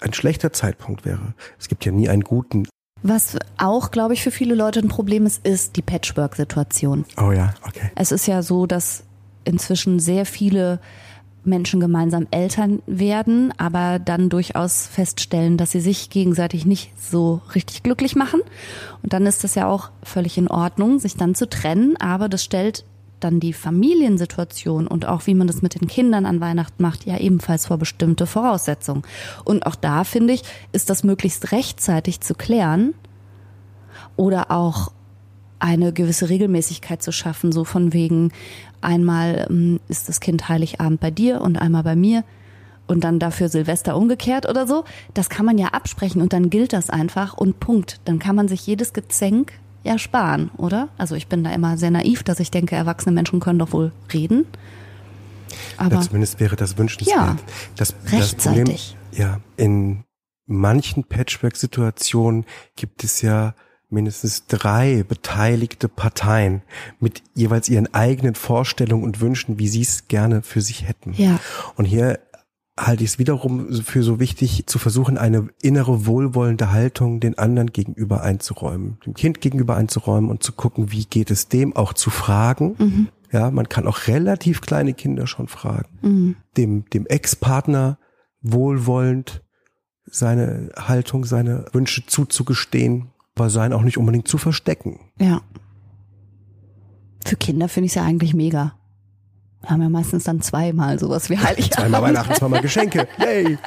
ein 0.00 0.14
schlechter 0.14 0.52
Zeitpunkt 0.52 1.04
wäre. 1.04 1.34
Es 1.58 1.68
gibt 1.68 1.84
ja 1.84 1.92
nie 1.92 2.08
einen 2.08 2.22
guten. 2.22 2.66
Was 3.02 3.36
auch, 3.58 3.90
glaube 3.90 4.14
ich, 4.14 4.22
für 4.22 4.30
viele 4.30 4.54
Leute 4.54 4.80
ein 4.80 4.88
Problem 4.88 5.26
ist, 5.26 5.44
ist 5.44 5.76
die 5.76 5.82
Patchwork-Situation. 5.82 7.04
Oh 7.18 7.32
ja, 7.32 7.54
okay. 7.66 7.90
Es 7.96 8.12
ist 8.12 8.26
ja 8.26 8.42
so, 8.42 8.66
dass 8.66 9.02
inzwischen 9.44 9.98
sehr 9.98 10.24
viele 10.24 10.80
Menschen 11.46 11.80
gemeinsam 11.80 12.26
Eltern 12.30 12.82
werden, 12.86 13.52
aber 13.56 13.98
dann 13.98 14.28
durchaus 14.28 14.86
feststellen, 14.86 15.56
dass 15.56 15.72
sie 15.72 15.80
sich 15.80 16.10
gegenseitig 16.10 16.66
nicht 16.66 16.92
so 17.00 17.40
richtig 17.54 17.82
glücklich 17.82 18.16
machen. 18.16 18.40
Und 19.02 19.12
dann 19.12 19.26
ist 19.26 19.44
das 19.44 19.54
ja 19.54 19.66
auch 19.66 19.90
völlig 20.02 20.38
in 20.38 20.48
Ordnung, 20.48 20.98
sich 20.98 21.16
dann 21.16 21.34
zu 21.34 21.48
trennen, 21.48 21.96
aber 21.98 22.28
das 22.28 22.44
stellt 22.44 22.84
dann 23.20 23.40
die 23.40 23.52
Familiensituation 23.52 24.86
und 24.86 25.06
auch 25.06 25.26
wie 25.26 25.34
man 25.34 25.46
das 25.46 25.62
mit 25.62 25.80
den 25.80 25.88
Kindern 25.88 26.26
an 26.26 26.40
Weihnachten 26.40 26.82
macht, 26.82 27.06
ja 27.06 27.18
ebenfalls 27.18 27.66
vor 27.66 27.78
bestimmte 27.78 28.26
Voraussetzungen. 28.26 29.02
Und 29.44 29.66
auch 29.66 29.76
da 29.76 30.04
finde 30.04 30.34
ich, 30.34 30.42
ist 30.72 30.90
das 30.90 31.04
möglichst 31.04 31.52
rechtzeitig 31.52 32.20
zu 32.20 32.34
klären 32.34 32.94
oder 34.16 34.50
auch 34.50 34.92
eine 35.58 35.94
gewisse 35.94 36.28
Regelmäßigkeit 36.28 37.02
zu 37.02 37.12
schaffen, 37.12 37.50
so 37.50 37.64
von 37.64 37.94
wegen 37.94 38.32
einmal 38.84 39.46
ähm, 39.50 39.80
ist 39.88 40.08
das 40.08 40.20
Kind 40.20 40.48
Heiligabend 40.48 41.00
bei 41.00 41.10
dir 41.10 41.40
und 41.40 41.56
einmal 41.58 41.82
bei 41.82 41.96
mir 41.96 42.24
und 42.86 43.04
dann 43.04 43.18
dafür 43.18 43.48
Silvester 43.48 43.96
umgekehrt 43.96 44.48
oder 44.48 44.66
so. 44.66 44.84
Das 45.14 45.28
kann 45.28 45.46
man 45.46 45.58
ja 45.58 45.68
absprechen 45.68 46.20
und 46.20 46.32
dann 46.32 46.50
gilt 46.50 46.72
das 46.72 46.90
einfach 46.90 47.34
und 47.34 47.60
Punkt. 47.60 48.00
Dann 48.04 48.18
kann 48.18 48.36
man 48.36 48.48
sich 48.48 48.66
jedes 48.66 48.92
Gezänk 48.92 49.52
ja 49.82 49.98
sparen, 49.98 50.50
oder? 50.56 50.88
Also 50.98 51.14
ich 51.14 51.26
bin 51.26 51.44
da 51.44 51.50
immer 51.50 51.76
sehr 51.76 51.90
naiv, 51.90 52.22
dass 52.22 52.40
ich 52.40 52.50
denke, 52.50 52.74
erwachsene 52.74 53.14
Menschen 53.14 53.40
können 53.40 53.58
doch 53.58 53.72
wohl 53.72 53.92
reden. 54.12 54.46
Aber 55.76 55.96
ja, 55.96 56.00
zumindest 56.00 56.40
wäre 56.40 56.56
das 56.56 56.78
wünschenswert. 56.78 57.16
Ja, 57.16 57.36
das, 57.76 57.94
rechtzeitig. 58.06 58.96
Das 59.12 59.22
Problem, 59.22 59.38
ja, 59.38 59.40
in 59.56 60.04
manchen 60.46 61.04
Patchwork-Situationen 61.04 62.44
gibt 62.76 63.04
es 63.04 63.22
ja 63.22 63.54
mindestens 63.94 64.46
drei 64.46 65.02
beteiligte 65.02 65.88
Parteien 65.88 66.62
mit 67.00 67.22
jeweils 67.34 67.68
ihren 67.68 67.92
eigenen 67.94 68.34
Vorstellungen 68.34 69.04
und 69.04 69.20
Wünschen, 69.20 69.58
wie 69.58 69.68
sie 69.68 69.82
es 69.82 70.08
gerne 70.08 70.42
für 70.42 70.60
sich 70.60 70.86
hätten. 70.86 71.14
Ja. 71.14 71.40
Und 71.76 71.86
hier 71.86 72.18
halte 72.78 73.04
ich 73.04 73.10
es 73.10 73.18
wiederum 73.18 73.72
für 73.72 74.02
so 74.02 74.18
wichtig, 74.18 74.66
zu 74.66 74.78
versuchen, 74.78 75.16
eine 75.16 75.48
innere 75.62 76.06
wohlwollende 76.06 76.72
Haltung 76.72 77.20
den 77.20 77.38
anderen 77.38 77.72
gegenüber 77.72 78.22
einzuräumen, 78.22 78.98
dem 79.06 79.14
Kind 79.14 79.40
gegenüber 79.40 79.76
einzuräumen 79.76 80.28
und 80.28 80.42
zu 80.42 80.52
gucken, 80.52 80.90
wie 80.90 81.04
geht 81.04 81.30
es 81.30 81.48
dem, 81.48 81.76
auch 81.76 81.92
zu 81.92 82.10
fragen. 82.10 82.74
Mhm. 82.78 83.08
Ja, 83.30 83.50
man 83.50 83.68
kann 83.68 83.86
auch 83.86 84.06
relativ 84.06 84.60
kleine 84.60 84.94
Kinder 84.94 85.26
schon 85.26 85.48
fragen. 85.48 85.98
Mhm. 86.02 86.36
Dem, 86.56 86.84
dem 86.90 87.06
Ex-Partner 87.06 87.98
wohlwollend 88.42 89.42
seine 90.06 90.70
Haltung, 90.76 91.24
seine 91.24 91.66
Wünsche 91.72 92.06
zuzugestehen, 92.06 93.10
aber 93.34 93.50
sein 93.50 93.72
auch 93.72 93.82
nicht 93.82 93.98
unbedingt 93.98 94.28
zu 94.28 94.38
verstecken. 94.38 95.00
Ja. 95.18 95.42
Für 97.24 97.36
Kinder 97.36 97.68
finde 97.68 97.86
ich 97.86 97.92
es 97.92 97.96
ja 97.96 98.04
eigentlich 98.04 98.34
mega. 98.34 98.74
Wir 99.60 99.70
haben 99.70 99.82
ja 99.82 99.88
meistens 99.88 100.24
dann 100.24 100.42
zweimal 100.42 100.98
sowas 100.98 101.30
wie 101.30 101.38
Heiligabend. 101.38 101.72
Zweimal 101.72 102.02
Weihnachten, 102.02 102.34
zweimal 102.34 102.60
Geschenke. 102.60 103.08
Yay. 103.18 103.58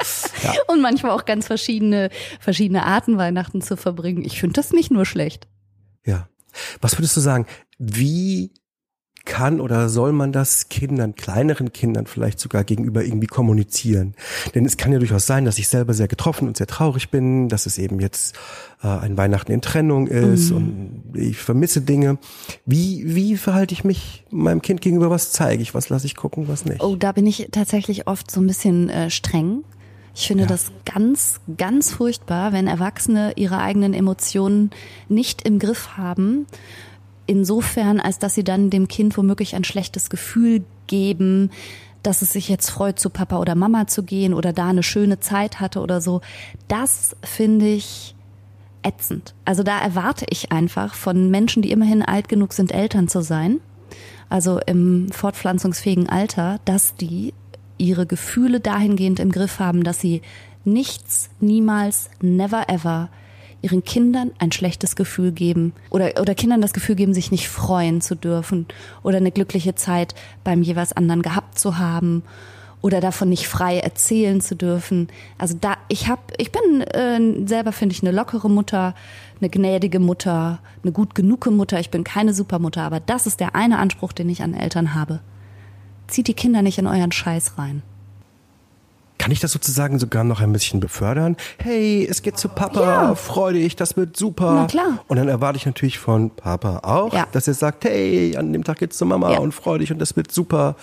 Ja. 0.43 0.53
Und 0.67 0.82
manchmal 0.82 1.12
auch 1.12 1.25
ganz 1.25 1.47
verschiedene, 1.47 2.10
verschiedene 2.39 2.86
Arten 2.86 3.17
Weihnachten 3.17 3.62
zu 3.62 3.75
verbringen. 3.75 4.23
Ich 4.23 4.39
finde 4.39 4.53
das 4.53 4.71
nicht 4.71 4.91
nur 4.91 5.06
schlecht. 5.06 5.47
Ja. 6.06 6.30
Was 6.82 6.97
würdest 6.97 7.17
du 7.17 7.21
sagen? 7.21 7.45
Wie 7.77 8.53
kann 9.27 9.61
oder 9.61 9.89
soll 9.89 10.11
man 10.13 10.31
das 10.31 10.69
Kindern, 10.69 11.13
kleineren 11.15 11.71
Kindern 11.71 12.07
vielleicht 12.07 12.39
sogar 12.39 12.63
gegenüber 12.63 13.03
irgendwie 13.03 13.27
kommunizieren? 13.27 14.15
Denn 14.55 14.65
es 14.65 14.77
kann 14.77 14.91
ja 14.91 14.97
durchaus 14.97 15.27
sein, 15.27 15.45
dass 15.45 15.59
ich 15.59 15.67
selber 15.67 15.93
sehr 15.93 16.07
getroffen 16.07 16.47
und 16.47 16.57
sehr 16.57 16.65
traurig 16.65 17.11
bin, 17.11 17.49
dass 17.49 17.67
es 17.67 17.77
eben 17.77 17.99
jetzt 17.99 18.35
äh, 18.81 18.87
ein 18.87 19.17
Weihnachten 19.17 19.51
in 19.51 19.61
Trennung 19.61 20.07
ist 20.07 20.49
Mhm. 20.51 20.55
und 20.57 21.03
ich 21.13 21.37
vermisse 21.37 21.81
Dinge. 21.81 22.17
Wie, 22.65 23.03
wie 23.13 23.37
verhalte 23.37 23.73
ich 23.73 23.83
mich 23.83 24.23
meinem 24.31 24.61
Kind 24.63 24.81
gegenüber? 24.81 25.09
Was 25.11 25.31
zeige 25.31 25.61
ich? 25.61 25.75
Was 25.75 25.89
lasse 25.89 26.07
ich 26.07 26.15
gucken? 26.15 26.47
Was 26.47 26.65
nicht? 26.65 26.81
Oh, 26.81 26.95
da 26.95 27.11
bin 27.11 27.27
ich 27.27 27.49
tatsächlich 27.51 28.07
oft 28.07 28.31
so 28.31 28.39
ein 28.41 28.47
bisschen 28.47 28.89
äh, 28.89 29.09
streng. 29.11 29.63
Ich 30.15 30.25
finde 30.27 30.43
Ja. 30.45 30.47
das 30.49 30.71
ganz, 30.85 31.39
ganz 31.57 31.91
furchtbar, 31.91 32.51
wenn 32.51 32.65
Erwachsene 32.65 33.33
ihre 33.35 33.59
eigenen 33.59 33.93
Emotionen 33.93 34.71
nicht 35.09 35.43
im 35.47 35.59
Griff 35.59 35.89
haben. 35.97 36.47
Insofern, 37.27 37.99
als 37.99 38.19
dass 38.19 38.35
sie 38.35 38.43
dann 38.43 38.69
dem 38.69 38.87
Kind 38.87 39.17
womöglich 39.17 39.55
ein 39.55 39.63
schlechtes 39.63 40.09
Gefühl 40.09 40.63
geben, 40.87 41.51
dass 42.01 42.21
es 42.21 42.31
sich 42.31 42.47
jetzt 42.47 42.69
freut, 42.69 42.99
zu 42.99 43.09
Papa 43.09 43.37
oder 43.37 43.53
Mama 43.53 43.85
zu 43.87 44.03
gehen 44.03 44.33
oder 44.33 44.53
da 44.53 44.69
eine 44.69 44.83
schöne 44.83 45.19
Zeit 45.19 45.59
hatte 45.59 45.81
oder 45.81 45.99
so. 45.99 46.21
Das 46.69 47.15
finde 47.21 47.67
ich 47.67 48.15
ätzend. 48.81 49.33
Also 49.43 49.63
da 49.63 49.79
erwarte 49.79 50.25
ich 50.29 50.51
einfach 50.51 50.93
von 50.93 51.29
Menschen, 51.29 51.61
die 51.61 51.71
immerhin 51.71 52.01
alt 52.01 52.29
genug 52.29 52.53
sind, 52.53 52.71
Eltern 52.71 53.09
zu 53.09 53.21
sein, 53.21 53.59
also 54.29 54.59
im 54.65 55.11
fortpflanzungsfähigen 55.11 56.07
Alter, 56.07 56.59
dass 56.63 56.95
die 56.95 57.33
ihre 57.77 58.05
Gefühle 58.05 58.61
dahingehend 58.61 59.19
im 59.19 59.31
Griff 59.31 59.59
haben, 59.59 59.83
dass 59.83 59.99
sie 59.99 60.21
nichts, 60.63 61.29
niemals, 61.39 62.09
never 62.21 62.69
ever 62.69 63.09
ihren 63.61 63.83
Kindern 63.83 64.31
ein 64.39 64.51
schlechtes 64.51 64.95
Gefühl 64.95 65.31
geben 65.31 65.73
oder, 65.89 66.19
oder 66.21 66.35
Kindern 66.35 66.61
das 66.61 66.73
Gefühl 66.73 66.95
geben, 66.95 67.13
sich 67.13 67.31
nicht 67.31 67.49
freuen 67.49 68.01
zu 68.01 68.15
dürfen 68.15 68.67
oder 69.03 69.17
eine 69.17 69.31
glückliche 69.31 69.75
Zeit 69.75 70.15
beim 70.43 70.61
jeweils 70.61 70.93
anderen 70.93 71.21
gehabt 71.21 71.57
zu 71.57 71.77
haben 71.77 72.23
oder 72.81 73.01
davon 73.01 73.29
nicht 73.29 73.47
frei 73.47 73.79
erzählen 73.79 74.39
zu 74.39 74.55
dürfen. 74.55 75.07
Also 75.37 75.57
da, 75.59 75.75
ich 75.87 76.07
habe, 76.07 76.21
ich 76.37 76.51
bin 76.51 76.81
äh, 76.81 77.47
selber 77.47 77.71
finde 77.71 77.93
ich 77.93 78.03
eine 78.03 78.11
lockere 78.11 78.49
Mutter, 78.49 78.93
eine 79.39 79.49
gnädige 79.49 79.99
Mutter, 79.99 80.59
eine 80.83 80.91
gut 80.91 81.15
genuge 81.15 81.51
Mutter. 81.51 81.79
Ich 81.79 81.89
bin 81.89 82.03
keine 82.03 82.33
Supermutter, 82.33 82.83
aber 82.83 82.99
das 82.99 83.27
ist 83.27 83.39
der 83.39 83.55
eine 83.55 83.79
Anspruch, 83.79 84.13
den 84.13 84.29
ich 84.29 84.43
an 84.43 84.53
Eltern 84.53 84.93
habe. 84.93 85.19
Zieht 86.07 86.27
die 86.27 86.33
Kinder 86.33 86.61
nicht 86.61 86.77
in 86.77 86.87
euren 86.87 87.11
Scheiß 87.11 87.57
rein. 87.57 87.81
Kann 89.17 89.32
ich 89.32 89.39
das 89.39 89.51
sozusagen 89.51 89.97
sogar 89.99 90.23
noch 90.23 90.41
ein 90.41 90.53
bisschen 90.53 90.80
befördern? 90.80 91.38
Hey, 91.58 92.08
es 92.10 92.21
geht 92.21 92.38
zu 92.38 92.49
Papa, 92.49 92.82
Ja. 92.82 93.15
freu 93.15 93.53
dich, 93.53 93.75
das 93.75 93.97
wird 93.97 94.15
super. 94.15 94.53
Na 94.53 94.65
klar. 94.67 94.99
Und 95.08 95.17
dann 95.17 95.27
erwarte 95.27 95.58
ich 95.58 95.65
natürlich 95.65 95.97
von 95.99 96.30
Papa 96.30 96.80
auch, 96.84 97.13
Ja. 97.13 97.27
dass 97.32 97.47
er 97.47 97.53
sagt, 97.56 97.86
hey, 97.86 98.38
an 98.38 98.53
dem 98.53 98.63
Tag 98.63 98.77
geht's 98.80 98.97
zu 98.97 99.06
Mama 99.06 99.32
Ja. 99.34 99.39
und 99.39 99.53
freu 99.53 99.80
dich 99.80 99.91
und 99.91 99.99
das 99.99 100.15
wird 100.15 100.32
super. 100.32 100.75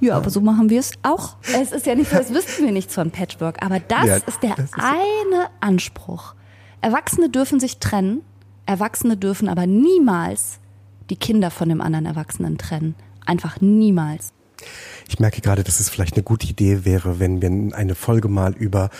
Ja, 0.00 0.16
aber 0.16 0.30
so 0.30 0.40
machen 0.40 0.70
wir 0.70 0.80
es 0.80 0.92
auch. 1.02 1.36
Es 1.54 1.70
ist 1.72 1.86
ja 1.86 1.94
nicht 1.94 2.10
so, 2.10 2.16
als 2.16 2.32
wüssten 2.32 2.64
wir 2.64 2.72
nichts 2.72 2.94
von 2.94 3.10
Patchwork, 3.10 3.62
aber 3.62 3.78
das 3.78 4.22
ist 4.26 4.42
der 4.42 4.54
das 4.56 4.64
ist- 4.66 4.74
eine 4.78 5.48
Anspruch. 5.60 6.34
Erwachsene 6.80 7.28
dürfen 7.28 7.60
sich 7.60 7.78
trennen, 7.78 8.22
Erwachsene 8.66 9.16
dürfen 9.16 9.48
aber 9.48 9.66
niemals 9.66 10.58
die 11.10 11.16
Kinder 11.16 11.50
von 11.50 11.68
dem 11.68 11.80
anderen 11.80 12.06
Erwachsenen 12.06 12.58
trennen. 12.58 12.94
Einfach 13.26 13.60
niemals. 13.60 14.32
Ich 15.08 15.18
merke 15.20 15.40
gerade, 15.40 15.64
dass 15.64 15.80
es 15.80 15.90
vielleicht 15.90 16.14
eine 16.14 16.22
gute 16.22 16.46
Idee 16.46 16.84
wäre, 16.84 17.20
wenn 17.20 17.42
wir 17.42 17.76
eine 17.76 17.94
Folge 17.94 18.28
mal 18.28 18.54
über 18.54 18.90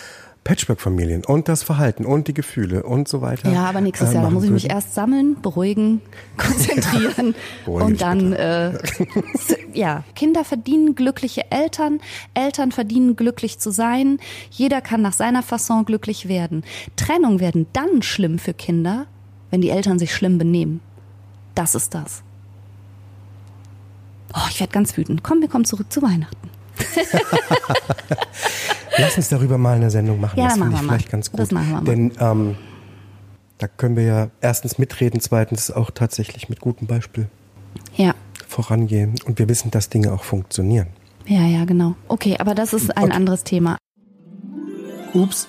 Patchwork-Familien 0.44 1.24
und 1.24 1.48
das 1.48 1.62
Verhalten 1.62 2.04
und 2.04 2.26
die 2.26 2.34
Gefühle 2.34 2.82
und 2.82 3.06
so 3.06 3.20
weiter. 3.20 3.52
Ja, 3.52 3.66
aber 3.66 3.80
nächstes 3.80 4.10
äh, 4.10 4.14
Jahr, 4.14 4.30
muss 4.30 4.44
ich 4.44 4.50
mich 4.50 4.64
würden. 4.64 4.74
erst 4.74 4.94
sammeln, 4.94 5.40
beruhigen, 5.40 6.00
konzentrieren 6.36 7.34
und 7.66 8.00
dann, 8.00 8.32
äh, 8.32 8.76
ja, 9.72 10.02
Kinder 10.16 10.44
verdienen 10.44 10.94
glückliche 10.94 11.50
Eltern, 11.50 12.00
Eltern 12.34 12.72
verdienen 12.72 13.14
glücklich 13.14 13.58
zu 13.58 13.70
sein, 13.70 14.18
jeder 14.50 14.80
kann 14.80 15.00
nach 15.00 15.12
seiner 15.12 15.42
Fasson 15.42 15.84
glücklich 15.84 16.28
werden. 16.28 16.64
Trennung 16.96 17.38
werden 17.38 17.66
dann 17.72 18.02
schlimm 18.02 18.38
für 18.38 18.54
Kinder, 18.54 19.06
wenn 19.50 19.60
die 19.60 19.70
Eltern 19.70 19.98
sich 19.98 20.12
schlimm 20.14 20.38
benehmen. 20.38 20.80
Das 21.54 21.74
ist 21.74 21.94
das. 21.94 22.22
Oh, 24.34 24.40
ich 24.50 24.60
werde 24.60 24.72
ganz 24.72 24.96
wütend. 24.96 25.22
Komm, 25.22 25.40
wir 25.40 25.48
kommen 25.48 25.64
zurück 25.64 25.92
zu 25.92 26.00
Weihnachten. 26.02 26.48
Lass 28.98 29.16
uns 29.16 29.28
darüber 29.28 29.58
mal 29.58 29.76
eine 29.76 29.90
Sendung 29.90 30.20
machen. 30.20 30.38
Ja, 30.38 30.46
das 30.46 30.54
dann 30.54 30.62
finde 30.64 30.68
ich 30.68 30.72
machen 30.74 30.84
wir 30.86 30.90
mal. 30.92 30.98
vielleicht 30.98 31.10
ganz 31.10 31.30
gut. 31.30 31.40
Das 31.40 31.50
machen 31.50 31.68
wir 31.70 31.74
mal. 31.76 31.84
Denn 31.84 32.12
ähm, 32.20 32.56
da 33.58 33.68
können 33.68 33.96
wir 33.96 34.04
ja 34.04 34.30
erstens 34.40 34.78
mitreden, 34.78 35.20
zweitens 35.20 35.70
auch 35.70 35.90
tatsächlich 35.90 36.48
mit 36.48 36.60
gutem 36.60 36.86
Beispiel 36.86 37.28
Ja. 37.96 38.14
vorangehen. 38.48 39.14
Und 39.24 39.38
wir 39.38 39.48
wissen, 39.48 39.70
dass 39.70 39.88
Dinge 39.88 40.12
auch 40.12 40.24
funktionieren. 40.24 40.88
Ja, 41.26 41.42
ja, 41.46 41.64
genau. 41.64 41.94
Okay, 42.08 42.36
aber 42.38 42.54
das 42.54 42.72
ist 42.72 42.96
ein 42.96 43.04
Okay. 43.04 43.12
anderes 43.14 43.44
Thema. 43.44 43.76
Ups, 45.14 45.46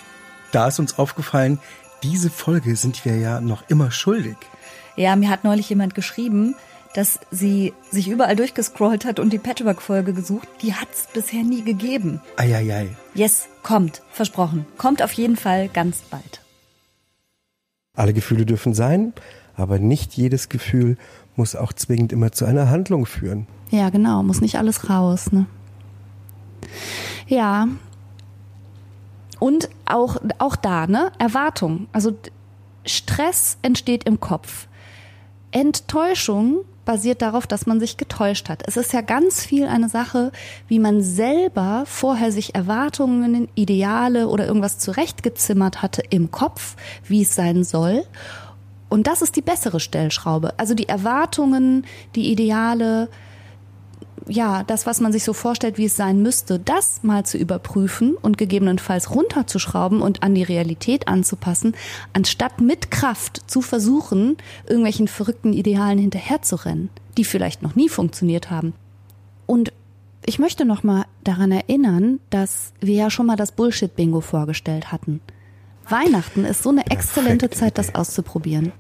da 0.52 0.68
ist 0.68 0.80
uns 0.80 0.98
aufgefallen, 1.00 1.60
diese 2.04 2.30
Folge 2.30 2.76
sind 2.76 3.06
wir 3.06 3.18
ja 3.18 3.40
noch 3.42 3.64
immer 3.70 3.92
schuldig. 3.92 4.36
Ja, 4.96 5.16
mir 5.16 5.30
hat 5.30 5.44
neulich 5.44 5.70
jemand 5.70 5.96
geschrieben, 5.96 6.56
dass 6.94 7.20
sie 7.32 7.74
sich 7.90 8.08
überall 8.08 8.36
durchgescrollt 8.36 9.06
hat 9.06 9.20
und 9.20 9.34
die 9.34 9.40
Patchwork-Folge 9.40 10.14
gesucht. 10.14 10.48
Die 10.62 10.74
hat's 10.74 11.08
bisher 11.14 11.44
nie 11.44 11.64
gegeben. 11.64 12.22
Eieiei. 12.38 12.90
Yes, 13.16 13.48
kommt. 13.64 14.02
Versprochen. 14.12 14.66
Kommt 14.78 15.02
auf 15.02 15.14
jeden 15.14 15.36
Fall 15.36 15.70
ganz 15.70 16.02
bald. 16.02 16.42
Alle 17.96 18.14
Gefühle 18.14 18.46
dürfen 18.46 18.74
sein, 18.74 19.14
aber 19.56 19.80
nicht 19.80 20.14
jedes 20.14 20.50
Gefühl 20.50 20.98
muss 21.36 21.56
auch 21.56 21.74
zwingend 21.74 22.12
immer 22.12 22.32
zu 22.32 22.46
einer 22.46 22.70
Handlung 22.70 23.06
führen. 23.06 23.48
Ja, 23.72 23.90
genau. 23.90 24.24
Muss 24.24 24.42
nicht 24.42 24.58
alles 24.58 24.90
raus, 24.90 25.32
ne? 25.32 25.48
Ja. 27.28 27.68
Und 29.40 29.70
auch, 29.86 30.18
auch 30.38 30.56
da, 30.56 30.88
ne? 30.88 31.12
Erwartung. 31.18 31.88
Also 31.92 32.16
Stress 32.86 33.58
entsteht 33.62 34.04
im 34.04 34.20
Kopf. 34.20 34.68
Enttäuschung 35.52 36.66
basiert 36.86 37.22
darauf, 37.22 37.48
dass 37.48 37.66
man 37.66 37.80
sich 37.80 37.98
getäuscht 37.98 38.50
hat. 38.50 38.64
Es 38.68 38.78
ist 38.78 38.94
ja 38.94 39.02
ganz 39.02 39.46
viel 39.46 39.68
eine 39.68 39.90
Sache, 39.90 40.32
wie 40.68 40.80
man 40.80 41.02
selber 41.02 41.84
vorher 41.86 42.32
sich 42.32 42.56
Erwartungen, 42.56 43.48
Ideale 43.56 44.28
oder 44.28 44.46
irgendwas 44.46 44.80
zurechtgezimmert 44.80 45.82
hatte 45.82 46.04
im 46.10 46.32
Kopf, 46.32 46.76
wie 47.08 47.24
es 47.24 47.36
sein 47.36 47.64
soll. 47.64 48.04
Und 48.90 49.08
das 49.08 49.22
ist 49.22 49.36
die 49.36 49.42
bessere 49.42 49.80
Stellschraube. 49.80 50.54
Also 50.60 50.76
die 50.76 50.88
Erwartungen, 50.88 51.86
die 52.16 52.32
Ideale, 52.32 53.10
ja, 54.28 54.64
das, 54.64 54.86
was 54.86 55.00
man 55.00 55.12
sich 55.12 55.24
so 55.24 55.34
vorstellt, 55.34 55.78
wie 55.78 55.86
es 55.86 55.96
sein 55.96 56.22
müsste, 56.22 56.60
das 56.60 57.04
mal 57.04 57.26
zu 57.26 57.38
überprüfen 57.38 58.16
und 58.16 58.38
gegebenenfalls 58.38 59.14
runterzuschrauben 59.14 60.02
und 60.02 60.24
an 60.24 60.36
die 60.36 60.44
Realität 60.44 61.08
anzupassen, 61.08 61.76
anstatt 62.14 62.62
mit 62.62 62.92
Kraft 62.92 63.42
zu 63.48 63.62
versuchen, 63.62 64.38
irgendwelchen 64.66 65.08
verrückten 65.08 65.54
Idealen 65.54 66.00
hinterherzurennen, 66.00 66.90
die 67.18 67.26
vielleicht 67.26 67.62
noch 67.62 67.76
nie 67.76 67.90
funktioniert 67.90 68.50
haben. 68.50 68.74
Und 69.46 69.74
Ich 70.26 70.40
möchte 70.40 70.64
noch 70.64 70.84
mal 70.84 71.06
daran 71.24 71.52
erinnern, 71.52 72.20
dass 72.30 72.72
wir 72.80 72.96
ja 72.96 73.10
schon 73.10 73.26
mal 73.26 73.36
das 73.36 73.52
Bullshit-Bingo 73.52 74.22
vorgestellt 74.22 74.92
hatten. 74.92 75.20
Weihnachten 75.90 76.46
ist 76.46 76.64
so 76.64 76.70
eine 76.70 76.86
exzellente 76.90 77.50
Perfekte 77.50 77.60
Zeit, 77.60 77.78
das 77.78 77.94
auszuprobieren. 77.94 78.72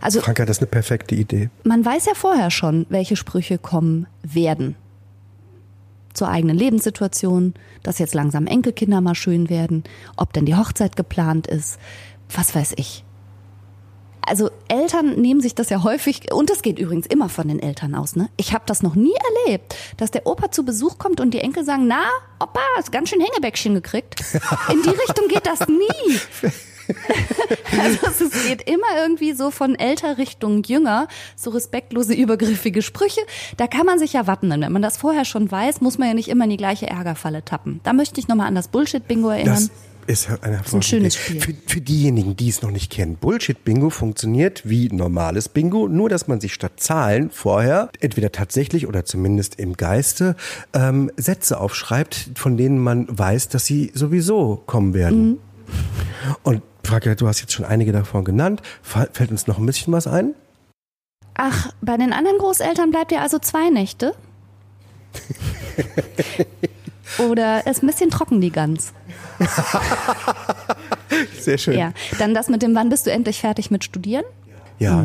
Also 0.00 0.20
Franka, 0.20 0.44
das 0.44 0.58
ist 0.58 0.62
eine 0.62 0.70
perfekte 0.70 1.14
Idee. 1.14 1.50
man 1.64 1.84
weiß 1.84 2.06
ja 2.06 2.14
vorher 2.14 2.50
schon, 2.50 2.86
welche 2.88 3.16
Sprüche 3.16 3.58
kommen 3.58 4.06
werden. 4.22 4.76
Zur 6.12 6.28
eigenen 6.28 6.56
Lebenssituation, 6.56 7.54
dass 7.82 7.98
jetzt 7.98 8.14
langsam 8.14 8.46
Enkelkinder 8.46 9.00
mal 9.00 9.14
schön 9.14 9.48
werden, 9.48 9.84
ob 10.16 10.32
denn 10.32 10.44
die 10.44 10.56
Hochzeit 10.56 10.96
geplant 10.96 11.46
ist, 11.46 11.78
was 12.34 12.54
weiß 12.54 12.74
ich. 12.76 13.04
Also 14.22 14.50
Eltern 14.68 15.20
nehmen 15.20 15.40
sich 15.40 15.54
das 15.54 15.70
ja 15.70 15.82
häufig, 15.82 16.32
und 16.32 16.50
das 16.50 16.62
geht 16.62 16.78
übrigens 16.78 17.06
immer 17.06 17.28
von 17.28 17.48
den 17.48 17.58
Eltern 17.58 17.94
aus, 17.94 18.16
ne? 18.16 18.28
Ich 18.36 18.52
habe 18.52 18.64
das 18.66 18.82
noch 18.82 18.94
nie 18.94 19.14
erlebt, 19.46 19.74
dass 19.96 20.10
der 20.10 20.26
Opa 20.26 20.50
zu 20.50 20.64
Besuch 20.64 20.98
kommt 20.98 21.20
und 21.20 21.32
die 21.32 21.40
Enkel 21.40 21.64
sagen, 21.64 21.86
na, 21.86 22.02
Opa, 22.38 22.60
hast 22.76 22.92
ganz 22.92 23.08
schön 23.08 23.20
Hängebäckchen 23.20 23.74
gekriegt. 23.74 24.22
In 24.70 24.82
die 24.82 24.90
Richtung 24.90 25.28
geht 25.28 25.46
das 25.46 25.66
nie. 25.68 26.18
Also 27.80 28.24
es 28.26 28.46
geht 28.46 28.68
immer 28.68 28.86
irgendwie 28.98 29.32
so 29.32 29.50
von 29.50 29.74
älter 29.74 30.18
Richtung 30.18 30.62
jünger, 30.64 31.08
so 31.36 31.50
respektlose, 31.50 32.14
übergriffige 32.14 32.82
Sprüche. 32.82 33.20
Da 33.56 33.66
kann 33.66 33.86
man 33.86 33.98
sich 33.98 34.12
ja 34.12 34.26
wappnen. 34.26 34.60
Wenn 34.60 34.72
man 34.72 34.82
das 34.82 34.96
vorher 34.96 35.24
schon 35.24 35.50
weiß, 35.50 35.80
muss 35.80 35.98
man 35.98 36.08
ja 36.08 36.14
nicht 36.14 36.28
immer 36.28 36.44
in 36.44 36.50
die 36.50 36.56
gleiche 36.56 36.88
Ärgerfalle 36.88 37.44
tappen. 37.44 37.80
Da 37.84 37.92
möchte 37.92 38.20
ich 38.20 38.28
nochmal 38.28 38.48
an 38.48 38.54
das 38.54 38.68
Bullshit-Bingo 38.68 39.30
erinnern. 39.30 39.54
Das 39.54 39.70
ist 40.06 40.28
eine 40.28 40.56
hervorragende 40.56 40.76
ein 40.76 40.82
schönes. 40.82 41.14
Spiel. 41.16 41.40
Für, 41.40 41.54
für 41.66 41.80
diejenigen, 41.80 42.36
die 42.36 42.48
es 42.48 42.62
noch 42.62 42.70
nicht 42.70 42.90
kennen, 42.90 43.16
Bullshit-Bingo 43.16 43.90
funktioniert 43.90 44.68
wie 44.68 44.88
normales 44.88 45.48
Bingo, 45.48 45.88
nur 45.88 46.08
dass 46.08 46.26
man 46.26 46.40
sich 46.40 46.54
statt 46.54 46.72
Zahlen 46.76 47.30
vorher 47.30 47.90
entweder 48.00 48.32
tatsächlich 48.32 48.86
oder 48.86 49.04
zumindest 49.04 49.58
im 49.58 49.74
Geiste 49.76 50.36
ähm, 50.72 51.10
Sätze 51.16 51.60
aufschreibt, 51.60 52.30
von 52.34 52.56
denen 52.56 52.78
man 52.78 53.06
weiß, 53.08 53.48
dass 53.48 53.66
sie 53.66 53.92
sowieso 53.94 54.62
kommen 54.66 54.94
werden. 54.94 55.28
Mhm. 55.28 55.38
Und 56.42 56.62
Frage, 56.84 57.16
du 57.16 57.28
hast 57.28 57.40
jetzt 57.40 57.52
schon 57.52 57.64
einige 57.64 57.92
davon 57.92 58.24
genannt. 58.24 58.62
Fällt 58.82 59.30
uns 59.30 59.46
noch 59.46 59.58
ein 59.58 59.66
bisschen 59.66 59.92
was 59.92 60.06
ein? 60.06 60.34
Ach, 61.34 61.72
bei 61.80 61.96
den 61.96 62.12
anderen 62.12 62.38
Großeltern 62.38 62.90
bleibt 62.90 63.12
ihr 63.12 63.22
also 63.22 63.38
zwei 63.38 63.70
Nächte? 63.70 64.14
Oder 67.18 67.66
ist 67.66 67.82
ein 67.82 67.86
bisschen 67.86 68.10
trocken 68.10 68.40
die 68.40 68.50
Gans? 68.50 68.92
Sehr 71.40 71.58
schön. 71.58 71.78
Ja. 71.78 71.92
Dann 72.18 72.34
das 72.34 72.48
mit 72.48 72.62
dem, 72.62 72.74
wann 72.74 72.88
bist 72.88 73.06
du 73.06 73.10
endlich 73.10 73.40
fertig 73.40 73.70
mit 73.70 73.84
Studieren? 73.84 74.24
Ja. 74.78 75.04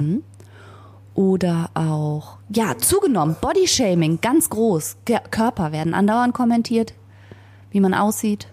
Oder 1.13 1.69
auch, 1.73 2.37
ja, 2.49 2.77
zugenommen, 2.77 3.35
Bodyshaming, 3.39 4.19
ganz 4.21 4.49
groß. 4.49 4.97
Körper 5.31 5.71
werden 5.71 5.93
andauernd 5.93 6.33
kommentiert, 6.33 6.93
wie 7.71 7.79
man 7.79 7.93
aussieht, 7.93 8.47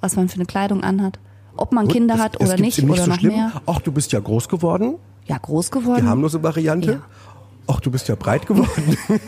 was 0.00 0.16
man 0.16 0.28
für 0.28 0.36
eine 0.36 0.46
Kleidung 0.46 0.82
anhat, 0.82 1.18
ob 1.56 1.72
man 1.72 1.84
Gut, 1.86 1.94
Kinder 1.94 2.14
es- 2.14 2.20
hat 2.20 2.40
oder 2.40 2.56
nicht 2.56 2.78
ihm 2.78 2.90
oder 2.90 3.02
so 3.04 3.10
noch 3.10 3.18
schlimm. 3.18 3.32
mehr. 3.34 3.62
Ach, 3.66 3.80
du 3.80 3.92
bist 3.92 4.12
ja 4.12 4.20
groß 4.20 4.48
geworden. 4.48 4.96
Ja, 5.26 5.38
groß 5.38 5.70
Die 5.70 5.78
geworden. 5.78 6.08
harmlose 6.08 6.42
Variante. 6.42 6.92
Ja. 6.92 7.02
Ach, 7.68 7.80
du 7.80 7.90
bist 7.90 8.08
ja 8.08 8.14
breit 8.14 8.46
geworden. 8.46 8.96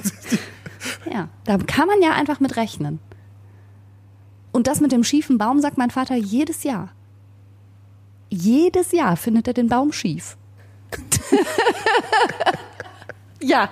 Ja, 1.13 1.29
da 1.45 1.59
kann 1.59 1.89
man 1.89 2.01
ja 2.01 2.13
einfach 2.13 2.39
mit 2.39 2.57
rechnen. 2.57 3.01
Und 4.53 4.69
das 4.69 4.81
mit 4.81 4.93
dem 4.93 5.03
schiefen 5.03 5.37
Baum 5.37 5.61
sagt 5.61 5.77
mein 5.77 5.91
Vater 5.91 6.15
jedes 6.15 6.63
Jahr. 6.63 6.91
Jedes 8.31 8.93
Jahr 8.93 9.17
findet 9.17 9.49
er 9.49 9.55
den 9.55 9.69
Baum 9.69 9.93
schief. 9.93 10.37
ja. 13.43 13.69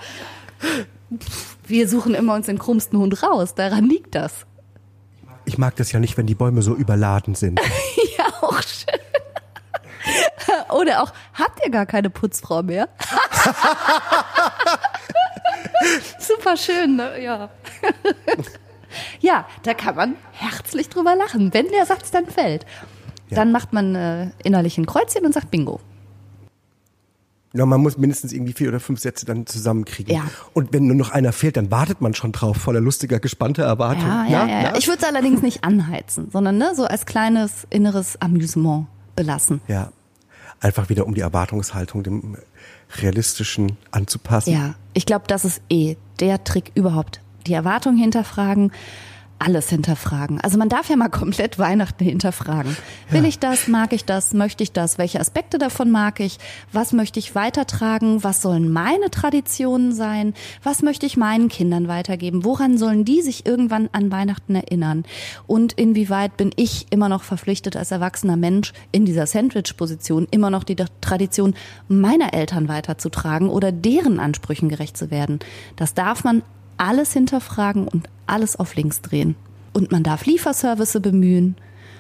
Wir 1.67 1.89
suchen 1.89 2.15
immer 2.15 2.35
uns 2.35 2.47
den 2.47 2.59
krummsten 2.59 2.99
Hund 2.99 3.23
raus. 3.23 3.55
Daran 3.55 3.85
liegt 3.89 4.15
das. 4.17 4.47
Ich 5.45 5.59
mag 5.59 5.77
das 5.77 5.93
ja 5.93 6.01
nicht, 6.01 6.17
wenn 6.17 6.27
die 6.27 6.35
Bäume 6.35 6.63
so 6.63 6.75
überladen 6.75 7.35
sind. 7.37 7.61
Ja, 8.43 8.49
auch 8.49 8.63
schön. 8.63 9.01
Oder 10.71 11.03
auch, 11.03 11.13
habt 11.35 11.65
ihr 11.65 11.71
gar 11.71 11.87
keine 11.87 12.11
Putzfrau 12.11 12.63
mehr? 12.63 12.89
Super 16.19 16.57
schön, 16.57 16.97
ne? 16.97 17.23
Ja. 17.23 17.51
ja, 19.21 19.47
da 19.63 19.75
kann 19.75 19.97
man 19.97 20.17
herzlich 20.33 20.89
drüber 20.89 21.15
lachen, 21.17 21.53
wenn 21.53 21.69
der 21.71 21.87
Satz 21.87 22.11
dann 22.11 22.27
fällt. 22.27 22.65
Dann 23.31 23.53
macht 23.53 23.73
man 23.73 23.95
äh, 23.95 24.31
innerlich 24.45 24.79
ein 24.79 24.87
Kreuzchen 24.87 25.27
und 25.27 25.33
sagt 25.33 25.51
Bingo. 25.51 25.81
Ja, 27.57 27.67
man 27.67 27.81
muss 27.81 27.97
mindestens 27.99 28.33
irgendwie 28.33 28.53
vier 28.53 28.69
oder 28.69 28.81
fünf 28.81 29.01
Sätze 29.01 29.27
dann 29.27 29.47
zusammenkriegen. 29.47 30.15
Ja. 30.15 30.25
Und 30.53 30.73
wenn 30.73 30.87
nur 30.87 30.97
noch 30.97 31.11
einer 31.11 31.33
fehlt, 31.33 31.57
dann 31.57 31.71
wartet 31.71 32.01
man 32.01 32.15
schon 32.15 32.33
drauf, 32.33 32.57
voller 32.57 32.81
lustiger, 32.81 33.19
gespannter 33.19 33.65
Erwartung. 33.65 34.07
Ja, 34.07 34.27
ja, 34.27 34.47
ja. 34.47 34.63
na? 34.73 34.77
Ich 34.77 34.89
würde 34.89 35.03
es 35.03 35.09
allerdings 35.09 35.43
nicht 35.43 35.65
anheizen, 35.65 36.31
sondern 36.31 36.59
ne, 36.59 36.73
so 36.75 36.85
als 36.85 37.07
kleines 37.07 37.67
inneres 37.71 38.21
Amüsement 38.21 38.87
belassen. 39.15 39.61
ja. 39.69 39.91
Einfach 40.59 40.89
wieder 40.89 41.07
um 41.07 41.15
die 41.15 41.21
Erwartungshaltung 41.21 42.03
dem 42.03 42.39
Realistischen 43.03 43.77
anzupassen. 43.91 44.55
Ja, 44.55 44.75
ich 44.95 45.05
glaube, 45.05 45.27
das 45.27 45.45
ist 45.45 45.61
eh 45.69 45.97
der 46.19 46.45
Trick 46.45 46.73
überhaupt. 46.75 47.21
Die 47.47 47.53
Erwartung 47.53 47.95
hinterfragen, 47.97 48.73
alles 49.39 49.69
hinterfragen. 49.69 50.41
Also 50.41 50.59
man 50.59 50.69
darf 50.69 50.89
ja 50.89 50.97
mal 50.97 51.09
komplett 51.11 51.59
Weihnachten 51.59 52.05
hinterfragen. 52.05 52.77
Will 53.11 53.25
ich 53.25 53.39
das? 53.39 53.69
Mag 53.69 53.93
ich 53.93 54.05
das? 54.05 54.35
Möchte 54.35 54.63
ich 54.63 54.73
das? 54.73 54.99
Welche 54.99 55.21
Aspekte 55.21 55.59
davon 55.59 55.91
mag 55.91 56.21
ich? 56.21 56.39
Was 56.73 56.93
möchte 56.93 57.19
ich 57.19 57.35
weitertragen? 57.35 58.25
Was 58.25 58.43
sollen 58.43 58.73
meine 58.73 59.11
Traditionen 59.11 59.93
sein? 59.93 60.35
Was 60.63 60.83
möchte 60.83 61.07
ich 61.07 61.17
meinen 61.17 61.49
Kindern 61.49 61.89
weitergeben? 61.89 62.45
Woran 62.45 62.79
sollen 62.79 63.05
die 63.05 63.23
sich 63.23 63.47
irgendwann 63.47 63.89
an 63.93 64.11
Weihnachten 64.11 64.55
erinnern? 64.55 65.05
Und 65.47 65.73
inwieweit 65.75 66.37
bin 66.37 66.51
ich 66.57 66.87
immer 66.91 67.09
noch 67.09 67.23
verpflichtet 67.23 67.77
als 67.77 67.91
erwachsener 67.91 68.37
Mensch 68.37 68.73
in 68.93 69.05
dieser 69.05 69.27
Sandwich-Position 69.27 70.27
immer 70.31 70.51
noch 70.51 70.65
die 70.65 70.77
Tradition 71.01 71.55
meiner 71.89 72.35
Eltern 72.35 72.69
weiterzutragen 72.69 73.49
oder 73.49 73.73
deren 73.73 74.21
Ansprüchen 74.21 74.69
gerecht 74.69 74.97
zu 74.97 75.11
werden? 75.11 75.41
Das 75.77 75.95
darf 75.95 76.25
man 76.25 76.43
alles 76.79 77.13
hinterfragen 77.13 77.89
und 77.89 78.09
alles 78.27 78.57
auf 78.57 78.75
links 78.75 79.01
drehen. 79.03 79.37
Und 79.73 79.93
man 79.93 80.03
darf 80.03 80.27
Lieferservice 80.27 80.99
bemühen. 81.01 81.57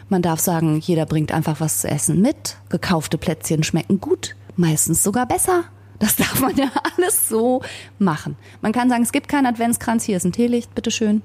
Man 0.08 0.22
darf 0.22 0.40
sagen, 0.40 0.78
jeder 0.78 1.04
bringt 1.04 1.32
einfach 1.32 1.60
was 1.60 1.80
zu 1.82 1.88
essen 1.88 2.20
mit. 2.22 2.56
Gekaufte 2.68 3.18
Plätzchen 3.18 3.62
schmecken 3.64 4.00
gut, 4.00 4.36
meistens 4.56 5.02
sogar 5.02 5.26
besser. 5.26 5.64
Das 5.98 6.16
darf 6.16 6.40
man 6.40 6.56
ja 6.56 6.70
alles 6.96 7.28
so 7.28 7.62
machen. 7.98 8.36
Man 8.60 8.72
kann 8.72 8.88
sagen, 8.88 9.02
es 9.02 9.12
gibt 9.12 9.28
keinen 9.28 9.46
Adventskranz, 9.46 10.04
hier 10.04 10.16
ist 10.16 10.24
ein 10.24 10.32
Teelicht, 10.32 10.74
bitteschön. 10.74 11.22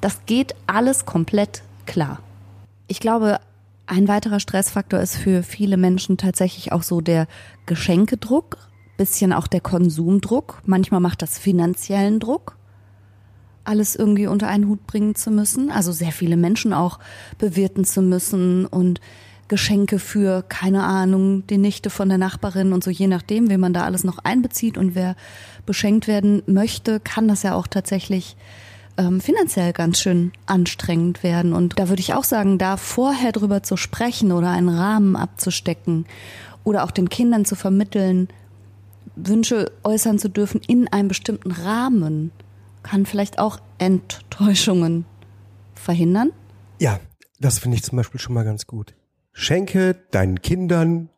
Das 0.00 0.24
geht 0.26 0.54
alles 0.66 1.04
komplett 1.04 1.62
klar. 1.86 2.20
Ich 2.86 3.00
glaube, 3.00 3.38
ein 3.86 4.08
weiterer 4.08 4.40
Stressfaktor 4.40 5.00
ist 5.00 5.16
für 5.16 5.42
viele 5.42 5.76
Menschen 5.76 6.16
tatsächlich 6.16 6.72
auch 6.72 6.82
so 6.82 7.00
der 7.00 7.26
Geschenkedruck, 7.66 8.56
bisschen 8.96 9.32
auch 9.32 9.48
der 9.48 9.60
Konsumdruck. 9.60 10.62
Manchmal 10.64 11.00
macht 11.00 11.22
das 11.22 11.38
finanziellen 11.38 12.20
Druck 12.20 12.56
alles 13.70 13.94
irgendwie 13.94 14.26
unter 14.26 14.48
einen 14.48 14.66
Hut 14.66 14.86
bringen 14.86 15.14
zu 15.14 15.30
müssen. 15.30 15.70
Also 15.70 15.92
sehr 15.92 16.12
viele 16.12 16.36
Menschen 16.36 16.72
auch 16.72 16.98
bewirten 17.38 17.84
zu 17.84 18.02
müssen 18.02 18.66
und 18.66 19.00
Geschenke 19.46 19.98
für, 19.98 20.44
keine 20.48 20.84
Ahnung, 20.84 21.46
die 21.48 21.58
Nichte 21.58 21.90
von 21.90 22.08
der 22.08 22.18
Nachbarin 22.18 22.72
und 22.72 22.84
so, 22.84 22.90
je 22.90 23.06
nachdem, 23.06 23.48
wen 23.48 23.60
man 23.60 23.72
da 23.72 23.84
alles 23.84 24.04
noch 24.04 24.18
einbezieht 24.18 24.78
und 24.78 24.94
wer 24.94 25.16
beschenkt 25.66 26.06
werden 26.06 26.42
möchte, 26.46 27.00
kann 27.00 27.26
das 27.26 27.42
ja 27.42 27.54
auch 27.54 27.66
tatsächlich 27.66 28.36
ähm, 28.96 29.20
finanziell 29.20 29.72
ganz 29.72 30.00
schön 30.00 30.32
anstrengend 30.46 31.22
werden. 31.22 31.52
Und 31.52 31.78
da 31.78 31.88
würde 31.88 32.00
ich 32.00 32.14
auch 32.14 32.24
sagen, 32.24 32.58
da 32.58 32.76
vorher 32.76 33.32
drüber 33.32 33.62
zu 33.62 33.76
sprechen 33.76 34.30
oder 34.30 34.50
einen 34.50 34.68
Rahmen 34.68 35.16
abzustecken 35.16 36.06
oder 36.62 36.84
auch 36.84 36.90
den 36.90 37.08
Kindern 37.08 37.44
zu 37.44 37.56
vermitteln, 37.56 38.28
Wünsche 39.16 39.72
äußern 39.82 40.18
zu 40.18 40.28
dürfen 40.28 40.60
in 40.66 40.88
einem 40.88 41.08
bestimmten 41.08 41.50
Rahmen, 41.50 42.30
kann 42.82 43.06
vielleicht 43.06 43.38
auch 43.38 43.58
Enttäuschungen 43.78 45.04
verhindern. 45.74 46.32
Ja, 46.78 47.00
das 47.38 47.58
finde 47.58 47.76
ich 47.76 47.82
zum 47.82 47.96
Beispiel 47.96 48.20
schon 48.20 48.34
mal 48.34 48.44
ganz 48.44 48.66
gut. 48.66 48.94
Schenke 49.32 49.94
deinen 50.10 50.42
Kindern, 50.42 51.08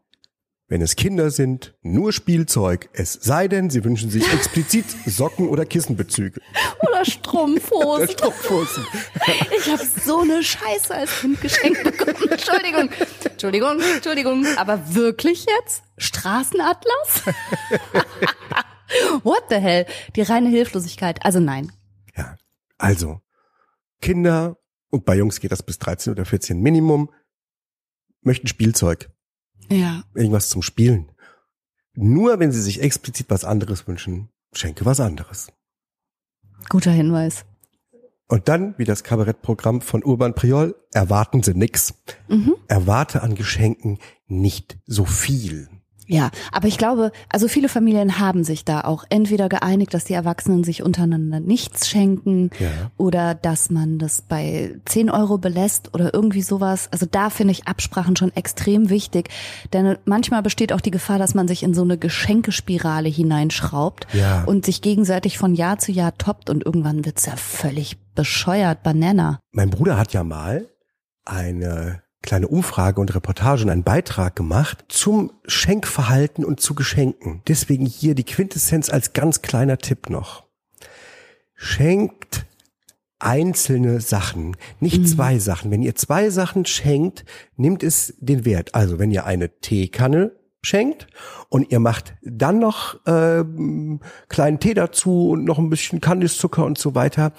wenn 0.68 0.80
es 0.80 0.96
Kinder 0.96 1.30
sind, 1.30 1.74
nur 1.82 2.12
Spielzeug. 2.12 2.88
Es 2.92 3.12
sei 3.12 3.46
denn, 3.48 3.68
sie 3.68 3.84
wünschen 3.84 4.10
sich 4.10 4.32
explizit 4.32 4.86
Socken 5.06 5.48
oder 5.48 5.64
Kissenbezüge. 5.66 6.40
Oder 6.88 7.04
Strumpfhosen. 7.04 8.08
Strumpfhosen. 8.12 8.86
Ich 9.56 9.70
habe 9.70 9.82
so 10.04 10.20
eine 10.20 10.42
Scheiße 10.42 10.94
als 10.94 11.20
Kind 11.20 11.40
geschenkt 11.40 11.84
bekommen. 11.84 12.30
Entschuldigung, 12.30 12.88
Entschuldigung, 13.24 13.80
Entschuldigung. 13.96 14.46
Aber 14.56 14.94
wirklich 14.94 15.44
jetzt? 15.58 15.82
Straßenatlas? 15.98 17.22
What 19.22 19.44
the 19.50 19.56
hell? 19.56 19.86
Die 20.16 20.22
reine 20.22 20.48
Hilflosigkeit. 20.48 21.24
Also 21.24 21.40
nein. 21.40 21.72
Ja, 22.16 22.36
also 22.78 23.20
Kinder 24.00 24.58
und 24.90 25.04
bei 25.04 25.16
Jungs 25.16 25.40
geht 25.40 25.52
das 25.52 25.62
bis 25.62 25.78
13 25.78 26.12
oder 26.12 26.24
14 26.24 26.60
Minimum 26.60 27.10
möchten 28.20 28.46
Spielzeug, 28.46 29.10
Ja. 29.70 30.04
irgendwas 30.14 30.48
zum 30.48 30.62
Spielen. 30.62 31.10
Nur 31.94 32.38
wenn 32.38 32.52
sie 32.52 32.62
sich 32.62 32.80
explizit 32.82 33.26
was 33.30 33.44
anderes 33.44 33.86
wünschen, 33.86 34.28
schenke 34.52 34.84
was 34.84 35.00
anderes. 35.00 35.52
Guter 36.68 36.90
Hinweis. 36.92 37.44
Und 38.28 38.48
dann, 38.48 38.74
wie 38.78 38.84
das 38.84 39.02
Kabarettprogramm 39.04 39.80
von 39.82 40.02
Urban 40.04 40.34
Priol, 40.34 40.74
erwarten 40.92 41.42
Sie 41.42 41.52
nix. 41.54 41.92
Mhm. 42.28 42.54
Erwarte 42.68 43.22
an 43.22 43.34
Geschenken 43.34 43.98
nicht 44.26 44.78
so 44.86 45.04
viel. 45.04 45.68
Ja, 46.12 46.30
aber 46.52 46.68
ich 46.68 46.76
glaube, 46.76 47.10
also 47.30 47.48
viele 47.48 47.70
Familien 47.70 48.18
haben 48.18 48.44
sich 48.44 48.66
da 48.66 48.82
auch 48.82 49.04
entweder 49.08 49.48
geeinigt, 49.48 49.94
dass 49.94 50.04
die 50.04 50.12
Erwachsenen 50.12 50.62
sich 50.62 50.82
untereinander 50.82 51.40
nichts 51.40 51.88
schenken 51.88 52.50
ja. 52.58 52.68
oder 52.98 53.34
dass 53.34 53.70
man 53.70 53.98
das 53.98 54.20
bei 54.20 54.74
10 54.84 55.08
Euro 55.08 55.38
belässt 55.38 55.94
oder 55.94 56.12
irgendwie 56.12 56.42
sowas. 56.42 56.88
Also 56.92 57.06
da 57.10 57.30
finde 57.30 57.52
ich 57.52 57.66
Absprachen 57.66 58.14
schon 58.14 58.30
extrem 58.36 58.90
wichtig, 58.90 59.30
denn 59.72 59.96
manchmal 60.04 60.42
besteht 60.42 60.74
auch 60.74 60.82
die 60.82 60.90
Gefahr, 60.90 61.18
dass 61.18 61.32
man 61.32 61.48
sich 61.48 61.62
in 61.62 61.72
so 61.72 61.80
eine 61.80 61.96
Geschenkespirale 61.96 63.08
hineinschraubt 63.08 64.06
ja. 64.12 64.44
und 64.44 64.66
sich 64.66 64.82
gegenseitig 64.82 65.38
von 65.38 65.54
Jahr 65.54 65.78
zu 65.78 65.92
Jahr 65.92 66.18
toppt 66.18 66.50
und 66.50 66.66
irgendwann 66.66 67.06
wird's 67.06 67.24
ja 67.24 67.36
völlig 67.36 67.96
bescheuert, 68.14 68.82
Banana. 68.82 69.40
Mein 69.52 69.70
Bruder 69.70 69.96
hat 69.96 70.12
ja 70.12 70.24
mal 70.24 70.66
eine 71.24 72.01
kleine 72.22 72.48
Umfrage 72.48 73.00
und 73.00 73.14
Reportage 73.14 73.64
und 73.64 73.70
einen 73.70 73.82
Beitrag 73.82 74.36
gemacht 74.36 74.84
zum 74.88 75.32
Schenkverhalten 75.46 76.44
und 76.44 76.60
zu 76.60 76.74
Geschenken. 76.74 77.42
Deswegen 77.48 77.86
hier 77.86 78.14
die 78.14 78.24
Quintessenz 78.24 78.90
als 78.90 79.12
ganz 79.12 79.42
kleiner 79.42 79.78
Tipp 79.78 80.08
noch. 80.08 80.44
Schenkt 81.54 82.46
einzelne 83.18 84.00
Sachen, 84.00 84.56
nicht 84.80 85.00
mhm. 85.00 85.06
zwei 85.06 85.38
Sachen. 85.38 85.70
Wenn 85.70 85.82
ihr 85.82 85.94
zwei 85.94 86.30
Sachen 86.30 86.64
schenkt, 86.64 87.24
nimmt 87.56 87.82
es 87.82 88.14
den 88.18 88.44
Wert. 88.44 88.74
Also 88.74 88.98
wenn 88.98 89.10
ihr 89.10 89.26
eine 89.26 89.60
Teekanne 89.60 90.32
schenkt 90.64 91.08
und 91.48 91.70
ihr 91.72 91.80
macht 91.80 92.14
dann 92.22 92.58
noch 92.60 93.04
äh, 93.06 93.44
kleinen 94.28 94.60
Tee 94.60 94.74
dazu 94.74 95.30
und 95.30 95.44
noch 95.44 95.58
ein 95.58 95.70
bisschen 95.70 96.00
Kandiszucker 96.00 96.64
und 96.64 96.78
so 96.78 96.94
weiter, 96.94 97.32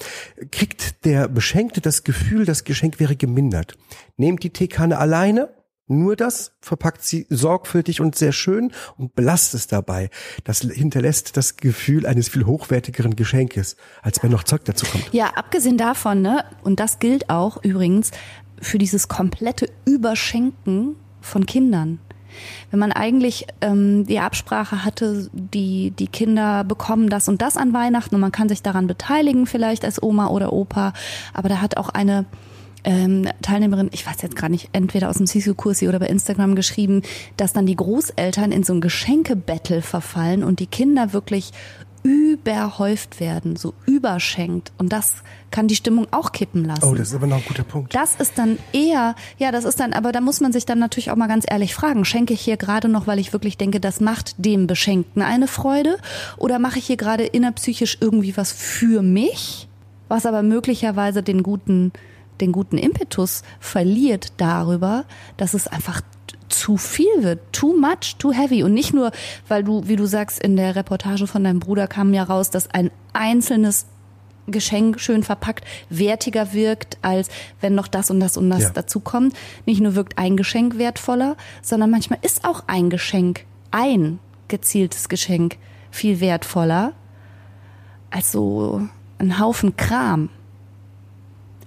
kriegt 0.51 1.05
der 1.05 1.29
Beschenkte 1.29 1.79
das 1.81 2.03
Gefühl, 2.03 2.45
das 2.45 2.65
Geschenk 2.65 2.99
wäre 2.99 3.15
gemindert. 3.15 3.77
Nehmt 4.17 4.43
die 4.43 4.49
Teekanne 4.51 4.97
alleine, 4.97 5.49
nur 5.87 6.15
das, 6.15 6.53
verpackt 6.61 7.03
sie 7.03 7.27
sorgfältig 7.29 7.99
und 7.99 8.15
sehr 8.15 8.31
schön 8.31 8.71
und 8.97 9.15
belasst 9.15 9.53
es 9.53 9.67
dabei. 9.67 10.09
Das 10.43 10.59
hinterlässt 10.59 11.35
das 11.35 11.57
Gefühl 11.57 12.05
eines 12.05 12.29
viel 12.29 12.45
hochwertigeren 12.45 13.15
Geschenkes, 13.15 13.75
als 14.01 14.23
wenn 14.23 14.31
noch 14.31 14.43
Zeug 14.43 14.63
dazu 14.65 14.85
kommt. 14.85 15.13
Ja, 15.13 15.31
abgesehen 15.35 15.77
davon, 15.77 16.21
ne, 16.21 16.45
und 16.63 16.79
das 16.79 16.99
gilt 16.99 17.29
auch 17.29 17.63
übrigens 17.63 18.11
für 18.61 18.77
dieses 18.77 19.09
komplette 19.09 19.69
Überschenken 19.85 20.95
von 21.19 21.45
Kindern. 21.45 21.99
Wenn 22.71 22.79
man 22.79 22.91
eigentlich 22.91 23.47
ähm, 23.61 24.05
die 24.05 24.19
Absprache 24.19 24.83
hatte, 24.83 25.29
die, 25.33 25.91
die 25.91 26.07
Kinder 26.07 26.63
bekommen 26.63 27.09
das 27.09 27.27
und 27.27 27.41
das 27.41 27.57
an 27.57 27.73
Weihnachten 27.73 28.15
und 28.15 28.21
man 28.21 28.31
kann 28.31 28.49
sich 28.49 28.61
daran 28.61 28.87
beteiligen, 28.87 29.45
vielleicht 29.45 29.85
als 29.85 30.01
Oma 30.01 30.27
oder 30.27 30.53
Opa, 30.53 30.93
aber 31.33 31.49
da 31.49 31.61
hat 31.61 31.77
auch 31.77 31.89
eine 31.89 32.25
ähm, 32.83 33.27
Teilnehmerin, 33.41 33.89
ich 33.93 34.05
weiß 34.05 34.21
jetzt 34.21 34.35
gar 34.35 34.49
nicht, 34.49 34.69
entweder 34.73 35.09
aus 35.09 35.17
dem 35.17 35.27
Sisu-Kursi 35.27 35.87
oder 35.87 35.99
bei 35.99 36.07
Instagram 36.07 36.55
geschrieben, 36.55 37.01
dass 37.37 37.53
dann 37.53 37.65
die 37.65 37.75
Großeltern 37.75 38.51
in 38.51 38.63
so 38.63 38.73
ein 38.73 38.81
Geschenkebattle 38.81 39.81
verfallen 39.81 40.43
und 40.43 40.59
die 40.59 40.67
Kinder 40.67 41.13
wirklich 41.13 41.51
überhäuft 42.03 43.19
werden, 43.19 43.55
so 43.55 43.73
überschenkt. 43.85 44.71
Und 44.77 44.91
das 44.91 45.23
kann 45.51 45.67
die 45.67 45.75
Stimmung 45.75 46.07
auch 46.11 46.31
kippen 46.33 46.65
lassen. 46.65 46.83
Oh, 46.83 46.93
das 46.93 47.09
ist 47.09 47.15
aber 47.15 47.27
noch 47.27 47.37
ein 47.37 47.45
guter 47.47 47.63
Punkt. 47.63 47.95
Das 47.95 48.15
ist 48.15 48.37
dann 48.37 48.59
eher, 48.73 49.15
ja, 49.37 49.51
das 49.51 49.63
ist 49.63 49.79
dann, 49.79 49.93
aber 49.93 50.11
da 50.11 50.21
muss 50.21 50.41
man 50.41 50.51
sich 50.51 50.65
dann 50.65 50.79
natürlich 50.79 51.11
auch 51.11 51.15
mal 51.15 51.27
ganz 51.27 51.45
ehrlich 51.49 51.73
fragen, 51.73 52.05
schenke 52.05 52.33
ich 52.33 52.41
hier 52.41 52.57
gerade 52.57 52.89
noch, 52.89 53.07
weil 53.07 53.19
ich 53.19 53.33
wirklich 53.33 53.57
denke, 53.57 53.79
das 53.79 54.01
macht 54.01 54.35
dem 54.37 54.67
Beschenkten 54.67 55.21
eine 55.21 55.47
Freude? 55.47 55.97
Oder 56.37 56.59
mache 56.59 56.79
ich 56.79 56.85
hier 56.85 56.97
gerade 56.97 57.23
innerpsychisch 57.23 57.97
irgendwie 58.01 58.35
was 58.35 58.51
für 58.51 59.01
mich, 59.01 59.67
was 60.09 60.25
aber 60.25 60.43
möglicherweise 60.43 61.23
den 61.23 61.41
guten, 61.41 61.93
den 62.41 62.51
guten 62.51 62.77
Impetus 62.77 63.43
verliert 63.59 64.33
darüber, 64.37 65.05
dass 65.37 65.53
es 65.53 65.67
einfach 65.67 66.01
zu 66.57 66.77
viel 66.77 67.23
wird, 67.23 67.39
too 67.51 67.73
much, 67.73 68.15
too 68.17 68.31
heavy 68.31 68.63
und 68.63 68.73
nicht 68.73 68.93
nur, 68.93 69.11
weil 69.47 69.63
du, 69.63 69.87
wie 69.87 69.95
du 69.95 70.05
sagst, 70.05 70.41
in 70.41 70.55
der 70.55 70.75
Reportage 70.75 71.27
von 71.27 71.43
deinem 71.43 71.59
Bruder 71.59 71.87
kam 71.87 72.13
ja 72.13 72.23
raus, 72.23 72.49
dass 72.49 72.69
ein 72.69 72.91
einzelnes 73.13 73.85
Geschenk 74.47 74.99
schön 74.99 75.23
verpackt 75.23 75.65
wertiger 75.89 76.53
wirkt, 76.53 76.97
als 77.01 77.29
wenn 77.61 77.75
noch 77.75 77.87
das 77.87 78.11
und 78.11 78.19
das 78.19 78.35
und 78.37 78.49
das 78.49 78.63
ja. 78.63 78.69
dazu 78.73 78.99
kommt. 78.99 79.35
Nicht 79.65 79.81
nur 79.81 79.95
wirkt 79.95 80.17
ein 80.17 80.35
Geschenk 80.35 80.77
wertvoller, 80.77 81.37
sondern 81.61 81.89
manchmal 81.89 82.19
ist 82.21 82.43
auch 82.43 82.63
ein 82.67 82.89
Geschenk, 82.89 83.45
ein 83.71 84.19
gezieltes 84.49 85.07
Geschenk 85.09 85.57
viel 85.91 86.19
wertvoller 86.19 86.93
als 88.09 88.31
so 88.31 88.87
ein 89.17 89.39
Haufen 89.39 89.77
Kram 89.77 90.29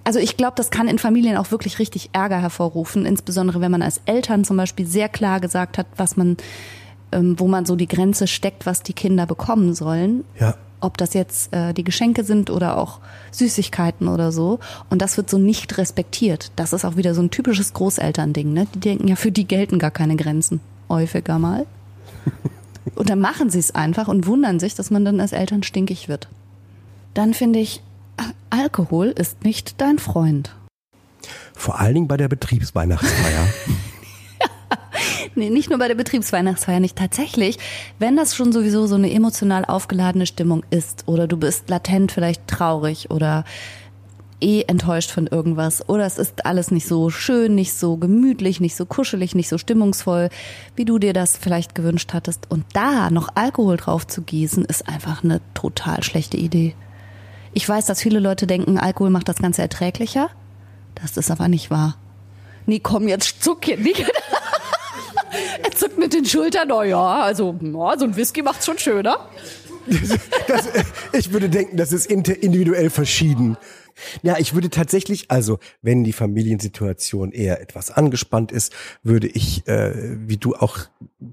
also 0.07 0.19
ich 0.19 0.37
glaube, 0.37 0.53
das 0.55 0.69
kann 0.69 0.87
in 0.87 0.99
Familien 0.99 1.35
auch 1.35 1.51
wirklich 1.51 1.79
richtig 1.79 2.11
Ärger 2.13 2.39
hervorrufen, 2.39 3.05
insbesondere 3.05 3.59
wenn 3.59 3.71
man 3.71 3.81
als 3.81 3.99
Eltern 4.05 4.45
zum 4.45 4.55
Beispiel 4.55 4.87
sehr 4.87 5.09
klar 5.09 5.41
gesagt 5.41 5.77
hat, 5.77 5.85
was 5.97 6.15
man, 6.15 6.37
ähm, 7.11 7.37
wo 7.37 7.49
man 7.49 7.65
so 7.65 7.75
die 7.75 7.89
Grenze 7.89 8.25
steckt, 8.25 8.65
was 8.65 8.83
die 8.83 8.93
Kinder 8.93 9.25
bekommen 9.25 9.73
sollen. 9.73 10.23
Ja. 10.39 10.55
Ob 10.79 10.97
das 10.97 11.13
jetzt 11.13 11.53
äh, 11.53 11.73
die 11.73 11.83
Geschenke 11.83 12.23
sind 12.23 12.49
oder 12.49 12.77
auch 12.77 13.01
Süßigkeiten 13.31 14.07
oder 14.07 14.31
so. 14.31 14.59
Und 14.89 15.01
das 15.01 15.17
wird 15.17 15.29
so 15.29 15.39
nicht 15.39 15.77
respektiert. 15.77 16.53
Das 16.55 16.71
ist 16.71 16.85
auch 16.85 16.95
wieder 16.95 17.13
so 17.13 17.21
ein 17.21 17.29
typisches 17.29 17.73
Großelternding. 17.73 18.53
Ne? 18.53 18.65
Die 18.75 18.79
denken 18.79 19.09
ja, 19.09 19.17
für 19.17 19.33
die 19.33 19.45
gelten 19.45 19.77
gar 19.77 19.91
keine 19.91 20.15
Grenzen. 20.15 20.61
Häufiger 20.87 21.37
mal. 21.37 21.65
und 22.95 23.09
dann 23.09 23.19
machen 23.19 23.49
sie 23.49 23.59
es 23.59 23.75
einfach 23.75 24.07
und 24.07 24.25
wundern 24.25 24.61
sich, 24.61 24.73
dass 24.73 24.89
man 24.89 25.03
dann 25.03 25.19
als 25.19 25.33
Eltern 25.33 25.63
stinkig 25.63 26.07
wird. 26.07 26.29
Dann 27.13 27.33
finde 27.33 27.59
ich, 27.59 27.81
Alkohol 28.57 29.07
ist 29.07 29.43
nicht 29.43 29.79
dein 29.81 29.99
Freund. 29.99 30.55
Vor 31.53 31.79
allen 31.79 31.93
Dingen 31.93 32.07
bei 32.07 32.17
der 32.17 32.27
Betriebsweihnachtsfeier. 32.27 33.47
nee, 35.35 35.49
nicht 35.49 35.69
nur 35.69 35.77
bei 35.77 35.87
der 35.87 35.95
Betriebsweihnachtsfeier, 35.95 36.79
nicht 36.79 36.95
tatsächlich. 36.95 37.59
Wenn 37.99 38.15
das 38.15 38.35
schon 38.35 38.51
sowieso 38.51 38.87
so 38.87 38.95
eine 38.95 39.13
emotional 39.13 39.63
aufgeladene 39.65 40.25
Stimmung 40.25 40.63
ist 40.71 41.07
oder 41.07 41.27
du 41.27 41.37
bist 41.37 41.69
latent 41.69 42.11
vielleicht 42.11 42.47
traurig 42.47 43.11
oder 43.11 43.45
eh 44.39 44.63
enttäuscht 44.63 45.11
von 45.11 45.27
irgendwas 45.27 45.87
oder 45.87 46.05
es 46.05 46.17
ist 46.17 46.45
alles 46.45 46.71
nicht 46.71 46.87
so 46.87 47.09
schön, 47.09 47.55
nicht 47.55 47.73
so 47.73 47.97
gemütlich, 47.97 48.59
nicht 48.59 48.75
so 48.75 48.85
kuschelig, 48.85 49.35
nicht 49.35 49.49
so 49.49 49.57
stimmungsvoll, 49.57 50.29
wie 50.75 50.85
du 50.85 50.99
dir 50.99 51.13
das 51.13 51.37
vielleicht 51.37 51.75
gewünscht 51.75 52.13
hattest 52.13 52.49
und 52.49 52.65
da 52.73 53.09
noch 53.09 53.29
Alkohol 53.35 53.77
drauf 53.77 54.05
zu 54.07 54.21
gießen, 54.21 54.65
ist 54.65 54.87
einfach 54.87 55.23
eine 55.23 55.41
total 55.53 56.03
schlechte 56.03 56.37
Idee. 56.37 56.75
Ich 57.53 57.67
weiß, 57.67 57.85
dass 57.85 58.01
viele 58.01 58.19
Leute 58.19 58.47
denken, 58.47 58.77
Alkohol 58.77 59.09
macht 59.09 59.29
das 59.29 59.37
Ganze 59.37 59.61
erträglicher. 59.61 60.29
Das 60.95 61.17
ist 61.17 61.31
aber 61.31 61.47
nicht 61.47 61.69
wahr. 61.69 61.97
Nee, 62.65 62.79
komm, 62.79 63.07
jetzt 63.07 63.43
zuck 63.43 63.65
hier 63.65 63.77
nicht. 63.77 63.99
er 65.63 65.71
zuckt 65.71 65.97
mit 65.97 66.13
den 66.13 66.25
Schultern. 66.25 66.67
Na 66.67 66.83
ja, 66.83 67.21
also 67.21 67.55
ja, 67.61 67.97
so 67.97 68.05
ein 68.05 68.15
Whisky 68.15 68.41
macht's 68.41 68.65
schon 68.65 68.77
schöner. 68.77 69.29
Das, 70.47 70.67
ich 71.13 71.31
würde 71.31 71.49
denken, 71.49 71.77
das 71.77 71.93
ist 71.93 72.07
individuell 72.07 72.89
verschieden. 72.89 73.57
Ja, 74.21 74.37
ich 74.37 74.53
würde 74.53 74.69
tatsächlich, 74.69 75.29
also 75.31 75.59
wenn 75.81 76.03
die 76.03 76.13
Familiensituation 76.13 77.31
eher 77.31 77.61
etwas 77.61 77.91
angespannt 77.91 78.51
ist, 78.51 78.73
würde 79.03 79.27
ich, 79.27 79.67
äh, 79.67 80.17
wie 80.27 80.37
du 80.37 80.55
auch 80.55 80.77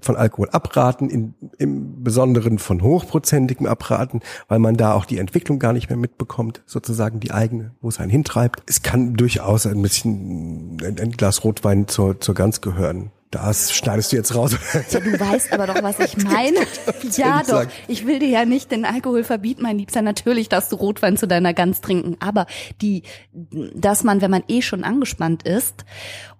von 0.01 0.15
Alkohol 0.15 0.49
abraten, 0.49 1.09
in, 1.09 1.33
im 1.57 2.03
Besonderen 2.03 2.59
von 2.59 2.81
hochprozentigem 2.81 3.65
abraten, 3.65 4.21
weil 4.47 4.59
man 4.59 4.77
da 4.77 4.93
auch 4.93 5.05
die 5.05 5.17
Entwicklung 5.17 5.59
gar 5.59 5.73
nicht 5.73 5.89
mehr 5.89 5.97
mitbekommt, 5.97 6.63
sozusagen 6.65 7.19
die 7.19 7.31
eigene, 7.31 7.71
wo 7.81 7.89
es 7.89 7.99
einen 7.99 8.11
hintreibt. 8.11 8.63
Es 8.67 8.81
kann 8.81 9.13
durchaus 9.15 9.65
ein 9.65 9.81
bisschen 9.81 10.77
ein, 10.81 10.99
ein 10.99 11.11
Glas 11.11 11.43
Rotwein 11.43 11.87
zur, 11.87 12.19
zur 12.19 12.35
Gans 12.35 12.61
gehören. 12.61 13.11
Das 13.35 13.73
schneidest 13.73 14.11
du 14.11 14.15
jetzt 14.15 14.33
raus. 14.33 14.55
Ja, 14.91 14.99
du 14.99 15.19
weißt 15.19 15.51
aber 15.51 15.67
doch, 15.67 15.83
was 15.83 15.99
ich 15.99 16.17
meine. 16.23 16.59
ja, 17.17 17.43
doch. 17.43 17.65
Ich 17.87 18.07
will 18.07 18.19
dir 18.19 18.29
ja 18.29 18.45
nicht 18.45 18.71
den 18.71 18.85
Alkohol 18.85 19.23
verbieten, 19.23 19.63
mein 19.63 19.77
Liebster. 19.77 20.01
Natürlich 20.01 20.49
darfst 20.49 20.71
du 20.71 20.77
Rotwein 20.77 21.17
zu 21.17 21.27
deiner 21.27 21.53
Gans 21.53 21.81
trinken. 21.81 22.17
Aber 22.19 22.45
die, 22.81 23.03
dass 23.31 24.03
man, 24.03 24.21
wenn 24.21 24.31
man 24.31 24.43
eh 24.47 24.61
schon 24.61 24.83
angespannt 24.83 25.43
ist 25.43 25.83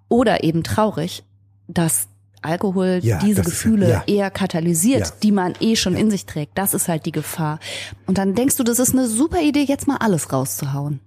oder 0.07 0.43
eben 0.43 0.63
traurig, 0.63 1.23
dass 1.67 2.07
Alkohol 2.41 2.99
ja, 3.01 3.19
diese 3.19 3.41
Gefühle 3.41 3.89
ja. 3.89 4.03
eher 4.07 4.31
katalysiert, 4.31 5.07
ja. 5.07 5.13
die 5.23 5.31
man 5.31 5.53
eh 5.59 5.75
schon 5.75 5.95
in 5.95 6.09
sich 6.11 6.25
trägt. 6.25 6.57
Das 6.57 6.73
ist 6.73 6.87
halt 6.87 7.05
die 7.05 7.11
Gefahr. 7.11 7.59
Und 8.05 8.17
dann 8.17 8.35
denkst 8.35 8.55
du, 8.55 8.63
das 8.63 8.79
ist 8.79 8.93
eine 8.93 9.07
super 9.07 9.41
Idee, 9.41 9.63
jetzt 9.63 9.87
mal 9.87 9.97
alles 9.97 10.31
rauszuhauen. 10.31 11.01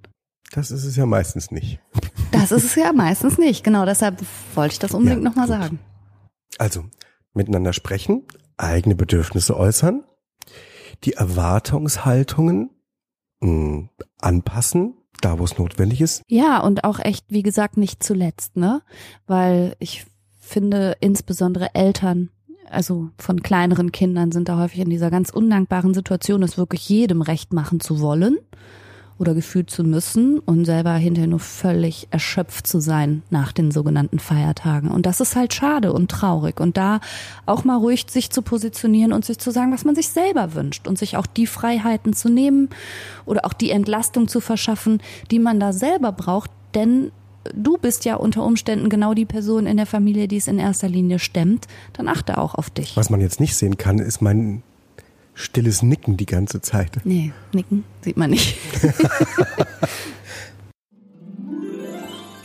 Das 0.52 0.70
ist 0.70 0.84
es 0.84 0.96
ja 0.96 1.06
meistens 1.06 1.50
nicht. 1.50 1.80
Das 2.32 2.52
ist 2.52 2.64
es 2.64 2.74
ja 2.74 2.92
meistens 2.92 3.38
nicht, 3.38 3.64
genau. 3.64 3.84
Deshalb 3.84 4.22
wollte 4.54 4.72
ich 4.72 4.78
das 4.78 4.94
unbedingt 4.94 5.22
ja, 5.22 5.28
nochmal 5.28 5.48
sagen. 5.48 5.78
Also, 6.58 6.84
miteinander 7.34 7.72
sprechen, 7.72 8.24
eigene 8.56 8.94
Bedürfnisse 8.94 9.56
äußern, 9.56 10.04
die 11.04 11.12
Erwartungshaltungen 11.12 12.70
mh, 13.40 13.48
hm, 13.48 13.88
anpassen, 14.20 14.94
da 15.20 15.38
wo 15.38 15.44
es 15.44 15.58
notwendig 15.58 16.00
ist. 16.00 16.22
Ja, 16.28 16.60
und 16.60 16.84
auch 16.84 16.98
echt, 16.98 17.26
wie 17.28 17.42
gesagt, 17.42 17.76
nicht 17.76 18.02
zuletzt, 18.02 18.56
ne? 18.56 18.82
Weil 19.26 19.76
ich 19.78 20.06
finde, 20.38 20.96
insbesondere 21.00 21.74
Eltern, 21.74 22.30
also 22.70 23.10
von 23.18 23.42
kleineren 23.42 23.92
Kindern 23.92 24.32
sind 24.32 24.48
da 24.48 24.58
häufig 24.58 24.80
in 24.80 24.90
dieser 24.90 25.10
ganz 25.10 25.30
undankbaren 25.30 25.92
Situation, 25.92 26.42
es 26.42 26.56
wirklich 26.56 26.88
jedem 26.88 27.20
recht 27.20 27.52
machen 27.52 27.80
zu 27.80 28.00
wollen 28.00 28.38
oder 29.18 29.34
gefühlt 29.34 29.70
zu 29.70 29.82
müssen 29.82 30.38
und 30.38 30.64
selber 30.64 30.94
hinterher 30.94 31.28
nur 31.28 31.40
völlig 31.40 32.06
erschöpft 32.10 32.66
zu 32.66 32.80
sein 32.80 33.22
nach 33.30 33.52
den 33.52 33.70
sogenannten 33.70 34.18
Feiertagen. 34.18 34.90
Und 34.90 35.06
das 35.06 35.20
ist 35.20 35.34
halt 35.34 35.52
schade 35.52 35.92
und 35.92 36.10
traurig. 36.10 36.60
Und 36.60 36.76
da 36.76 37.00
auch 37.44 37.64
mal 37.64 37.76
ruhig 37.76 38.06
sich 38.08 38.30
zu 38.30 38.42
positionieren 38.42 39.12
und 39.12 39.24
sich 39.24 39.38
zu 39.38 39.50
sagen, 39.50 39.72
was 39.72 39.84
man 39.84 39.94
sich 39.94 40.08
selber 40.08 40.54
wünscht 40.54 40.86
und 40.86 40.98
sich 40.98 41.16
auch 41.16 41.26
die 41.26 41.46
Freiheiten 41.46 42.12
zu 42.12 42.28
nehmen 42.28 42.68
oder 43.26 43.44
auch 43.44 43.52
die 43.52 43.70
Entlastung 43.70 44.28
zu 44.28 44.40
verschaffen, 44.40 45.00
die 45.30 45.40
man 45.40 45.58
da 45.58 45.72
selber 45.72 46.12
braucht. 46.12 46.50
Denn 46.74 47.10
du 47.54 47.76
bist 47.76 48.04
ja 48.04 48.16
unter 48.16 48.44
Umständen 48.44 48.88
genau 48.88 49.14
die 49.14 49.24
Person 49.24 49.66
in 49.66 49.76
der 49.76 49.86
Familie, 49.86 50.28
die 50.28 50.36
es 50.36 50.46
in 50.46 50.58
erster 50.58 50.88
Linie 50.88 51.18
stemmt. 51.18 51.66
Dann 51.92 52.08
achte 52.08 52.38
auch 52.38 52.54
auf 52.54 52.70
dich. 52.70 52.96
Was 52.96 53.10
man 53.10 53.20
jetzt 53.20 53.40
nicht 53.40 53.56
sehen 53.56 53.78
kann, 53.78 53.98
ist 53.98 54.20
mein 54.20 54.62
stilles 55.38 55.82
Nicken 55.82 56.16
die 56.16 56.26
ganze 56.26 56.60
Zeit. 56.60 56.98
Nee, 57.04 57.32
Nicken 57.52 57.84
sieht 58.02 58.16
man 58.16 58.30
nicht. 58.30 58.58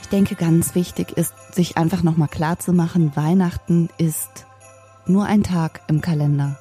ich 0.02 0.10
denke, 0.10 0.36
ganz 0.36 0.76
wichtig 0.76 1.18
ist, 1.18 1.34
sich 1.52 1.78
einfach 1.78 2.04
nochmal 2.04 2.28
klar 2.28 2.60
zu 2.60 2.72
machen, 2.72 3.16
Weihnachten 3.16 3.90
ist 3.98 4.46
nur 5.08 5.26
ein 5.26 5.42
Tag 5.44 5.82
im 5.88 6.02
Kalender. 6.02 6.60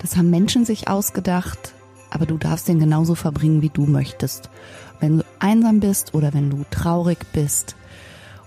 Das 0.00 0.16
haben 0.16 0.30
Menschen 0.30 0.64
sich 0.64 0.88
ausgedacht, 0.88 1.74
aber 2.10 2.26
du 2.26 2.36
darfst 2.36 2.66
den 2.66 2.80
genauso 2.80 3.14
verbringen, 3.14 3.62
wie 3.62 3.70
du 3.70 3.86
möchtest. 3.86 4.50
Wenn 4.98 5.18
du 5.18 5.24
einsam 5.38 5.78
bist 5.78 6.14
oder 6.14 6.34
wenn 6.34 6.50
du 6.50 6.64
traurig 6.70 7.18
bist 7.32 7.76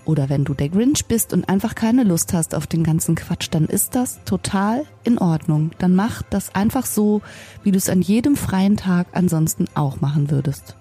oder 0.06 0.28
wenn 0.28 0.44
du 0.44 0.54
der 0.54 0.68
Grinch 0.70 1.04
bist 1.06 1.32
und 1.32 1.48
einfach 1.48 1.74
keine 1.74 2.04
Lust 2.04 2.32
hast 2.32 2.54
auf 2.54 2.66
den 2.66 2.84
ganzen 2.84 3.16
Quatsch, 3.16 3.48
dann 3.50 3.66
ist 3.66 3.94
das 3.94 4.22
total 4.24 4.84
in 5.04 5.18
Ordnung. 5.18 5.72
Dann 5.78 5.94
mach 5.94 6.22
das 6.22 6.54
einfach 6.54 6.86
so, 6.86 7.20
wie 7.62 7.72
du 7.72 7.76
es 7.76 7.90
an 7.90 8.00
jedem 8.00 8.36
freien 8.36 8.76
Tag 8.76 9.08
ansonsten 9.12 9.66
auch 9.74 10.00
machen 10.00 10.30
würdest. 10.30 10.76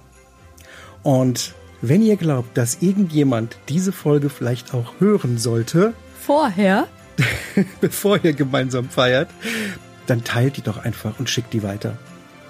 Und 1.03 1.53
wenn 1.82 2.01
ihr 2.01 2.16
glaubt, 2.16 2.57
dass 2.57 2.82
irgendjemand 2.82 3.57
diese 3.68 3.91
Folge 3.91 4.30
vielleicht 4.30 4.74
auch 4.74 4.93
hören 4.99 5.38
sollte, 5.38 5.93
vorher, 6.20 6.88
bevor 7.82 8.24
ihr 8.24 8.32
gemeinsam 8.34 8.89
feiert, 8.89 9.30
dann 10.07 10.24
teilt 10.24 10.57
die 10.57 10.61
doch 10.61 10.78
einfach 10.78 11.20
und 11.20 11.30
schickt 11.30 11.53
die 11.53 11.61
weiter. 11.61 11.97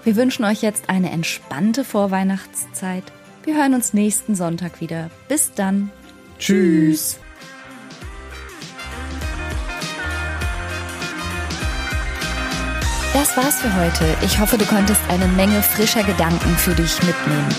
Wir 0.03 0.16
wünschen 0.16 0.45
euch 0.45 0.61
jetzt 0.61 0.88
eine 0.89 1.11
entspannte 1.11 1.84
Vorweihnachtszeit 1.84 3.03
wir 3.46 3.56
hören 3.56 3.74
uns 3.74 3.94
nächsten 3.94 4.36
Sonntag 4.36 4.82
wieder. 4.82 5.10
Bis 5.28 5.54
dann. 5.54 5.91
Tschüss. 6.39 7.20
Das 13.14 13.38
war's 13.38 13.62
für 13.62 13.74
heute. 13.76 14.18
Ich 14.26 14.39
hoffe, 14.39 14.58
du 14.58 14.66
konntest 14.66 15.02
eine 15.08 15.28
Menge 15.28 15.62
frischer 15.62 16.02
Gedanken 16.04 16.58
für 16.58 16.74
dich 16.74 16.98
mitnehmen. 17.04 17.56